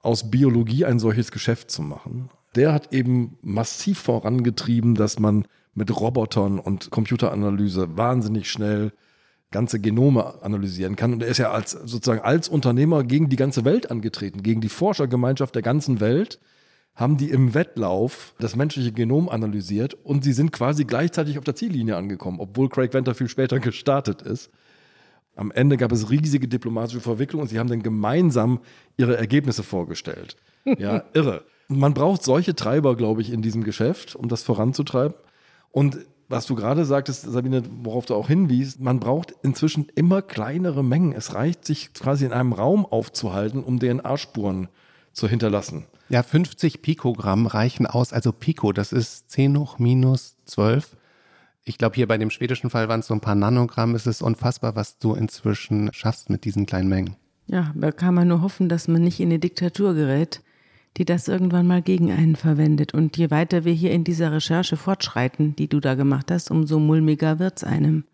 aus 0.00 0.30
Biologie 0.30 0.84
ein 0.84 0.98
solches 0.98 1.32
Geschäft 1.32 1.70
zu 1.70 1.82
machen. 1.82 2.30
Der 2.54 2.72
hat 2.72 2.92
eben 2.92 3.36
massiv 3.42 3.98
vorangetrieben, 3.98 4.94
dass 4.94 5.18
man 5.18 5.46
mit 5.74 5.94
Robotern 5.98 6.58
und 6.58 6.90
Computeranalyse 6.90 7.96
wahnsinnig 7.96 8.50
schnell 8.50 8.92
ganze 9.50 9.80
Genome 9.80 10.42
analysieren 10.42 10.96
kann. 10.96 11.12
Und 11.12 11.22
er 11.22 11.28
ist 11.28 11.38
ja 11.38 11.50
als 11.50 11.72
sozusagen 11.72 12.20
als 12.20 12.48
Unternehmer 12.48 13.04
gegen 13.04 13.28
die 13.28 13.36
ganze 13.36 13.64
Welt 13.64 13.90
angetreten, 13.90 14.42
gegen 14.42 14.60
die 14.60 14.68
Forschergemeinschaft 14.68 15.54
der 15.54 15.62
ganzen 15.62 16.00
Welt 16.00 16.38
haben 16.98 17.16
die 17.16 17.30
im 17.30 17.54
Wettlauf 17.54 18.34
das 18.40 18.56
menschliche 18.56 18.90
Genom 18.90 19.28
analysiert 19.28 19.96
und 20.02 20.24
sie 20.24 20.32
sind 20.32 20.52
quasi 20.52 20.84
gleichzeitig 20.84 21.38
auf 21.38 21.44
der 21.44 21.54
Ziellinie 21.54 21.96
angekommen, 21.96 22.40
obwohl 22.40 22.68
Craig 22.68 22.92
Venter 22.92 23.14
viel 23.14 23.28
später 23.28 23.60
gestartet 23.60 24.20
ist. 24.20 24.50
Am 25.36 25.52
Ende 25.52 25.76
gab 25.76 25.92
es 25.92 26.10
riesige 26.10 26.48
diplomatische 26.48 27.00
Verwicklungen 27.00 27.42
und 27.42 27.48
sie 27.48 27.60
haben 27.60 27.68
dann 27.68 27.84
gemeinsam 27.84 28.58
ihre 28.96 29.16
Ergebnisse 29.16 29.62
vorgestellt. 29.62 30.36
Ja, 30.76 31.04
irre. 31.14 31.44
Man 31.68 31.94
braucht 31.94 32.22
solche 32.22 32.54
Treiber, 32.54 32.94
glaube 32.94 33.22
ich, 33.22 33.32
in 33.32 33.40
diesem 33.40 33.64
Geschäft, 33.64 34.14
um 34.14 34.28
das 34.28 34.42
voranzutreiben. 34.42 35.16
Und 35.70 36.00
was 36.28 36.44
du 36.44 36.54
gerade 36.54 36.84
sagtest, 36.84 37.22
Sabine, 37.22 37.62
worauf 37.82 38.04
du 38.04 38.14
auch 38.14 38.28
hinwiest, 38.28 38.78
man 38.78 39.00
braucht 39.00 39.32
inzwischen 39.42 39.86
immer 39.94 40.20
kleinere 40.20 40.84
Mengen. 40.84 41.12
Es 41.12 41.32
reicht, 41.32 41.64
sich 41.64 41.94
quasi 41.94 42.26
in 42.26 42.32
einem 42.32 42.52
Raum 42.52 42.84
aufzuhalten, 42.84 43.64
um 43.64 43.78
DNA-Spuren 43.78 44.68
zu 45.18 45.28
hinterlassen. 45.28 45.84
Ja, 46.08 46.22
50 46.22 46.80
Pikogramm 46.80 47.46
reichen 47.46 47.86
aus. 47.86 48.12
Also 48.12 48.32
Pico, 48.32 48.72
das 48.72 48.92
ist 48.92 49.30
10 49.30 49.58
hoch 49.58 49.78
minus 49.78 50.36
12. 50.46 50.96
Ich 51.64 51.76
glaube, 51.76 51.96
hier 51.96 52.08
bei 52.08 52.16
dem 52.16 52.30
schwedischen 52.30 52.70
Fall 52.70 52.88
waren 52.88 53.00
es 53.00 53.08
so 53.08 53.14
ein 53.14 53.20
paar 53.20 53.34
Nanogramm. 53.34 53.94
Es 53.94 54.06
ist 54.06 54.22
unfassbar, 54.22 54.74
was 54.74 54.98
du 54.98 55.14
inzwischen 55.14 55.92
schaffst 55.92 56.30
mit 56.30 56.44
diesen 56.44 56.64
kleinen 56.64 56.88
Mengen. 56.88 57.16
Ja, 57.46 57.72
da 57.74 57.92
kann 57.92 58.14
man 58.14 58.28
nur 58.28 58.40
hoffen, 58.40 58.68
dass 58.68 58.88
man 58.88 59.02
nicht 59.02 59.20
in 59.20 59.28
eine 59.28 59.38
Diktatur 59.38 59.94
gerät, 59.94 60.42
die 60.96 61.04
das 61.04 61.28
irgendwann 61.28 61.66
mal 61.66 61.82
gegen 61.82 62.10
einen 62.10 62.36
verwendet. 62.36 62.94
Und 62.94 63.16
je 63.18 63.30
weiter 63.30 63.64
wir 63.64 63.72
hier 63.72 63.92
in 63.92 64.04
dieser 64.04 64.32
Recherche 64.32 64.76
fortschreiten, 64.76 65.56
die 65.56 65.68
du 65.68 65.80
da 65.80 65.94
gemacht 65.94 66.30
hast, 66.30 66.50
umso 66.50 66.78
mulmiger 66.78 67.38
wird 67.38 67.58
es 67.58 67.64
einem. 67.64 68.04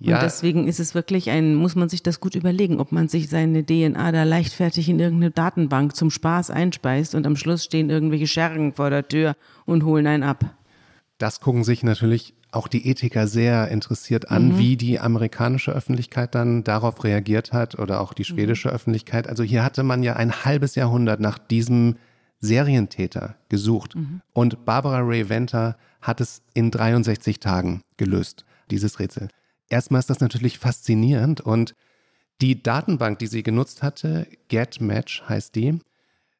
Ja. 0.00 0.16
Und 0.16 0.22
deswegen 0.22 0.66
ist 0.66 0.80
es 0.80 0.94
wirklich 0.94 1.30
ein, 1.30 1.54
muss 1.54 1.76
man 1.76 1.88
sich 1.88 2.02
das 2.02 2.20
gut 2.20 2.34
überlegen, 2.34 2.80
ob 2.80 2.92
man 2.92 3.08
sich 3.08 3.28
seine 3.28 3.64
DNA 3.64 4.12
da 4.12 4.24
leichtfertig 4.24 4.88
in 4.88 4.98
irgendeine 4.98 5.30
Datenbank 5.30 5.94
zum 5.94 6.10
Spaß 6.10 6.50
einspeist 6.50 7.14
und 7.14 7.26
am 7.26 7.36
Schluss 7.36 7.64
stehen 7.64 7.90
irgendwelche 7.90 8.26
Schergen 8.26 8.72
vor 8.74 8.90
der 8.90 9.06
Tür 9.06 9.36
und 9.64 9.84
holen 9.84 10.06
einen 10.06 10.22
ab. 10.22 10.44
Das 11.18 11.40
gucken 11.40 11.64
sich 11.64 11.82
natürlich 11.82 12.34
auch 12.50 12.68
die 12.68 12.88
Ethiker 12.88 13.26
sehr 13.26 13.68
interessiert 13.68 14.30
an, 14.30 14.50
mhm. 14.50 14.58
wie 14.58 14.76
die 14.76 15.00
amerikanische 15.00 15.72
Öffentlichkeit 15.72 16.34
dann 16.34 16.64
darauf 16.64 17.02
reagiert 17.02 17.52
hat 17.52 17.78
oder 17.78 18.00
auch 18.00 18.12
die 18.12 18.22
mhm. 18.22 18.36
schwedische 18.36 18.68
mhm. 18.68 18.74
Öffentlichkeit. 18.74 19.28
Also 19.28 19.42
hier 19.42 19.64
hatte 19.64 19.82
man 19.82 20.02
ja 20.02 20.14
ein 20.14 20.44
halbes 20.44 20.74
Jahrhundert 20.74 21.20
nach 21.20 21.38
diesem 21.38 21.96
Serientäter 22.40 23.36
gesucht. 23.48 23.96
Mhm. 23.96 24.20
Und 24.32 24.64
Barbara 24.64 25.00
Ray 25.00 25.28
Venter 25.28 25.76
hat 26.00 26.20
es 26.20 26.42
in 26.52 26.70
63 26.70 27.40
Tagen 27.40 27.82
gelöst, 27.96 28.44
dieses 28.70 29.00
Rätsel. 29.00 29.28
Erstmal 29.68 30.00
ist 30.00 30.10
das 30.10 30.20
natürlich 30.20 30.58
faszinierend 30.58 31.40
und 31.40 31.74
die 32.40 32.62
Datenbank, 32.62 33.18
die 33.18 33.26
sie 33.26 33.42
genutzt 33.42 33.82
hatte, 33.82 34.26
GetMatch 34.48 35.22
heißt 35.28 35.54
die, 35.54 35.78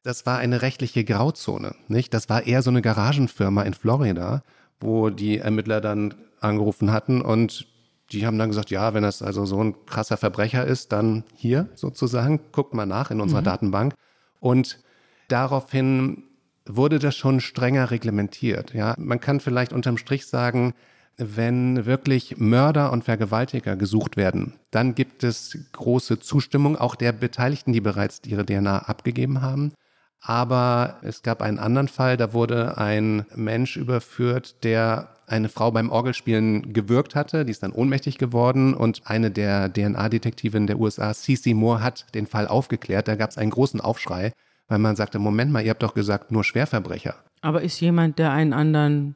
das 0.03 0.25
war 0.25 0.37
eine 0.37 0.61
rechtliche 0.61 1.03
Grauzone, 1.03 1.75
nicht? 1.87 2.13
Das 2.13 2.29
war 2.29 2.45
eher 2.45 2.61
so 2.61 2.69
eine 2.69 2.81
Garagenfirma 2.81 3.63
in 3.63 3.73
Florida 3.73 4.43
wo 4.79 5.09
die 5.09 5.39
Ermittler 5.39 5.81
dann 5.81 6.13
angerufen 6.39 6.91
hatten 6.91 7.21
und 7.21 7.67
die 8.11 8.27
haben 8.27 8.37
dann 8.37 8.49
gesagt, 8.49 8.69
ja, 8.69 8.93
wenn 8.93 9.03
das 9.03 9.21
also 9.21 9.45
so 9.45 9.63
ein 9.63 9.85
krasser 9.87 10.17
Verbrecher 10.17 10.65
ist, 10.65 10.91
dann 10.91 11.23
hier 11.33 11.69
sozusagen, 11.73 12.39
guckt 12.51 12.73
mal 12.73 12.85
nach 12.85 13.09
in 13.09 13.19
unserer 13.19 13.41
mhm. 13.41 13.45
Datenbank. 13.45 13.95
Und 14.39 14.79
daraufhin 15.27 16.23
wurde 16.67 16.99
das 16.99 17.15
schon 17.15 17.41
strenger 17.41 17.89
reglementiert. 17.89 18.75
Ja, 18.75 18.93
man 18.99 19.19
kann 19.19 19.39
vielleicht 19.39 19.73
unterm 19.73 19.97
Strich 19.97 20.27
sagen, 20.27 20.75
wenn 21.17 21.85
wirklich 21.85 22.37
Mörder 22.37 22.91
und 22.91 23.03
Vergewaltiger 23.03 23.75
gesucht 23.75 24.17
werden, 24.17 24.53
dann 24.71 24.95
gibt 24.95 25.23
es 25.23 25.57
große 25.71 26.19
Zustimmung 26.19 26.77
auch 26.77 26.95
der 26.95 27.13
Beteiligten, 27.13 27.73
die 27.73 27.81
bereits 27.81 28.21
ihre 28.25 28.45
DNA 28.45 28.79
abgegeben 28.79 29.41
haben. 29.41 29.73
Aber 30.21 30.97
es 31.03 31.21
gab 31.21 31.41
einen 31.41 31.59
anderen 31.59 31.87
Fall, 31.87 32.17
da 32.17 32.33
wurde 32.33 32.77
ein 32.77 33.25
Mensch 33.35 33.77
überführt, 33.77 34.63
der 34.63 35.09
eine 35.27 35.49
Frau 35.49 35.71
beim 35.71 35.91
Orgelspielen 35.91 36.73
gewürgt 36.73 37.15
hatte. 37.15 37.45
Die 37.45 37.51
ist 37.51 37.63
dann 37.63 37.71
ohnmächtig 37.71 38.17
geworden 38.17 38.73
und 38.73 39.03
eine 39.05 39.31
der 39.31 39.71
DNA-Detektivinnen 39.71 40.67
der 40.67 40.79
USA, 40.79 41.13
Cece 41.13 41.53
Moore, 41.53 41.83
hat 41.83 42.07
den 42.15 42.27
Fall 42.27 42.47
aufgeklärt. 42.47 43.07
Da 43.07 43.15
gab 43.15 43.29
es 43.29 43.37
einen 43.37 43.51
großen 43.51 43.81
Aufschrei, 43.81 44.33
weil 44.67 44.79
man 44.79 44.95
sagte, 44.95 45.19
Moment 45.19 45.51
mal, 45.51 45.63
ihr 45.63 45.69
habt 45.69 45.83
doch 45.83 45.93
gesagt, 45.93 46.31
nur 46.31 46.43
Schwerverbrecher. 46.43 47.15
Aber 47.41 47.61
ist 47.61 47.79
jemand, 47.79 48.17
der 48.17 48.31
einen 48.31 48.53
anderen 48.53 49.15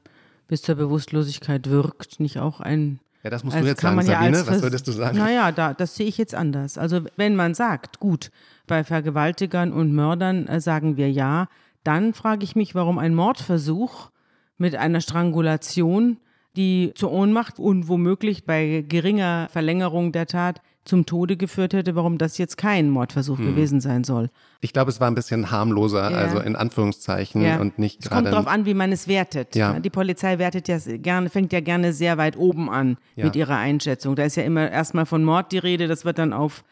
bis 0.50 0.62
zur 0.62 0.76
Bewusstlosigkeit 0.76 1.70
wirkt, 1.70 2.20
nicht 2.20 2.40
auch 2.40 2.60
ein 2.60 3.00
ja, 3.24 3.30
das 3.30 3.44
musst 3.44 3.58
du 3.58 3.66
jetzt 3.66 3.82
sagen, 3.82 4.02
Sabine. 4.02 4.38
Ja 4.38 4.48
was 4.48 4.62
würdest 4.62 4.88
du 4.88 4.94
sagen? 4.94 5.18
Naja, 5.18 5.52
da, 5.52 5.74
das 5.74 5.96
sehe 5.96 6.08
ich 6.08 6.18
jetzt 6.18 6.34
anders. 6.34 6.78
Also 6.78 7.02
wenn 7.18 7.36
man 7.36 7.54
sagt, 7.54 8.00
gut, 8.00 8.32
bei 8.66 8.84
Vergewaltigern 8.86 9.74
und 9.74 9.94
Mördern 9.94 10.48
äh, 10.48 10.62
sagen 10.62 10.96
wir 10.96 11.12
ja, 11.12 11.48
dann 11.84 12.14
frage 12.14 12.44
ich 12.46 12.56
mich, 12.56 12.76
warum 12.76 12.98
ein 12.98 13.14
Mordversuch 13.14 14.10
mit 14.58 14.76
einer 14.76 15.02
Strangulation, 15.02 16.18
die 16.56 16.94
zur 16.96 17.12
Ohnmacht 17.12 17.60
und 17.60 17.90
womöglich 17.90 18.46
bei 18.46 18.86
geringer 18.88 19.48
Verlängerung 19.52 20.12
der 20.14 20.26
Tat 20.26 20.62
zum 20.86 21.06
Tode 21.06 21.38
geführt 21.38 21.74
hätte, 21.74 21.96
warum 21.96 22.18
das 22.18 22.38
jetzt 22.38 22.58
kein 22.58 22.90
Mordversuch 22.90 23.38
hm. 23.38 23.46
gewesen 23.46 23.82
sein 23.82 24.04
soll. 24.04 24.30
Ich 24.62 24.74
glaube, 24.74 24.90
es 24.90 25.00
war 25.00 25.08
ein 25.10 25.16
bisschen 25.16 25.52
harmloser, 25.52 26.10
ja. 26.10 26.18
also 26.18 26.40
in 26.40 26.56
Anführungszeichen 26.56 27.42
ja. 27.42 27.60
und 27.60 27.78
nicht 27.78 28.02
gerade. 28.02 28.16
Es 28.16 28.24
kommt 28.24 28.34
darauf 28.34 28.48
an, 28.48 28.66
wie 28.66 28.74
man 28.74 28.92
es 28.92 29.08
wertet. 29.08 29.56
Ja. 29.56 29.80
Die 29.80 29.90
Polizei 29.90 30.40
wertet 30.40 30.68
ja 30.68 30.78
gerne, 30.98 31.30
fängt 31.30 31.54
ja 31.54 31.60
gerne 31.60 31.94
sehr 31.94 32.18
weit 32.18 32.38
oben 32.38 32.70
an 32.70 32.98
mit 33.16 33.36
ihrer 33.36 33.58
Einschätzung. 33.58 34.16
Da 34.16 34.24
ist 34.24 34.36
ja 34.36 34.44
immer 34.44 34.70
erstmal 34.70 35.06
von 35.06 35.24
Mord 35.24 35.52
die 35.52 35.60
Rede, 35.60 35.88
das 35.88 36.06
wird 36.06 36.18
dann 36.18 36.34
auf 36.34 36.64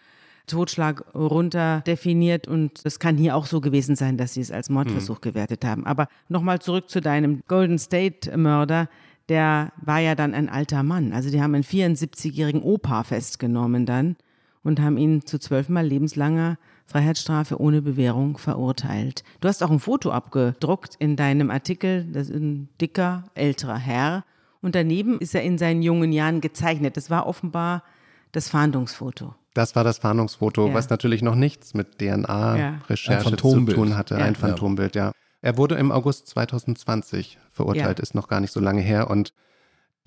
Totschlag 0.47 1.03
runter 1.13 1.83
definiert 1.85 2.47
und 2.47 2.79
es 2.85 2.99
kann 2.99 3.17
hier 3.17 3.35
auch 3.35 3.45
so 3.45 3.59
gewesen 3.59 3.97
sein, 3.97 4.17
dass 4.17 4.33
sie 4.33 4.41
es 4.41 4.49
als 4.49 4.69
Mordversuch 4.69 5.17
hm. 5.17 5.21
gewertet 5.21 5.65
haben. 5.65 5.85
Aber 5.85 6.07
nochmal 6.29 6.59
zurück 6.59 6.89
zu 6.89 7.01
deinem 7.01 7.43
Golden 7.47 7.77
State 7.77 8.35
Mörder 8.37 8.87
der 9.29 9.71
war 9.77 9.99
ja 9.99 10.15
dann 10.15 10.33
ein 10.33 10.49
alter 10.49 10.83
Mann. 10.83 11.13
Also 11.13 11.29
die 11.29 11.41
haben 11.41 11.53
einen 11.53 11.63
74-jährigen 11.63 12.61
Opa 12.61 13.03
festgenommen 13.03 13.85
dann 13.85 14.15
und 14.63 14.79
haben 14.79 14.97
ihn 14.97 15.25
zu 15.25 15.39
zwölfmal 15.39 15.85
lebenslanger 15.85 16.57
Freiheitsstrafe 16.85 17.59
ohne 17.59 17.81
Bewährung 17.81 18.37
verurteilt. 18.37 19.23
Du 19.41 19.47
hast 19.47 19.61
auch 19.61 19.71
ein 19.71 19.79
Foto 19.79 20.11
abgedruckt 20.11 20.95
in 20.99 21.17
deinem 21.17 21.51
Artikel, 21.51 22.05
das 22.11 22.29
ist 22.29 22.41
ein 22.41 22.69
dicker, 22.79 23.25
älterer 23.35 23.77
Herr. 23.77 24.23
Und 24.61 24.73
daneben 24.73 25.19
ist 25.19 25.35
er 25.35 25.43
in 25.43 25.57
seinen 25.57 25.81
jungen 25.81 26.13
Jahren 26.13 26.41
gezeichnet. 26.41 26.97
Das 26.97 27.09
war 27.09 27.27
offenbar 27.27 27.83
das 28.31 28.49
Fahndungsfoto. 28.49 29.35
Das 29.53 29.75
war 29.75 29.83
das 29.83 29.97
Fahndungsfoto, 29.97 30.67
ja. 30.67 30.73
was 30.73 30.89
natürlich 30.89 31.21
noch 31.21 31.35
nichts 31.35 31.73
mit 31.73 31.99
DNA-Recherche 31.99 33.29
ja. 33.29 33.37
zu 33.37 33.65
tun 33.65 33.97
hatte. 33.97 34.15
Ja. 34.15 34.21
Ein 34.21 34.35
Phantombild, 34.35 34.95
ja. 34.95 35.11
Er 35.41 35.57
wurde 35.57 35.75
im 35.75 35.91
August 35.91 36.27
2020 36.27 37.37
verurteilt, 37.51 37.99
ja. 37.99 38.03
ist 38.03 38.15
noch 38.15 38.27
gar 38.27 38.39
nicht 38.39 38.51
so 38.51 38.59
lange 38.59 38.81
her. 38.81 39.09
Und 39.09 39.33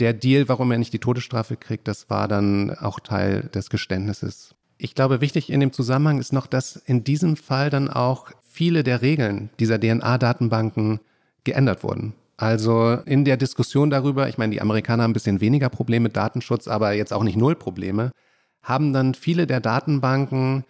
der 0.00 0.12
Deal, 0.12 0.48
warum 0.48 0.70
er 0.72 0.78
nicht 0.78 0.92
die 0.92 0.98
Todesstrafe 0.98 1.56
kriegt, 1.56 1.86
das 1.86 2.10
war 2.10 2.26
dann 2.26 2.70
auch 2.76 3.00
Teil 3.00 3.42
des 3.54 3.70
Geständnisses. 3.70 4.54
Ich 4.78 4.94
glaube, 4.94 5.20
wichtig 5.20 5.50
in 5.50 5.60
dem 5.60 5.72
Zusammenhang 5.72 6.18
ist 6.18 6.32
noch, 6.32 6.46
dass 6.46 6.76
in 6.76 7.04
diesem 7.04 7.36
Fall 7.36 7.70
dann 7.70 7.88
auch 7.88 8.30
viele 8.42 8.82
der 8.82 9.02
Regeln 9.02 9.50
dieser 9.60 9.78
DNA-Datenbanken 9.78 11.00
geändert 11.44 11.84
wurden. 11.84 12.14
Also 12.36 12.94
in 13.04 13.26
der 13.26 13.36
Diskussion 13.36 13.90
darüber, 13.90 14.28
ich 14.28 14.38
meine, 14.38 14.52
die 14.52 14.62
Amerikaner 14.62 15.02
haben 15.02 15.10
ein 15.10 15.14
bisschen 15.14 15.42
weniger 15.42 15.68
Probleme 15.68 16.04
mit 16.04 16.16
Datenschutz, 16.16 16.66
aber 16.66 16.92
jetzt 16.92 17.12
auch 17.12 17.22
nicht 17.22 17.36
null 17.36 17.54
Probleme, 17.54 18.10
haben 18.62 18.94
dann 18.94 19.14
viele 19.14 19.46
der 19.46 19.60
Datenbanken 19.60 20.64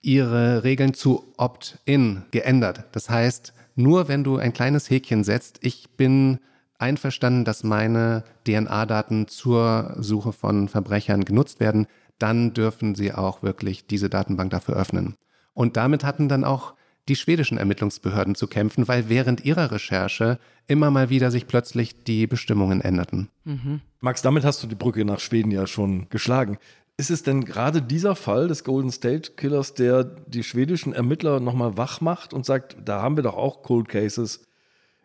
ihre 0.00 0.62
Regeln 0.62 0.94
zu 0.94 1.24
Opt-in 1.36 2.22
geändert. 2.30 2.84
Das 2.92 3.10
heißt, 3.10 3.52
nur 3.76 4.08
wenn 4.08 4.24
du 4.24 4.38
ein 4.38 4.52
kleines 4.52 4.90
Häkchen 4.90 5.22
setzt, 5.22 5.58
ich 5.60 5.90
bin 5.96 6.38
einverstanden, 6.78 7.44
dass 7.44 7.62
meine 7.62 8.24
DNA-Daten 8.46 9.28
zur 9.28 9.94
Suche 9.98 10.32
von 10.32 10.68
Verbrechern 10.68 11.24
genutzt 11.24 11.60
werden, 11.60 11.86
dann 12.18 12.54
dürfen 12.54 12.94
sie 12.94 13.12
auch 13.12 13.42
wirklich 13.42 13.86
diese 13.86 14.08
Datenbank 14.08 14.50
dafür 14.50 14.76
öffnen. 14.76 15.14
Und 15.52 15.76
damit 15.76 16.04
hatten 16.04 16.28
dann 16.28 16.44
auch 16.44 16.74
die 17.08 17.16
schwedischen 17.16 17.56
Ermittlungsbehörden 17.56 18.34
zu 18.34 18.48
kämpfen, 18.48 18.88
weil 18.88 19.08
während 19.08 19.44
ihrer 19.44 19.70
Recherche 19.70 20.38
immer 20.66 20.90
mal 20.90 21.08
wieder 21.08 21.30
sich 21.30 21.46
plötzlich 21.46 22.02
die 22.04 22.26
Bestimmungen 22.26 22.80
änderten. 22.80 23.28
Mhm. 23.44 23.80
Max, 24.00 24.22
damit 24.22 24.44
hast 24.44 24.62
du 24.62 24.66
die 24.66 24.74
Brücke 24.74 25.04
nach 25.04 25.20
Schweden 25.20 25.50
ja 25.50 25.66
schon 25.66 26.08
geschlagen. 26.08 26.58
Ist 26.98 27.10
es 27.10 27.22
denn 27.22 27.44
gerade 27.44 27.82
dieser 27.82 28.16
Fall 28.16 28.48
des 28.48 28.64
Golden 28.64 28.90
State 28.90 29.32
Killers, 29.32 29.74
der 29.74 30.04
die 30.04 30.42
schwedischen 30.42 30.94
Ermittler 30.94 31.40
nochmal 31.40 31.76
wach 31.76 32.00
macht 32.00 32.32
und 32.32 32.46
sagt, 32.46 32.76
da 32.82 33.02
haben 33.02 33.16
wir 33.16 33.22
doch 33.22 33.36
auch 33.36 33.62
Cold 33.62 33.88
Cases 33.88 34.46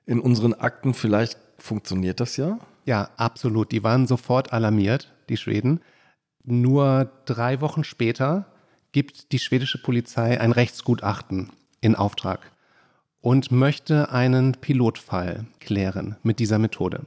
in 0.05 0.21
unseren 0.21 0.53
Akten, 0.53 0.93
vielleicht 0.93 1.37
funktioniert 1.57 2.21
das 2.21 2.37
ja? 2.37 2.59
Ja, 2.85 3.09
absolut. 3.17 3.71
Die 3.71 3.83
waren 3.83 4.07
sofort 4.07 4.53
alarmiert, 4.53 5.13
die 5.29 5.37
Schweden. 5.37 5.81
Nur 6.43 7.11
drei 7.25 7.61
Wochen 7.61 7.83
später 7.83 8.45
gibt 8.93 9.31
die 9.33 9.39
schwedische 9.39 9.77
Polizei 9.77 10.39
ein 10.39 10.53
Rechtsgutachten 10.53 11.51
in 11.81 11.95
Auftrag 11.95 12.51
und 13.19 13.51
möchte 13.51 14.11
einen 14.11 14.53
Pilotfall 14.53 15.45
klären 15.59 16.15
mit 16.23 16.39
dieser 16.39 16.57
Methode 16.57 17.05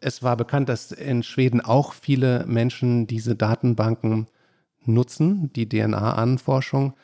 es 0.00 0.22
war 0.22 0.36
bekannt, 0.36 0.68
dass 0.68 0.92
in 0.92 1.22
Schweden 1.22 1.60
auch 1.60 1.92
viele 1.92 2.44
Menschen 2.46 3.06
diese 3.06 3.36
Datenbanken 3.36 4.26
nutzen, 4.84 5.52
die 5.54 5.68
DNA-Anforschung. 5.68 6.94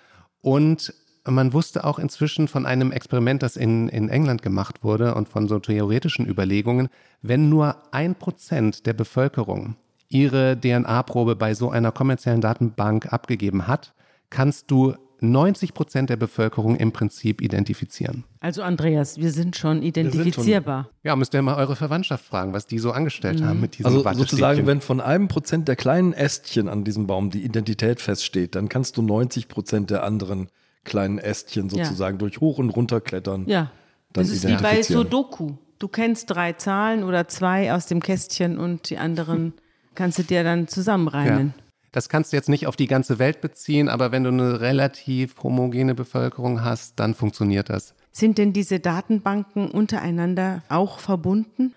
Und 0.41 0.95
man 1.27 1.53
wusste 1.53 1.85
auch 1.85 1.99
inzwischen 1.99 2.49
von 2.49 2.67
einem 2.67 2.93
Experiment, 2.93 3.43
das 3.43 3.57
in, 3.57 3.89
in 3.89 4.09
England 4.09 4.43
gemacht 4.43 4.83
wurde 4.83 5.15
und 5.15 5.29
von 5.29 5.49
so 5.49 5.59
theoretischen 5.59 6.27
Überlegungen, 6.27 6.89
wenn 7.21 7.49
nur 7.49 7.77
ein 7.93 8.15
Prozent 8.15 8.87
der 8.87 8.95
Bevölkerung 8.95 9.77
ihre 10.09 10.59
DNA-Probe 10.59 11.37
bei 11.37 11.53
so 11.55 11.71
einer 11.71 11.93
kommerziellen 11.93 12.41
Datenbank 12.41 13.13
abgegeben 13.13 13.67
hat, 13.67 13.93
kannst 14.31 14.71
du 14.71 14.95
90 15.21 15.75
Prozent 15.75 16.11
der 16.11 16.17
Bevölkerung 16.17 16.77
im 16.77 16.93
Prinzip 16.93 17.41
identifizieren. 17.41 18.25
Also 18.41 18.63
Andreas, 18.63 19.19
wir 19.19 19.31
sind 19.31 19.57
schon 19.57 19.83
identifizierbar. 19.83 20.91
Ja, 21.03 21.17
müsst 21.17 21.35
ihr 21.35 21.43
mal 21.43 21.57
eure 21.57 21.77
Verwandtschaft 21.77 22.25
fragen, 22.25 22.53
was 22.53 22.67
die 22.67 22.79
so 22.79 22.93
angestellt 22.93 23.43
haben 23.43 23.61
mit 23.61 23.79
diesem 23.79 23.87
Also 23.87 24.13
sozusagen, 24.13 24.67
wenn 24.67 24.81
von 24.81 25.01
einem 25.01 25.29
Prozent 25.29 25.69
der 25.69 25.77
kleinen 25.77 26.13
Ästchen 26.13 26.69
an 26.69 26.85
diesem 26.85 27.07
Baum 27.07 27.31
die 27.31 27.43
Identität 27.43 28.01
feststeht, 28.01 28.55
dann 28.55 28.69
kannst 28.69 28.97
du 28.97 29.03
90 29.03 29.49
Prozent 29.49 29.91
der 29.91 30.03
anderen 30.03 30.49
kleinen 30.85 31.19
Ästchen 31.19 31.69
sozusagen 31.69 32.19
durch 32.19 32.41
hoch 32.41 32.59
und 32.59 32.71
runter 32.71 33.01
klettern. 33.01 33.45
Ja, 33.47 33.71
Dann 34.13 34.25
das 34.25 34.31
ist 34.31 34.47
wie 34.47 34.55
bei. 34.55 34.83
Sudoku. 34.83 35.55
Du 35.79 35.89
kennst 35.89 36.31
drei 36.31 36.55
Zahlen 36.55 37.05
oder 37.05 37.29
zwei 37.29 37.75
aus 37.75 37.87
dem 37.87 38.01
Kästchen 38.01 38.59
und 38.59 38.89
die 38.89 38.97
anderen 38.97 39.53
kannst 39.95 40.19
du 40.19 40.23
dir 40.23 40.43
dann 40.43 40.69
zusammenreimen. 40.69 41.55
Ja. 41.57 41.63
Das 41.97 42.11
kannst 42.11 42.31
du 42.31 42.37
jetzt 42.37 42.51
nicht 42.51 42.67
auf 42.67 42.77
die 42.77 42.89
ganze 42.89 43.19
Welt 43.19 43.41
beziehen, 43.41 43.89
aber 43.89 44.13
wenn 44.13 44.23
du 44.23 44.29
eine 44.29 44.61
relativ 44.61 45.35
homogene 45.43 45.95
Bevölkerung 45.95 46.63
hast, 46.63 47.01
dann 47.01 47.15
funktioniert 47.15 47.71
das. 47.71 47.95
Sind 48.13 48.37
denn 48.37 48.53
diese 48.53 48.81
Datenbanken 48.81 49.71
untereinander 49.71 50.63
auch 50.69 50.99
verbunden? 50.99 51.73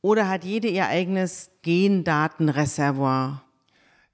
Oder 0.00 0.28
hat 0.28 0.44
jede 0.44 0.68
ihr 0.68 0.86
eigenes 0.86 1.50
Gendatenreservoir? 1.62 3.42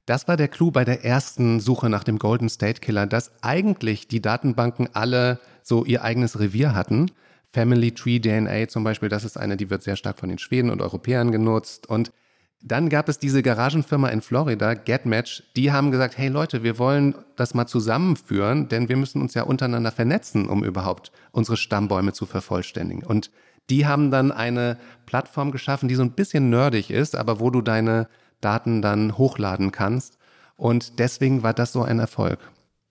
Das 0.06 0.26
war 0.28 0.38
der 0.38 0.48
Clou 0.48 0.70
bei 0.70 0.86
der 0.86 1.04
ersten 1.04 1.60
Suche 1.60 1.90
nach 1.90 2.04
dem 2.04 2.18
Golden 2.18 2.48
State 2.48 2.80
Killer, 2.80 3.06
dass 3.06 3.30
eigentlich 3.42 4.08
die 4.08 4.22
Datenbanken 4.22 4.88
alle 4.94 5.40
so 5.62 5.84
ihr 5.84 6.02
eigenes 6.02 6.40
Revier 6.40 6.74
hatten. 6.74 7.10
Family 7.52 7.92
Tree 7.92 8.18
DNA 8.18 8.68
zum 8.68 8.82
Beispiel, 8.82 9.10
das 9.10 9.24
ist 9.24 9.36
eine, 9.36 9.58
die 9.58 9.68
wird 9.68 9.82
sehr 9.82 9.96
stark 9.96 10.20
von 10.20 10.30
den 10.30 10.38
Schweden 10.38 10.70
und 10.70 10.80
Europäern 10.80 11.30
genutzt. 11.32 11.86
Und 11.86 12.12
dann 12.62 12.90
gab 12.90 13.08
es 13.08 13.18
diese 13.18 13.42
Garagenfirma 13.42 14.08
in 14.08 14.20
Florida, 14.20 14.74
GetMatch, 14.74 15.44
die 15.56 15.72
haben 15.72 15.90
gesagt, 15.90 16.18
hey 16.18 16.28
Leute, 16.28 16.62
wir 16.62 16.78
wollen 16.78 17.14
das 17.36 17.54
mal 17.54 17.66
zusammenführen, 17.66 18.68
denn 18.68 18.88
wir 18.88 18.96
müssen 18.96 19.22
uns 19.22 19.34
ja 19.34 19.44
untereinander 19.44 19.90
vernetzen, 19.90 20.48
um 20.48 20.62
überhaupt 20.62 21.10
unsere 21.32 21.56
Stammbäume 21.56 22.12
zu 22.12 22.26
vervollständigen. 22.26 23.04
Und 23.04 23.30
die 23.70 23.86
haben 23.86 24.10
dann 24.10 24.30
eine 24.30 24.76
Plattform 25.06 25.52
geschaffen, 25.52 25.88
die 25.88 25.94
so 25.94 26.02
ein 26.02 26.12
bisschen 26.12 26.50
nerdig 26.50 26.90
ist, 26.90 27.16
aber 27.16 27.40
wo 27.40 27.50
du 27.50 27.62
deine 27.62 28.08
Daten 28.40 28.82
dann 28.82 29.16
hochladen 29.16 29.72
kannst. 29.72 30.18
Und 30.56 30.98
deswegen 30.98 31.42
war 31.42 31.54
das 31.54 31.72
so 31.72 31.82
ein 31.82 31.98
Erfolg. 31.98 32.38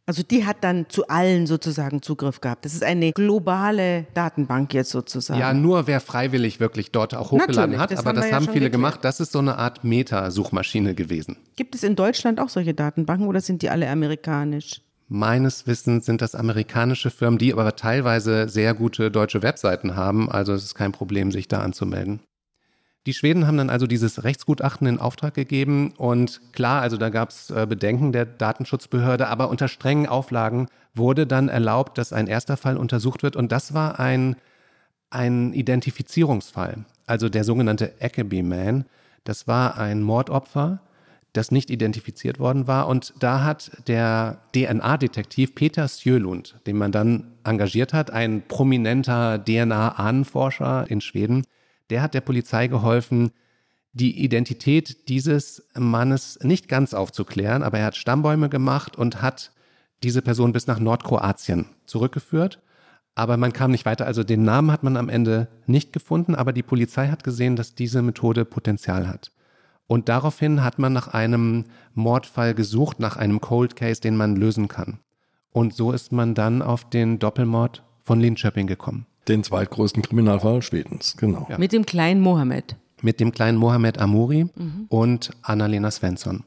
Also 0.10 0.24
die 0.24 0.44
hat 0.44 0.64
dann 0.64 0.90
zu 0.90 1.08
allen 1.08 1.46
sozusagen 1.46 2.02
Zugriff 2.02 2.42
gehabt. 2.42 2.66
Das 2.66 2.74
ist 2.74 2.84
eine 2.84 3.12
globale 3.12 4.08
Datenbank 4.16 4.74
jetzt 4.74 4.90
sozusagen. 4.90 5.40
Ja, 5.40 5.54
nur 5.54 5.86
wer 5.86 6.00
freiwillig 6.00 6.60
wirklich 6.60 6.92
dort 6.92 7.14
auch 7.14 7.30
hochgeladen 7.30 7.74
Natürlich, 7.74 7.80
hat, 7.80 7.92
das 7.92 8.00
aber 8.00 8.10
haben 8.10 8.16
das 8.16 8.26
ja 8.26 8.36
haben 8.38 8.46
viele 8.46 8.54
geklärt. 8.54 8.72
gemacht. 8.72 9.00
Das 9.04 9.20
ist 9.20 9.32
so 9.32 9.38
eine 9.38 9.60
Art 9.60 9.84
Meta-Suchmaschine 9.84 10.96
gewesen. 10.96 11.38
Gibt 11.58 11.76
es 11.76 11.84
in 11.84 11.96
Deutschland 11.96 12.40
auch 12.40 12.50
solche 12.50 12.74
Datenbanken 12.74 13.28
oder 13.28 13.40
sind 13.40 13.62
die 13.62 13.70
alle 13.70 13.88
amerikanisch? 13.88 14.82
Meines 15.10 15.68
Wissens 15.68 16.08
sind 16.08 16.24
das 16.24 16.34
amerikanische 16.34 17.12
Firmen, 17.12 17.38
die 17.38 17.54
aber 17.54 17.76
teilweise 17.76 18.50
sehr 18.50 18.74
gute 18.74 19.12
deutsche 19.12 19.44
Webseiten 19.44 19.96
haben. 19.96 20.28
Also 20.28 20.54
es 20.54 20.64
ist 20.64 20.74
kein 20.74 20.92
Problem, 20.92 21.32
sich 21.32 21.48
da 21.48 21.60
anzumelden. 21.60 22.22
Die 23.10 23.16
Schweden 23.16 23.48
haben 23.48 23.58
dann 23.58 23.72
also 23.72 23.88
dieses 23.88 24.24
Rechtsgutachten 24.24 24.86
in 24.86 25.00
Auftrag 25.00 25.34
gegeben 25.34 25.94
und 25.98 26.42
klar, 26.54 26.84
also 26.84 26.96
da 26.96 27.10
gab 27.10 27.30
es 27.30 27.50
äh, 27.50 27.66
Bedenken 27.68 28.12
der 28.12 28.28
Datenschutzbehörde, 28.28 29.30
aber 29.30 29.50
unter 29.50 29.68
strengen 29.68 30.06
Auflagen 30.06 30.68
wurde 30.94 31.26
dann 31.26 31.50
erlaubt, 31.50 31.98
dass 31.98 32.14
ein 32.14 32.28
erster 32.28 32.56
Fall 32.56 32.78
untersucht 32.78 33.24
wird 33.24 33.36
und 33.36 33.52
das 33.52 33.74
war 33.74 34.00
ein, 34.00 34.36
ein 35.10 35.54
Identifizierungsfall, 35.54 36.86
also 37.08 37.30
der 37.30 37.44
sogenannte 37.44 38.00
Ackerby 38.00 38.44
Man. 38.44 38.86
Das 39.24 39.48
war 39.48 39.80
ein 39.80 40.04
Mordopfer, 40.04 40.80
das 41.34 41.50
nicht 41.50 41.72
identifiziert 41.72 42.38
worden 42.38 42.68
war 42.68 42.88
und 42.88 43.16
da 43.18 43.44
hat 43.44 43.72
der 43.88 44.38
DNA-Detektiv 44.54 45.56
Peter 45.56 45.88
Sjölund, 45.88 46.60
den 46.68 46.78
man 46.78 46.92
dann 46.92 47.32
engagiert 47.44 47.92
hat, 47.92 48.12
ein 48.12 48.44
prominenter 48.48 49.44
DNA-Ahnenforscher 49.44 50.86
in 50.92 51.02
Schweden, 51.02 51.42
der 51.90 52.02
hat 52.02 52.14
der 52.14 52.22
Polizei 52.22 52.68
geholfen, 52.68 53.32
die 53.94 54.24
Identität 54.24 55.10
dieses 55.10 55.68
Mannes 55.76 56.40
nicht 56.42 56.68
ganz 56.68 56.94
aufzuklären, 56.94 57.64
aber 57.64 57.80
er 57.80 57.86
hat 57.86 57.98
Stammbäume 57.98 58.50
gemacht 58.50 58.96
und 58.96 59.22
hat 59.22 59.52
diese 60.04 60.22
Person 60.22 60.54
bis 60.54 60.68
nach 60.68 60.80
Nordkroatien 60.80 61.66
zurückgeführt. 61.86 62.62
Aber 63.16 63.36
man 63.36 63.52
kam 63.52 63.72
nicht 63.72 63.86
weiter. 63.86 64.06
Also 64.06 64.24
den 64.24 64.44
Namen 64.44 64.72
hat 64.72 64.84
man 64.84 64.96
am 64.96 65.10
Ende 65.10 65.50
nicht 65.66 65.92
gefunden, 65.92 66.36
aber 66.36 66.54
die 66.54 66.64
Polizei 66.64 67.10
hat 67.10 67.24
gesehen, 67.24 67.56
dass 67.56 67.76
diese 67.76 68.02
Methode 68.02 68.46
Potenzial 68.46 69.08
hat. 69.08 69.32
Und 69.88 70.08
daraufhin 70.08 70.64
hat 70.64 70.80
man 70.80 70.94
nach 70.94 71.10
einem 71.10 71.66
Mordfall 71.96 72.54
gesucht, 72.54 73.00
nach 73.00 73.18
einem 73.18 73.42
Cold 73.42 73.76
Case, 73.76 74.00
den 74.00 74.16
man 74.16 74.36
lösen 74.36 74.68
kann. 74.68 75.00
Und 75.52 75.74
so 75.74 75.92
ist 75.92 76.12
man 76.12 76.36
dann 76.36 76.62
auf 76.62 76.90
den 76.90 77.18
Doppelmord 77.20 77.84
von 78.04 78.20
Linköping 78.20 78.68
gekommen. 78.68 79.08
Den 79.28 79.44
zweitgrößten 79.44 80.02
Kriminalfall 80.02 80.62
Schwedens, 80.62 81.16
genau. 81.18 81.46
Ja. 81.50 81.58
Mit 81.58 81.72
dem 81.72 81.86
kleinen 81.86 82.22
Mohammed. 82.22 82.76
mit 83.02 83.20
dem 83.20 83.32
kleinen 83.32 83.58
Mohamed 83.58 83.98
Amuri 84.00 84.48
und 84.90 85.30
Annalena 85.42 85.90
Svensson. 85.92 86.44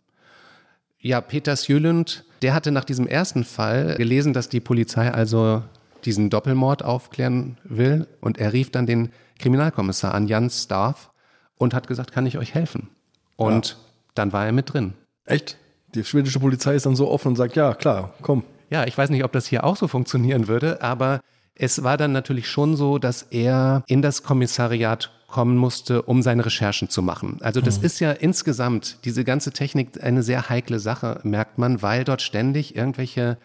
Ja, 0.99 1.21
Peter 1.21 1.57
Sjölund, 1.57 2.25
der 2.43 2.55
hatte 2.55 2.71
nach 2.73 2.85
diesem 2.85 3.07
ersten 3.07 3.45
Fall 3.45 3.95
gelesen, 3.97 4.33
dass 4.33 4.49
die 4.49 4.61
Polizei 4.61 5.11
also 5.11 5.63
diesen 6.05 6.31
Doppelmord 6.31 6.85
aufklären 6.85 7.57
will 7.65 8.07
und 8.21 8.39
er 8.39 8.53
rief 8.53 8.71
dann 8.71 8.87
den 8.87 9.11
Kriminalkommissar 9.39 10.15
an, 10.15 10.27
Jan 10.29 10.51
Staff, 10.51 11.11
und 11.57 11.75
hat 11.75 11.87
gesagt, 11.87 12.13
kann 12.13 12.27
ich 12.27 12.39
euch 12.39 12.55
helfen? 12.55 12.89
Und 13.37 13.77
dann 14.15 14.33
war 14.33 14.45
er 14.47 14.53
mit 14.53 14.73
drin. 14.73 14.95
Echt? 15.25 15.57
Die 15.95 16.05
schwedische 16.05 16.41
Polizei 16.41 16.75
ist 16.75 16.87
dann 16.87 16.97
so 16.97 17.11
offen 17.11 17.29
und 17.29 17.37
sagt, 17.37 17.57
ja, 17.57 17.75
klar, 17.75 18.15
komm. 18.23 18.45
Ja, 18.71 18.85
ich 18.87 18.97
weiß 18.97 19.11
nicht, 19.11 19.25
ob 19.25 19.33
das 19.33 19.47
hier 19.47 19.65
auch 19.65 19.77
so 19.77 19.87
funktionieren 19.89 20.49
würde, 20.49 20.83
aber 20.83 21.21
es 21.55 21.83
war 21.83 21.97
dann 21.97 22.13
natürlich 22.13 22.49
schon 22.49 22.77
so, 22.77 22.99
dass 22.99 23.23
er 23.23 23.85
in 23.87 24.03
das 24.03 24.23
Kommissariat 24.23 25.11
kommen 25.29 25.57
musste, 25.57 26.03
um 26.03 26.23
seine 26.23 26.45
Recherchen 26.45 26.91
zu 26.91 27.03
machen. 27.03 27.39
Also 27.41 27.61
das 27.61 27.79
ist 27.79 28.01
ja 28.01 28.13
insgesamt, 28.13 28.99
diese 29.05 29.25
ganze 29.25 29.51
Technik, 29.51 30.03
eine 30.03 30.23
sehr 30.23 30.51
heikle 30.51 30.79
Sache, 30.79 31.21
merkt 31.23 31.59
man, 31.59 31.81
weil 31.81 32.05
dort 32.05 32.21
ständig 32.21 32.77
irgendwelche 32.77 33.39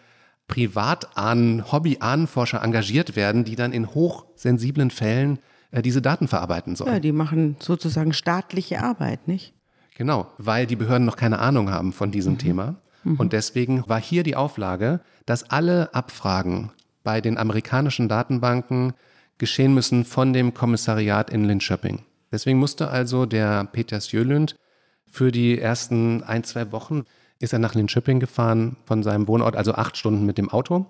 Privatahnen, 0.48 1.70
Hobbyahnenforscher 1.72 2.62
engagiert 2.62 3.16
werden, 3.16 3.44
die 3.44 3.56
dann 3.56 3.72
in 3.72 3.94
hochsensiblen 3.94 4.90
Fällen 4.90 5.38
äh, 5.70 5.82
diese 5.82 6.02
Daten 6.02 6.28
verarbeiten 6.28 6.76
sollen. 6.76 6.92
Ja, 6.92 7.00
die 7.00 7.12
machen 7.12 7.56
sozusagen 7.58 8.12
staatliche 8.12 8.82
Arbeit, 8.82 9.26
nicht? 9.28 9.54
Genau, 9.96 10.26
weil 10.38 10.66
die 10.66 10.76
Behörden 10.76 11.06
noch 11.06 11.16
keine 11.16 11.38
Ahnung 11.38 11.70
haben 11.70 11.92
von 11.92 12.10
diesem 12.10 12.38
Thema. 12.38 12.76
Und 13.04 13.32
deswegen 13.32 13.88
war 13.88 14.00
hier 14.00 14.22
die 14.22 14.36
Auflage, 14.36 15.00
dass 15.24 15.50
alle 15.50 15.94
Abfragen 15.94 16.72
bei 17.02 17.20
den 17.20 17.38
amerikanischen 17.38 18.08
Datenbanken 18.08 18.92
geschehen 19.38 19.74
müssen 19.74 20.04
von 20.04 20.32
dem 20.32 20.54
Kommissariat 20.54 21.30
in 21.30 21.44
Linköping. 21.44 22.04
Deswegen 22.30 22.58
musste 22.58 22.88
also 22.88 23.26
der 23.26 23.64
Peter 23.64 24.00
Sjölund 24.00 24.56
für 25.06 25.32
die 25.32 25.58
ersten 25.58 26.22
ein, 26.22 26.44
zwei 26.44 26.70
Wochen 26.72 27.04
ist 27.38 27.52
er 27.52 27.58
nach 27.58 27.74
Linköping 27.74 28.20
gefahren 28.20 28.76
von 28.84 29.02
seinem 29.02 29.28
Wohnort, 29.28 29.56
also 29.56 29.74
acht 29.74 29.96
Stunden 29.96 30.26
mit 30.26 30.38
dem 30.38 30.50
Auto. 30.50 30.86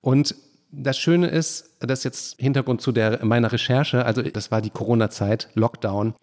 Und 0.00 0.34
das 0.70 0.98
Schöne 0.98 1.26
ist, 1.26 1.76
das 1.80 2.00
ist 2.00 2.04
jetzt 2.04 2.40
Hintergrund 2.40 2.80
zu 2.80 2.92
der, 2.92 3.24
meiner 3.24 3.52
Recherche, 3.52 4.04
also 4.06 4.22
das 4.22 4.50
war 4.50 4.62
die 4.62 4.70
Corona-Zeit, 4.70 5.48
Lockdown. 5.54 6.14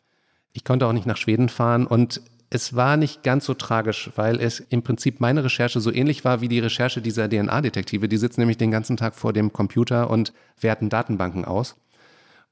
Ich 0.53 0.63
konnte 0.63 0.87
auch 0.87 0.93
nicht 0.93 1.05
nach 1.05 1.17
Schweden 1.17 1.49
fahren 1.49 1.85
und 1.85 2.21
es 2.49 2.75
war 2.75 2.95
nicht 2.95 3.23
ganz 3.23 3.45
so 3.45 3.53
tragisch, 3.53 4.09
weil 4.15 4.39
es 4.39 4.59
im 4.59 4.81
Prinzip 4.81 5.19
meine 5.19 5.43
Recherche 5.43 5.81
so 5.81 5.91
ähnlich 5.91 6.23
war 6.23 6.39
wie 6.41 6.47
die 6.47 6.59
Recherche 6.59 7.01
dieser 7.01 7.29
DNA-Detektive. 7.29 8.07
Die 8.07 8.17
sitzen 8.17 8.41
nämlich 8.41 8.57
den 8.57 8.71
ganzen 8.71 8.95
Tag 8.95 9.15
vor 9.15 9.33
dem 9.33 9.51
Computer 9.51 10.09
und 10.09 10.33
werten 10.59 10.89
Datenbanken 10.89 11.43
aus. 11.43 11.75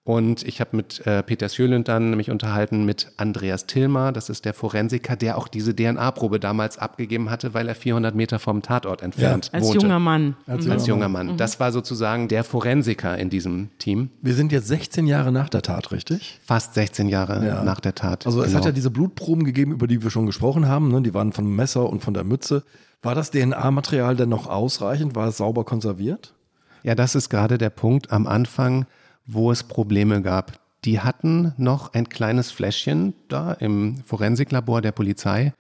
Und 0.06 0.44
ich 0.44 0.62
habe 0.62 0.76
mit 0.78 1.06
äh, 1.08 1.24
Peter 1.24 1.50
Sjölund 1.50 1.88
dann 1.88 2.16
mich 2.16 2.30
unterhalten 2.30 2.86
mit 2.86 3.12
Andreas 3.18 3.66
Tilmer, 3.66 4.12
das 4.12 4.30
ist 4.30 4.46
der 4.46 4.54
Forensiker, 4.54 5.16
der 5.16 5.36
auch 5.36 5.48
diese 5.48 5.76
DNA-Probe 5.76 6.40
damals 6.40 6.78
abgegeben 6.78 7.32
hatte, 7.32 7.56
weil 7.56 7.68
er 7.68 7.74
400 7.74 8.14
Meter 8.14 8.38
vom 8.38 8.62
Tatort 8.62 9.02
entfernt 9.02 9.50
Als 9.52 9.66
wohnte. 9.66 9.80
junger 9.80 9.98
Mann. 9.98 10.36
Als 10.46 10.70
Als 10.70 10.86
junger 10.86 11.10
Mann. 11.10 11.38
Das 11.38 11.60
war 11.60 11.72
sozusagen 11.72 12.28
der 12.28 12.44
Forensiker 12.44 13.18
in 13.18 13.32
diesem 13.32 13.72
Team. 13.80 14.12
Wir 14.22 14.36
sind 14.36 14.52
jetzt 14.52 14.68
16 14.68 15.08
Jahre 15.08 15.32
nach 15.32 15.50
der 15.50 15.64
Tat, 15.64 15.92
richtig? 15.92 16.40
Fast 16.46 16.76
16 16.76 17.10
Jahre 17.10 17.44
Ja. 17.44 17.64
nach 17.64 17.80
der 17.80 17.96
Tat. 17.96 18.28
Also 18.28 18.42
es 18.42 18.50
Genau. 18.50 18.60
hat 18.60 18.66
ja 18.66 18.72
diese 18.74 18.92
Blutproben 18.92 19.44
gegeben, 19.44 19.72
über 19.72 19.88
die 19.88 20.04
wir 20.04 20.12
schon 20.12 20.28
gesprochen 20.28 20.68
haben. 20.68 20.90
Ne? 20.92 21.02
Die 21.02 21.16
waren 21.16 21.34
vom 21.34 21.56
Messer 21.56 21.90
und 21.90 22.04
von 22.04 22.14
der 22.14 22.24
Mütze. 22.24 22.62
War 23.02 23.16
das 23.16 23.32
DNA-Material 23.32 24.16
denn 24.16 24.30
noch 24.30 24.46
ausreichend? 24.46 25.16
War 25.16 25.30
es 25.30 25.38
sauber 25.38 25.64
konserviert? 25.64 26.36
Ja, 26.84 26.94
das 26.94 27.16
ist 27.16 27.30
gerade 27.30 27.58
der 27.58 27.72
Punkt 27.72 28.12
am 28.12 28.28
Anfang, 28.28 28.86
wo 29.26 29.52
es 29.52 29.64
Probleme 29.64 30.22
gab. 30.22 30.60
Die 30.84 31.00
hatten 31.00 31.54
noch 31.58 31.94
ein 31.94 32.10
kleines 32.10 32.52
Fläschchen 32.52 33.14
da 33.28 33.54
im 33.54 33.98
Forensiklabor 34.06 34.82
der 34.82 34.92
Polizei 34.92 35.54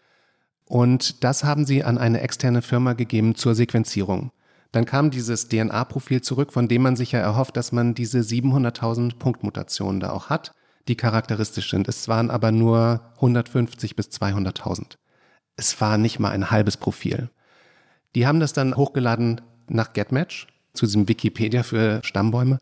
und 0.68 1.24
das 1.24 1.44
haben 1.44 1.66
sie 1.66 1.84
an 1.84 1.98
eine 1.98 2.22
externe 2.22 2.62
Firma 2.62 2.94
gegeben 2.94 3.36
zur 3.36 3.56
Sequenzierung. 3.56 4.32
Dann 4.72 4.86
kam 4.86 5.10
dieses 5.10 5.48
DNA-Profil 5.48 6.22
zurück, 6.22 6.52
von 6.52 6.68
dem 6.68 6.82
man 6.82 6.96
sich 6.96 7.14
ja 7.14 7.20
erhofft, 7.20 7.56
dass 7.56 7.72
man 7.72 7.94
diese 7.94 8.20
700.000 8.20 9.18
Punktmutationen 9.18 10.00
da 10.00 10.12
auch 10.12 10.30
hat, 10.30 10.52
die 10.88 10.96
charakteristisch 10.96 11.70
sind. 11.70 11.88
Es 11.88 12.08
waren 12.08 12.30
aber 12.30 12.52
nur 12.52 13.02
150 13.16 13.96
bis 13.96 14.08
200.000. 14.08 14.98
Es 15.56 15.80
war 15.80 15.98
nicht 15.98 16.20
mal 16.20 16.32
ein 16.32 16.52
halbes 16.52 16.78
Profil. 16.78 17.30
Die 18.16 18.28
haben 18.28 18.40
das 18.40 18.54
dann 18.54 18.76
hochgeladen 18.76 19.42
nach 19.68 19.94
GetMatch, 19.94 20.48
zu 20.74 20.86
diesem 20.86 21.08
Wikipedia 21.08 21.64
für 21.64 22.02
Stammbäume. 22.04 22.60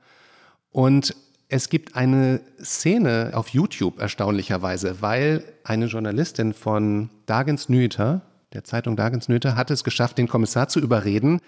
Und 0.74 1.16
es 1.50 1.70
gibt 1.70 1.96
eine 1.96 2.42
Szene 2.62 3.32
auf 3.36 3.50
YouTube 3.50 4.00
erstaunlicherweise, 4.00 5.02
weil 5.02 5.44
eine 5.64 5.86
Journalistin 5.86 6.54
von 6.54 7.10
Dagens 7.28 7.70
Nyheter, 7.70 8.22
der 8.54 8.64
Zeitung 8.64 8.96
Dagens 8.96 9.30
Nyheter, 9.30 9.56
hat 9.56 9.70
es 9.72 9.84
geschafft, 9.84 10.18
den 10.18 10.28
Kommissar 10.28 10.68
zu 10.68 10.80
überreden, 10.80 11.40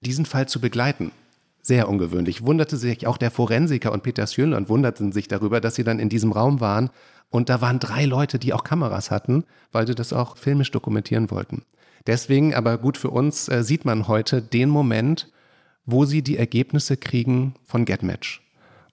diesen 0.00 0.26
Fall 0.26 0.48
zu 0.48 0.60
begleiten. 0.60 1.12
Sehr 1.60 1.88
ungewöhnlich. 1.88 2.44
Wunderte 2.44 2.76
sich 2.76 3.06
auch 3.06 3.18
der 3.18 3.30
Forensiker 3.30 3.92
und 3.92 4.02
Peter 4.02 4.26
Schönland 4.26 4.68
wunderten 4.68 5.12
sich 5.12 5.28
darüber, 5.28 5.60
dass 5.60 5.76
sie 5.76 5.84
dann 5.84 6.00
in 6.00 6.08
diesem 6.08 6.32
Raum 6.32 6.60
waren 6.60 6.90
und 7.30 7.48
da 7.48 7.60
waren 7.60 7.78
drei 7.78 8.04
Leute, 8.04 8.40
die 8.40 8.52
auch 8.52 8.64
Kameras 8.64 9.12
hatten, 9.12 9.44
weil 9.70 9.86
sie 9.86 9.94
das 9.94 10.12
auch 10.12 10.36
filmisch 10.36 10.72
dokumentieren 10.72 11.30
wollten. 11.30 11.62
Deswegen, 12.08 12.52
aber 12.52 12.78
gut 12.78 12.98
für 12.98 13.10
uns, 13.10 13.48
äh, 13.48 13.62
sieht 13.62 13.84
man 13.84 14.08
heute 14.08 14.42
den 14.42 14.68
Moment, 14.68 15.30
wo 15.86 16.04
sie 16.04 16.22
die 16.22 16.36
Ergebnisse 16.36 16.96
kriegen 16.96 17.54
von 17.64 17.84
GetMatch. 17.84 18.42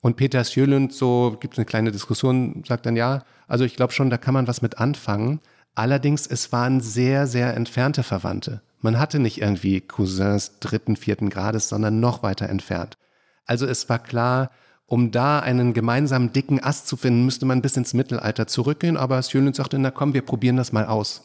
Und 0.02 0.16
Peter 0.16 0.44
Sjölund, 0.44 0.94
so 0.94 1.38
gibt 1.40 1.56
es 1.56 1.58
eine 1.58 1.66
kleine 1.66 1.92
Diskussion, 1.92 2.64
sagt 2.68 2.86
dann 2.86 2.96
ja, 2.96 3.24
also 3.48 3.66
ich 3.66 3.76
glaube 3.76 3.94
schon, 3.94 4.10
da 4.10 4.18
kann 4.18 4.34
man 4.34 4.48
was 4.48 4.62
mit 4.62 4.80
anfangen. 4.80 5.42
Allerdings, 5.76 6.26
es 6.26 6.52
waren 6.52 6.82
sehr, 6.82 7.28
sehr 7.28 7.56
entfernte 7.56 8.04
Verwandte. 8.04 8.62
Man 8.82 8.98
hatte 8.98 9.20
nicht 9.20 9.42
irgendwie 9.42 9.82
Cousins 9.82 10.60
dritten, 10.60 10.96
vierten 10.96 11.30
Grades, 11.30 11.68
sondern 11.68 12.00
noch 12.00 12.24
weiter 12.24 12.48
entfernt. 12.48 12.98
Also 13.46 13.66
es 13.66 13.90
war 13.90 14.00
klar, 14.00 14.52
um 14.86 15.12
da 15.12 15.40
einen 15.40 15.74
gemeinsamen 15.74 16.32
dicken 16.32 16.64
Ast 16.64 16.88
zu 16.88 16.96
finden, 16.96 17.26
müsste 17.26 17.46
man 17.46 17.62
bis 17.62 17.76
ins 17.76 17.94
Mittelalter 17.94 18.48
zurückgehen. 18.48 18.98
Aber 18.98 19.22
Sjölund 19.22 19.56
sagte, 19.56 19.78
na 19.80 19.92
komm, 19.92 20.14
wir 20.14 20.22
probieren 20.22 20.58
das 20.58 20.72
mal 20.72 20.86
aus. 20.86 21.24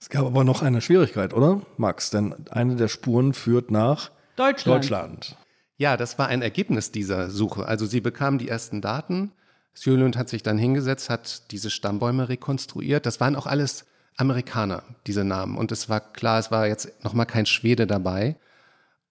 Es 0.00 0.10
gab 0.10 0.26
aber 0.26 0.44
noch 0.44 0.62
eine 0.62 0.80
Schwierigkeit, 0.80 1.34
oder, 1.34 1.62
Max? 1.76 2.10
Denn 2.10 2.34
eine 2.50 2.76
der 2.76 2.88
Spuren 2.88 3.32
führt 3.32 3.70
nach 3.70 4.10
Deutschland. 4.36 4.84
Deutschland. 4.84 5.36
Ja, 5.78 5.96
das 5.96 6.18
war 6.18 6.28
ein 6.28 6.42
Ergebnis 6.42 6.90
dieser 6.90 7.30
Suche. 7.30 7.66
Also 7.66 7.86
sie 7.86 8.00
bekamen 8.00 8.38
die 8.38 8.48
ersten 8.48 8.80
Daten. 8.80 9.32
Sjölund 9.74 10.16
hat 10.16 10.28
sich 10.28 10.42
dann 10.42 10.56
hingesetzt, 10.56 11.10
hat 11.10 11.50
diese 11.50 11.70
Stammbäume 11.70 12.28
rekonstruiert. 12.28 13.04
Das 13.04 13.20
waren 13.20 13.36
auch 13.36 13.46
alles 13.46 13.84
Amerikaner, 14.16 14.82
diese 15.06 15.24
Namen. 15.24 15.58
Und 15.58 15.72
es 15.72 15.88
war 15.88 16.00
klar, 16.00 16.38
es 16.38 16.50
war 16.50 16.66
jetzt 16.66 17.04
nochmal 17.04 17.26
kein 17.26 17.44
Schwede 17.44 17.86
dabei. 17.86 18.36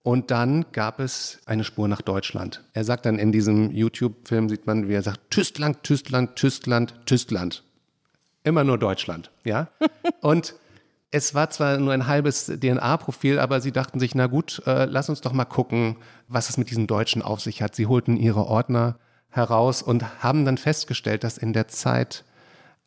Und 0.01 0.31
dann 0.31 0.65
gab 0.71 0.99
es 0.99 1.39
eine 1.45 1.63
Spur 1.63 1.87
nach 1.87 2.01
Deutschland. 2.01 2.63
Er 2.73 2.83
sagt 2.83 3.05
dann 3.05 3.19
in 3.19 3.31
diesem 3.31 3.71
YouTube-Film, 3.71 4.49
sieht 4.49 4.67
man, 4.67 4.87
wie 4.87 4.93
er 4.93 5.01
sagt, 5.03 5.31
Tyskland, 5.31 5.83
Tyskland, 5.83 6.35
Tyskland, 6.35 6.93
Tyskland. 7.05 7.63
Immer 8.43 8.63
nur 8.63 8.77
Deutschland, 8.77 9.31
ja. 9.43 9.69
Und 10.21 10.55
es 11.11 11.33
war 11.33 11.49
zwar 11.49 11.77
nur 11.77 11.93
ein 11.93 12.07
halbes 12.07 12.47
DNA-Profil, 12.47 13.39
aber 13.39 13.61
sie 13.61 13.71
dachten 13.71 13.99
sich, 13.99 14.15
na 14.15 14.27
gut, 14.27 14.61
äh, 14.65 14.85
lass 14.85 15.09
uns 15.09 15.21
doch 15.21 15.33
mal 15.33 15.45
gucken, 15.45 15.97
was 16.27 16.49
es 16.49 16.57
mit 16.57 16.69
diesen 16.69 16.87
Deutschen 16.87 17.21
auf 17.21 17.41
sich 17.41 17.61
hat. 17.61 17.75
Sie 17.75 17.87
holten 17.87 18.17
ihre 18.17 18.45
Ordner 18.45 18.97
heraus 19.29 19.81
und 19.81 20.23
haben 20.23 20.45
dann 20.45 20.57
festgestellt, 20.57 21.23
dass 21.23 21.37
in 21.37 21.53
der 21.53 21.67
Zeit, 21.67 22.23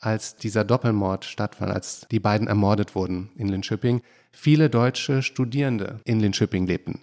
als 0.01 0.37
dieser 0.37 0.65
Doppelmord 0.65 1.25
stattfand, 1.25 1.73
als 1.73 2.07
die 2.11 2.21
beiden 2.21 2.49
ermordet 2.49 2.95
wurden 2.95 3.31
in 3.37 3.49
Linköping, 3.49 4.03
viele 4.31 4.71
deutsche 4.71 5.23
Studierende 5.23 6.01
in 6.05 6.21
Linköping 6.21 6.67
lebten. 6.67 7.01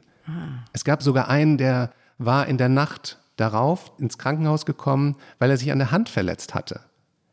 Es 0.73 0.83
gab 0.83 1.03
sogar 1.03 1.27
einen, 1.27 1.57
der 1.57 1.91
war 2.17 2.47
in 2.47 2.57
der 2.57 2.69
Nacht 2.69 3.19
darauf 3.35 3.91
ins 3.99 4.17
Krankenhaus 4.17 4.65
gekommen, 4.65 5.17
weil 5.39 5.51
er 5.51 5.57
sich 5.57 5.71
an 5.71 5.79
der 5.79 5.91
Hand 5.91 6.09
verletzt 6.09 6.55
hatte. 6.55 6.81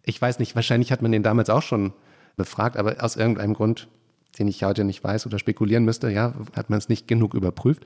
Ich 0.05 0.21
weiß 0.21 0.39
nicht, 0.39 0.55
wahrscheinlich 0.57 0.91
hat 0.91 1.01
man 1.01 1.13
den 1.13 1.23
damals 1.23 1.49
auch 1.49 1.63
schon 1.63 1.93
befragt, 2.37 2.77
aber 2.77 2.97
aus 3.03 3.17
irgendeinem 3.17 3.55
Grund, 3.55 3.89
den 4.39 4.49
ich 4.49 4.65
heute 4.65 4.85
nicht 4.85 5.03
weiß 5.03 5.27
oder 5.27 5.39
spekulieren 5.39 5.85
müsste, 5.85 6.11
ja, 6.11 6.35
hat 6.57 6.71
man 6.71 6.79
es 6.79 6.89
nicht 6.89 7.07
genug 7.07 7.35
überprüft. 7.35 7.85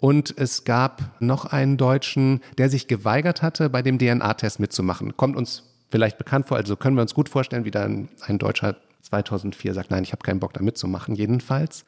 Und 0.00 0.32
es 0.36 0.64
gab 0.64 1.20
noch 1.20 1.46
einen 1.46 1.76
Deutschen, 1.76 2.40
der 2.56 2.68
sich 2.68 2.86
geweigert 2.86 3.42
hatte, 3.42 3.68
bei 3.68 3.82
dem 3.82 3.98
DNA-Test 3.98 4.60
mitzumachen. 4.60 5.16
Kommt 5.16 5.36
uns 5.36 5.64
vielleicht 5.90 6.18
bekannt 6.18 6.46
vor, 6.46 6.56
also 6.56 6.76
können 6.76 6.96
wir 6.96 7.02
uns 7.02 7.14
gut 7.14 7.28
vorstellen, 7.28 7.64
wie 7.64 7.70
dann 7.70 8.08
ein 8.26 8.38
Deutscher 8.38 8.76
2004 9.02 9.74
sagt, 9.74 9.90
nein, 9.90 10.04
ich 10.04 10.12
habe 10.12 10.22
keinen 10.22 10.40
Bock 10.40 10.52
da 10.52 10.62
mitzumachen. 10.62 11.14
Jedenfalls 11.14 11.84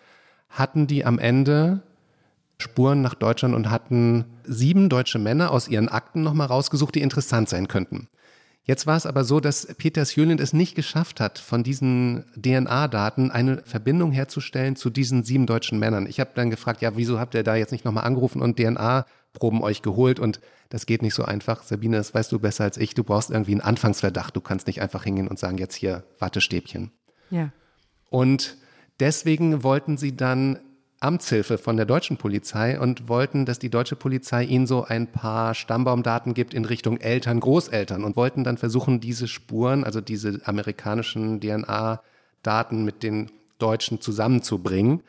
hatten 0.48 0.86
die 0.86 1.05
am 1.05 1.18
Ende 1.18 1.82
Spuren 2.59 3.01
nach 3.01 3.14
Deutschland 3.14 3.55
und 3.55 3.70
hatten 3.70 4.24
sieben 4.44 4.88
deutsche 4.88 5.18
Männer 5.18 5.51
aus 5.51 5.68
ihren 5.68 5.88
Akten 5.88 6.22
nochmal 6.22 6.48
rausgesucht, 6.48 6.94
die 6.94 7.01
interessant 7.01 7.48
sein 7.48 7.68
könnten. 7.68 8.09
Jetzt 8.64 8.86
war 8.86 8.96
es 8.96 9.06
aber 9.06 9.24
so, 9.24 9.40
dass 9.40 9.66
Peter 9.78 10.04
Sjölund 10.04 10.40
es 10.40 10.52
nicht 10.52 10.74
geschafft 10.74 11.18
hat, 11.18 11.38
von 11.38 11.62
diesen 11.62 12.24
DNA-Daten 12.36 13.30
eine 13.30 13.62
Verbindung 13.64 14.12
herzustellen 14.12 14.76
zu 14.76 14.90
diesen 14.90 15.24
sieben 15.24 15.46
deutschen 15.46 15.78
Männern. 15.78 16.06
Ich 16.06 16.20
habe 16.20 16.30
dann 16.34 16.50
gefragt, 16.50 16.82
ja, 16.82 16.96
wieso 16.96 17.18
habt 17.18 17.34
ihr 17.34 17.42
da 17.42 17.56
jetzt 17.56 17.72
nicht 17.72 17.84
nochmal 17.84 18.04
angerufen 18.04 18.42
und 18.42 18.58
DNA-Proben 18.58 19.62
euch 19.62 19.82
geholt? 19.82 20.20
Und 20.20 20.40
das 20.68 20.86
geht 20.86 21.02
nicht 21.02 21.14
so 21.14 21.24
einfach. 21.24 21.62
Sabine, 21.62 21.96
das 21.96 22.14
weißt 22.14 22.30
du 22.30 22.38
besser 22.38 22.64
als 22.64 22.76
ich. 22.76 22.94
Du 22.94 23.02
brauchst 23.02 23.30
irgendwie 23.30 23.52
einen 23.52 23.62
Anfangsverdacht. 23.62 24.36
Du 24.36 24.40
kannst 24.40 24.66
nicht 24.66 24.82
einfach 24.82 25.04
hingehen 25.04 25.28
und 25.28 25.38
sagen, 25.38 25.58
jetzt 25.58 25.74
hier, 25.74 26.04
Wattestäbchen. 26.18 26.92
Ja. 27.30 27.50
Und 28.11 28.58
deswegen 29.00 29.62
wollten 29.62 29.96
sie 29.96 30.16
dann 30.16 30.58
Amtshilfe 31.01 31.57
von 31.57 31.78
der 31.78 31.86
deutschen 31.86 32.18
Polizei 32.18 32.78
und 32.78 33.09
wollten, 33.09 33.46
dass 33.46 33.59
die 33.59 33.70
deutsche 33.70 33.96
Polizei 33.96 34.44
ihnen 34.44 34.66
so 34.66 34.84
ein 34.84 35.07
paar 35.07 35.55
Stammbaumdaten 35.55 36.34
gibt 36.34 36.53
in 36.53 36.66
Richtung 36.66 36.98
Eltern, 36.98 37.40
Großeltern 37.40 38.05
und 38.05 38.16
wollten 38.16 38.44
dann 38.44 38.59
versuchen, 38.59 39.01
diese 39.01 39.26
Spuren, 39.26 39.82
also 39.82 40.03
diese 40.03 40.40
amerikanischen 40.44 41.40
DNA-Daten 41.40 42.84
mit 42.84 43.03
den 43.03 43.30
Deutschen 43.59 44.03
zusammenzubringen. 44.03 45.03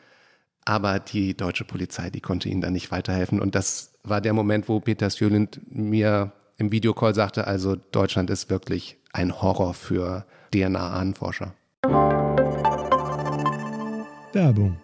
Aber 0.64 0.98
die 0.98 1.36
deutsche 1.36 1.64
Polizei, 1.64 2.08
die 2.08 2.20
konnte 2.20 2.48
ihnen 2.48 2.62
dann 2.62 2.72
nicht 2.72 2.90
weiterhelfen. 2.90 3.40
Und 3.40 3.54
das 3.54 3.92
war 4.02 4.22
der 4.22 4.32
Moment, 4.32 4.68
wo 4.68 4.80
Peter 4.80 5.10
Sjölund 5.10 5.60
mir 5.68 6.32
im 6.56 6.72
Videocall 6.72 7.14
sagte, 7.14 7.46
also 7.46 7.76
Deutschland 7.76 8.30
ist 8.30 8.48
wirklich 8.48 8.96
ein 9.12 9.42
Horror 9.42 9.74
für 9.74 10.24
DNA-Ahnenforscher. 10.52 11.52
Werbung. 14.32 14.78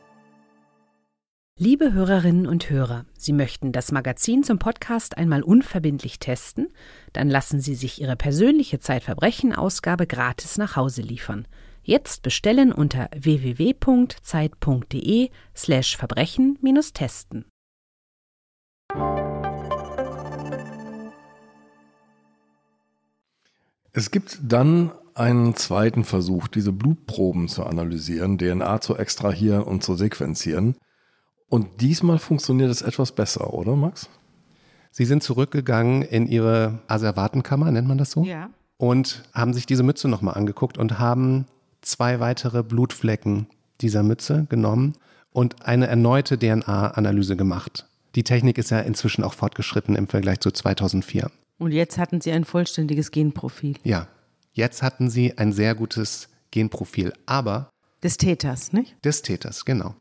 Liebe 1.61 1.93
Hörerinnen 1.93 2.47
und 2.47 2.71
Hörer, 2.71 3.05
Sie 3.19 3.33
möchten 3.33 3.73
das 3.73 3.91
Magazin 3.91 4.45
zum 4.45 4.61
Podcast 4.61 5.19
einmal 5.19 5.43
unverbindlich 5.43 6.21
testen? 6.21 6.69
Dann 7.13 7.29
lassen 7.29 7.61
Sie 7.61 7.75
sich 7.75 8.01
Ihre 8.01 8.15
persönliche 8.15 8.79
Zeitverbrechen-Ausgabe 8.79 10.07
gratis 10.07 10.57
nach 10.57 10.77
Hause 10.77 11.03
liefern. 11.03 11.49
Jetzt 11.83 12.23
bestellen 12.23 12.71
unter 12.71 13.09
www.zeit.de 13.13 14.21
slash 15.57 15.97
Verbrechen-testen. 15.97 17.45
Es 23.91 24.13
gibt 24.13 24.39
dann 24.45 24.93
einen 25.15 25.57
zweiten 25.57 26.05
Versuch, 26.05 26.47
diese 26.47 26.71
Blutproben 26.71 27.49
zu 27.49 27.65
analysieren, 27.65 28.39
DNA 28.39 28.81
zu 28.81 28.97
extrahieren 28.97 29.65
und 29.65 29.83
zu 29.83 29.97
sequenzieren. 29.97 30.77
Und 31.49 31.81
diesmal 31.81 32.19
funktioniert 32.19 32.71
es 32.71 32.83
etwas 32.83 33.13
besser, 33.13 33.55
oder 33.55 33.75
Max? 33.75 34.09
Sie 34.91 35.05
sind 35.05 35.23
zurückgegangen 35.23 36.03
in 36.03 36.27
Ihre 36.27 36.81
Asservatenkammer, 36.89 37.71
nennt 37.71 37.89
man 37.89 37.99
das 37.99 38.11
so? 38.11 38.25
Ja. 38.25 38.51
Und 38.77 39.23
haben 39.33 39.55
sich 39.55 39.67
diese 39.67 39.83
Mütze 39.83 40.09
nochmal 40.09 40.35
angeguckt 40.35 40.79
und 40.79 40.99
haben 40.99 41.47
zwei 41.81 42.21
weitere 42.21 42.63
Blutflecken 42.63 43.47
dieser 43.81 44.03
Mütze 44.03 44.47
genommen 44.49 44.95
und 45.33 45.67
eine 45.67 45.87
erneute 45.87 46.39
DNA-Analyse 46.39 47.37
gemacht. 47.37 47.87
Die 48.15 48.25
Technik 48.25 48.59
ist 48.59 48.71
ja 48.71 48.81
inzwischen 48.81 49.25
auch 49.25 49.35
fortgeschritten 49.35 49.97
im 49.97 50.09
Vergleich 50.09 50.41
zu 50.41 50.51
2004. 50.51 51.31
Und 51.59 51.73
jetzt 51.73 51.99
hatten 51.99 52.21
Sie 52.21 52.33
ein 52.33 52.45
vollständiges 52.45 53.11
Genprofil 53.11 53.77
Ja, 53.85 54.09
jetzt 54.53 54.83
hatten 54.83 55.11
sie 55.11 55.37
ein 55.39 55.53
sehr 55.53 55.75
gutes 55.75 56.29
Genprofil, 56.51 57.13
aber 57.27 57.71
des 58.03 58.17
Täters, 58.17 58.73
nicht? 58.73 58.97
des 59.05 59.23
Täters, 59.23 59.65
genau. 59.65 59.95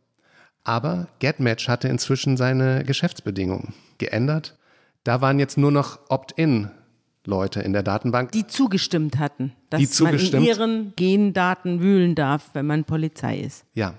Aber 0.67 1.07
GetMatch 1.19 1.69
hatte 1.69 1.87
inzwischen 1.87 2.35
seine 2.35 2.83
Geschäftsbedingungen 2.83 3.73
geändert. 3.99 4.57
Da 5.05 5.21
waren 5.21 5.39
jetzt 5.39 5.57
nur 5.57 5.71
noch 5.71 5.97
Opt-in-Leute 6.09 7.61
in 7.61 7.71
der 7.71 7.83
Datenbank. 7.83 8.33
Die 8.33 8.47
zugestimmt 8.47 9.17
hatten, 9.17 9.53
dass 9.69 9.79
Die 9.79 9.85
man 9.85 10.13
in 10.13 10.19
zugestimmt- 10.19 10.45
ihren 10.45 10.93
Gendaten 10.97 11.79
wühlen 11.79 12.15
darf, 12.15 12.49
wenn 12.51 12.65
man 12.65 12.83
Polizei 12.83 13.39
ist. 13.39 13.63
Ja, 13.73 13.93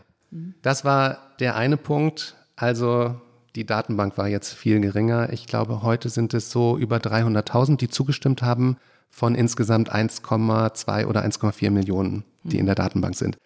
das 0.61 0.85
war 0.85 1.17
der 1.41 1.57
eine 1.57 1.79
Punkt. 1.79 2.37
Also 2.55 3.19
die 3.57 3.65
Datenbank 3.65 4.19
war 4.19 4.29
jetzt 4.29 4.53
viel 4.53 4.79
geringer. 4.81 5.33
Ich 5.33 5.47
glaube, 5.47 5.83
heute 5.83 6.11
sind 6.11 6.35
es 6.35 6.51
so 6.51 6.77
über 6.77 6.99
300.000, 6.99 7.81
die 7.81 7.89
zugestimmt 7.89 8.43
haben 8.43 8.77
von 9.09 9.35
insgesamt 9.35 9.91
1,2 9.91 11.07
oder 11.07 11.25
1,4 11.25 11.71
Millionen, 11.71 12.25
die 12.43 12.59
in 12.59 12.67
der 12.67 12.75
Datenbank 12.75 13.17
sind. 13.17 13.39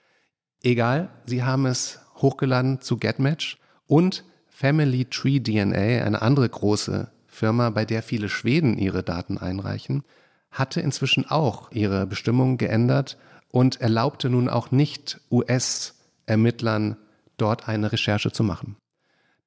Egal, 0.64 1.08
sie 1.24 1.44
haben 1.44 1.66
es 1.66 2.00
hochgeladen 2.22 2.80
zu 2.80 2.96
GetMatch 2.96 3.58
und 3.86 4.24
Family 4.48 5.06
Tree 5.06 5.40
DNA, 5.40 6.04
eine 6.04 6.22
andere 6.22 6.48
große 6.48 7.10
Firma, 7.26 7.70
bei 7.70 7.84
der 7.84 8.02
viele 8.02 8.28
Schweden 8.28 8.78
ihre 8.78 9.02
Daten 9.02 9.38
einreichen, 9.38 10.04
hatte 10.50 10.80
inzwischen 10.80 11.28
auch 11.28 11.72
ihre 11.72 12.06
Bestimmungen 12.06 12.58
geändert 12.58 13.16
und 13.50 13.80
erlaubte 13.80 14.30
nun 14.30 14.48
auch 14.48 14.70
nicht 14.70 15.20
US-Ermittlern 15.30 16.96
dort 17.38 17.68
eine 17.68 17.90
Recherche 17.90 18.30
zu 18.30 18.44
machen. 18.44 18.76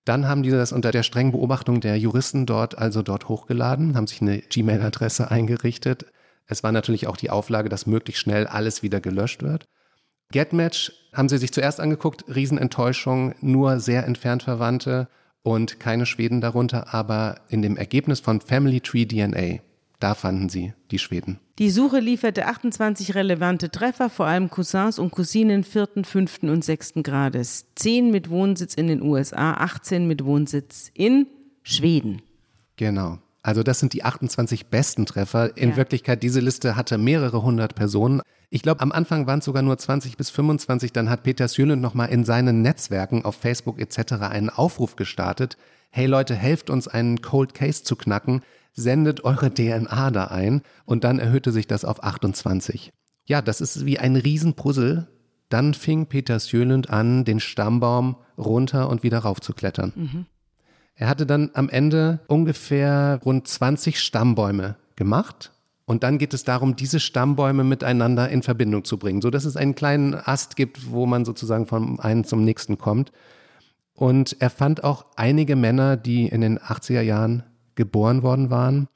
Dann 0.03 0.27
haben 0.27 0.43
die 0.43 0.51
das 0.51 0.71
unter 0.71 0.91
der 0.91 1.03
strengen 1.03 1.31
Beobachtung 1.31 1.81
der 1.81 1.97
Juristen 1.97 2.45
dort 2.45 2.77
also 2.77 3.01
dort 3.01 3.27
hochgeladen, 3.27 3.95
haben 3.95 4.07
sich 4.07 4.21
eine 4.21 4.39
Gmail-Adresse 4.39 5.31
eingerichtet. 5.31 6.05
Es 6.45 6.61
war 6.61 6.71
natürlich 6.71 7.07
auch 7.07 7.17
die 7.17 7.31
Auflage, 7.31 7.69
dass 7.69 7.87
möglichst 7.87 8.21
schnell 8.21 8.45
alles 8.45 8.83
wieder 8.83 9.01
gelöscht 9.01 9.41
wird. 9.41 9.65
Getmatch 10.35 10.91
haben 11.13 11.29
sie 11.29 11.37
sich 11.37 11.53
zuerst 11.53 11.79
angeguckt, 11.79 12.25
Riesenenttäuschung, 12.27 13.35
nur 13.39 13.79
sehr 13.79 14.05
entfernt 14.05 14.43
Verwandte 14.43 15.07
und 15.43 15.79
keine 15.79 16.05
Schweden 16.05 16.41
darunter, 16.41 16.93
aber 16.93 17.39
in 17.47 17.61
dem 17.61 17.77
Ergebnis 17.77 18.19
von 18.19 18.41
Family 18.41 18.81
Tree 18.81 19.05
DNA, 19.05 19.61
da 20.01 20.13
fanden 20.13 20.49
sie 20.49 20.73
die 20.91 20.99
Schweden. 20.99 21.39
Die 21.57 21.69
Suche 21.69 21.99
lieferte 21.99 22.47
28 22.47 23.15
relevante 23.15 23.71
Treffer, 23.71 24.09
vor 24.09 24.25
allem 24.25 24.49
Cousins 24.49 24.99
und 24.99 25.11
Cousinen 25.11 25.63
vierten, 25.63 26.03
fünften 26.03 26.49
und 26.49 26.65
sechsten 26.65 27.01
Grades. 27.01 27.67
Zehn 27.75 28.11
mit 28.11 28.29
Wohnsitz 28.29 28.73
in 28.73 28.87
den 28.87 29.01
USA, 29.01 29.53
18 29.53 30.05
mit 30.05 30.25
Wohnsitz 30.25 30.91
in 30.93 31.27
Schweden. 31.63 32.21
Genau. 32.75 33.19
Also 33.41 33.63
das 33.63 33.79
sind 33.79 33.93
die 33.93 34.03
28 34.03 34.65
besten 34.65 35.05
Treffer. 35.05 35.55
In 35.55 35.69
Ja. 35.69 35.77
Wirklichkeit, 35.77 36.23
diese 36.23 36.39
Liste 36.41 36.75
hatte 36.75 36.97
mehrere 36.97 37.43
hundert 37.43 37.75
Personen. 37.75 38.21
Ich 38.49 38.61
glaube, 38.61 38.81
am 38.81 38.91
Anfang 38.91 39.27
waren 39.27 39.39
es 39.39 39.45
sogar 39.45 39.63
nur 39.63 39.77
20 39.77 40.17
bis 40.17 40.29
25. 40.29 40.93
Dann 40.93 41.09
hat 41.09 41.23
Peter 41.23 41.47
Sjölund 41.47 41.81
nochmal 41.81 42.09
in 42.09 42.25
seinen 42.25 42.61
Netzwerken 42.61 43.25
auf 43.25 43.35
Facebook 43.35 43.79
etc. 43.79 44.13
einen 44.21 44.49
Aufruf 44.49 44.95
gestartet. 44.95 45.57
Hey 45.89 46.05
Leute, 46.05 46.35
helft 46.35 46.69
uns, 46.69 46.87
einen 46.87 47.21
Cold 47.21 47.53
Case 47.53 47.83
zu 47.83 47.95
knacken. 47.95 48.41
Sendet 48.73 49.23
eure 49.23 49.53
DNA 49.53 50.11
da 50.11 50.25
ein. 50.25 50.61
Und 50.85 51.03
dann 51.03 51.19
erhöhte 51.19 51.51
sich 51.51 51.67
das 51.67 51.85
auf 51.85 52.03
28. 52.03 52.91
Ja, 53.25 53.41
das 53.41 53.61
ist 53.61 53.85
wie 53.85 53.99
ein 53.99 54.15
Riesenpuzzle. 54.15 55.07
Dann 55.49 55.73
fing 55.73 56.07
Peter 56.07 56.39
Sjölund 56.39 56.89
an, 56.89 57.23
den 57.25 57.39
Stammbaum 57.39 58.17
runter 58.37 58.89
und 58.89 59.03
wieder 59.03 59.19
raufzuklettern. 59.19 59.93
Er 60.95 61.09
hatte 61.09 61.25
dann 61.25 61.51
am 61.53 61.69
Ende 61.69 62.19
ungefähr 62.27 63.19
rund 63.23 63.47
20 63.47 63.99
Stammbäume 63.99 64.75
gemacht. 64.95 65.51
Und 65.85 66.03
dann 66.03 66.17
geht 66.17 66.33
es 66.33 66.43
darum, 66.43 66.75
diese 66.75 66.99
Stammbäume 66.99 67.63
miteinander 67.63 68.29
in 68.29 68.41
Verbindung 68.41 68.83
zu 68.83 68.97
bringen, 68.97 69.21
sodass 69.21 69.45
es 69.45 69.55
einen 69.55 69.75
kleinen 69.75 70.15
Ast 70.15 70.55
gibt, 70.55 70.91
wo 70.91 71.05
man 71.05 71.25
sozusagen 71.25 71.67
vom 71.67 71.99
einen 71.99 72.23
zum 72.23 72.43
nächsten 72.43 72.77
kommt. 72.77 73.11
Und 73.93 74.35
er 74.39 74.49
fand 74.49 74.83
auch 74.83 75.05
einige 75.15 75.55
Männer, 75.55 75.95
die 75.95 76.27
in 76.27 76.41
den 76.41 76.59
80er 76.59 77.01
Jahren 77.01 77.43
geboren 77.75 78.23
worden 78.23 78.49
waren. 78.49 78.87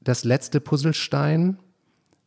Das 0.00 0.24
letzte 0.24 0.60
Puzzlestein, 0.60 1.58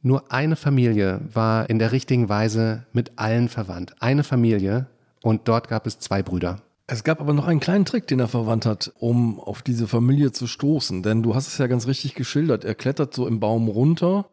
nur 0.01 0.31
eine 0.31 0.55
Familie 0.55 1.19
war 1.33 1.69
in 1.69 1.79
der 1.79 1.91
richtigen 1.91 2.29
Weise 2.29 2.85
mit 2.93 3.19
allen 3.19 3.49
verwandt. 3.49 3.93
Eine 3.99 4.23
Familie 4.23 4.87
und 5.21 5.47
dort 5.49 5.67
gab 5.67 5.85
es 5.85 5.99
zwei 5.99 6.23
Brüder. 6.23 6.61
Es 6.91 7.03
gab 7.03 7.21
aber 7.21 7.33
noch 7.33 7.45
einen 7.45 7.59
kleinen 7.59 7.85
Trick, 7.85 8.07
den 8.07 8.19
er 8.19 8.27
verwandt 8.27 8.65
hat, 8.65 8.91
um 8.97 9.39
auf 9.39 9.61
diese 9.61 9.87
Familie 9.87 10.31
zu 10.31 10.47
stoßen. 10.47 11.03
Denn 11.03 11.21
du 11.21 11.35
hast 11.35 11.45
es 11.45 11.59
ja 11.59 11.67
ganz 11.67 11.85
richtig 11.85 12.15
geschildert. 12.15 12.65
Er 12.65 12.73
klettert 12.73 13.13
so 13.13 13.27
im 13.27 13.39
Baum 13.39 13.67
runter. 13.67 14.27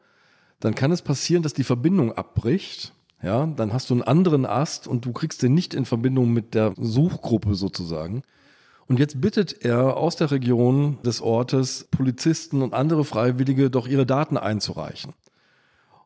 Dann 0.61 0.75
kann 0.75 0.91
es 0.91 1.03
passieren, 1.03 1.43
dass 1.43 1.53
die 1.53 1.65
Verbindung 1.65 2.13
abbricht. 2.13 2.95
Ja, 3.23 3.45
dann 3.45 3.75
hast 3.75 3.91
du 3.91 3.95
einen 3.95 4.03
anderen 4.03 4.47
Ast 4.47 4.89
und 4.89 5.05
du 5.05 5.13
kriegst 5.13 5.43
den 5.43 5.53
nicht 5.53 5.75
in 5.75 5.85
Verbindung 5.85 6.33
mit 6.33 6.55
der 6.55 6.73
Suchgruppe 6.79 7.55
sozusagen. 7.57 8.23
Und 8.87 8.99
jetzt 9.01 9.21
bittet 9.21 9.63
er 9.63 9.99
aus 9.99 10.17
der 10.17 10.31
Region 10.31 10.97
des 11.05 11.21
Ortes 11.21 11.89
Polizisten 11.91 12.63
und 12.63 12.73
andere 12.73 13.05
Freiwillige 13.05 13.69
doch 13.69 13.87
ihre 13.87 14.07
Daten 14.07 14.39
einzureichen. 14.39 15.13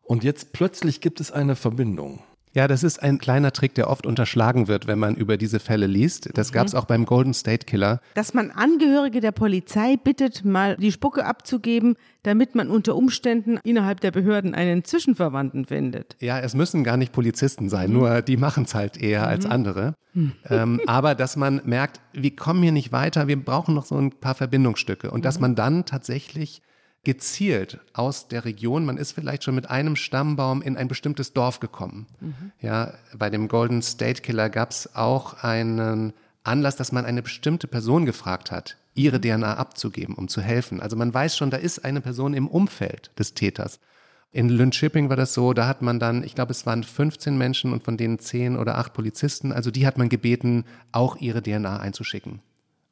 Und 0.03 0.25
jetzt 0.25 0.53
plötzlich 0.53 1.01
gibt 1.01 1.21
es 1.21 1.31
eine 1.31 1.55
Verbindung. 1.55 2.25
Ja, 2.53 2.67
das 2.67 2.83
ist 2.83 3.01
ein 3.01 3.19
kleiner 3.19 3.53
Trick, 3.53 3.75
der 3.75 3.89
oft 3.89 4.07
unterschlagen 4.07 4.67
wird, 4.67 4.89
wenn 4.89 4.99
man 4.99 5.15
über 5.15 5.37
diese 5.37 5.61
Fälle 5.61 5.87
liest. 5.87 6.31
Das 6.35 6.51
gab 6.53 6.67
es 6.67 6.75
auch 6.75 6.85
beim 6.85 7.07
Golden 7.07 7.33
State 7.33 7.67
Killer. 7.67 8.01
Dass 8.15 8.35
man 8.35 8.51
Angehörige 8.51 9.21
der 9.21 9.31
Polizei 9.31 9.97
bittet, 9.97 10.45
mal 10.45 10.77
die 10.77 10.91
Spucke 10.91 11.25
abzugeben, 11.25 11.97
damit 12.25 12.57
man 12.57 12.69
unter 12.69 12.97
Umständen 12.97 13.59
innerhalb 13.63 14.01
der 14.01 14.11
Behörden 14.11 14.55
einen 14.55 14.85
Zwischenverwandten 14.85 15.67
findet. 15.67 16.17
Ja, 16.19 16.41
es 16.41 16.55
müssen 16.55 16.83
gar 16.83 16.97
nicht 16.97 17.13
Polizisten 17.13 17.69
sein, 17.69 17.93
nur 17.93 18.21
die 18.21 18.37
machen 18.37 18.65
es 18.65 18.75
halt 18.75 19.01
eher 19.01 19.29
als 19.29 19.47
andere. 19.47 19.95
Ähm, 20.49 20.81
aber 20.87 21.15
dass 21.15 21.37
man 21.37 21.63
merkt, 21.65 22.01
wir 22.13 22.35
kommen 22.35 22.63
hier 22.63 22.73
nicht 22.73 22.91
weiter, 22.91 23.29
wir 23.29 23.43
brauchen 23.43 23.75
noch 23.75 23.85
so 23.85 23.97
ein 23.97 24.11
paar 24.11 24.35
Verbindungsstücke. 24.35 25.11
Und 25.11 25.25
dass 25.25 25.39
man 25.39 25.55
dann 25.55 25.85
tatsächlich 25.85 26.63
gezielt 27.03 27.81
aus 27.95 28.29
der 28.29 28.45
Region, 28.45 28.85
man 28.85 28.99
ist 28.99 29.13
vielleicht 29.13 29.45
schon 29.45 29.55
mit 29.55 29.71
einem 29.71 29.97
Stammbaum 29.97 30.61
in 30.61 30.77
ein 30.77 30.89
bestimmtes 30.89 31.33
Dorf 31.33 31.61
gekommen. 31.61 32.07
Ja, 32.61 32.93
bei 33.17 33.31
dem 33.31 33.49
Golden 33.49 33.83
State 33.83 34.23
Killer 34.23 34.51
gab 34.51 34.71
es 34.71 34.95
auch 34.95 35.43
einen 35.43 36.13
Anlass, 36.45 36.77
dass 36.77 36.93
man 36.93 37.07
eine 37.07 37.23
bestimmte 37.23 37.69
Person 37.69 38.05
gefragt 38.05 38.51
hat, 38.51 38.77
ihre 38.95 39.21
DNA 39.21 39.55
abzugeben, 39.55 40.15
um 40.15 40.29
zu 40.29 40.43
helfen. 40.43 40.81
Also 40.81 40.97
man 40.97 41.13
weiß 41.13 41.37
schon, 41.37 41.51
da 41.51 41.57
ist 41.57 41.85
eine 41.85 42.01
Person 42.01 42.35
im 42.35 42.49
Umfeld 42.49 43.11
des 43.19 43.35
Täters. 43.35 43.81
In 44.33 44.49
Lynchipping 44.49 45.09
war 45.09 45.17
das 45.17 45.35
so, 45.35 45.55
da 45.55 45.67
hat 45.67 45.83
man 45.83 45.99
dann, 45.99 46.23
ich 46.23 46.35
glaube, 46.35 46.53
es 46.53 46.65
waren 46.65 46.85
15 46.85 47.37
Menschen 47.37 47.73
und 47.73 47.83
von 47.83 47.97
denen 47.97 48.19
10 48.19 48.57
oder 48.57 48.79
8 48.79 48.93
Polizisten, 48.93 49.53
also 49.53 49.71
die 49.71 49.87
hat 49.87 49.99
man 49.99 50.09
gebeten, 50.09 50.65
auch 50.93 51.17
ihre 51.17 51.43
DNA 51.43 51.79
einzuschicken. 51.79 52.41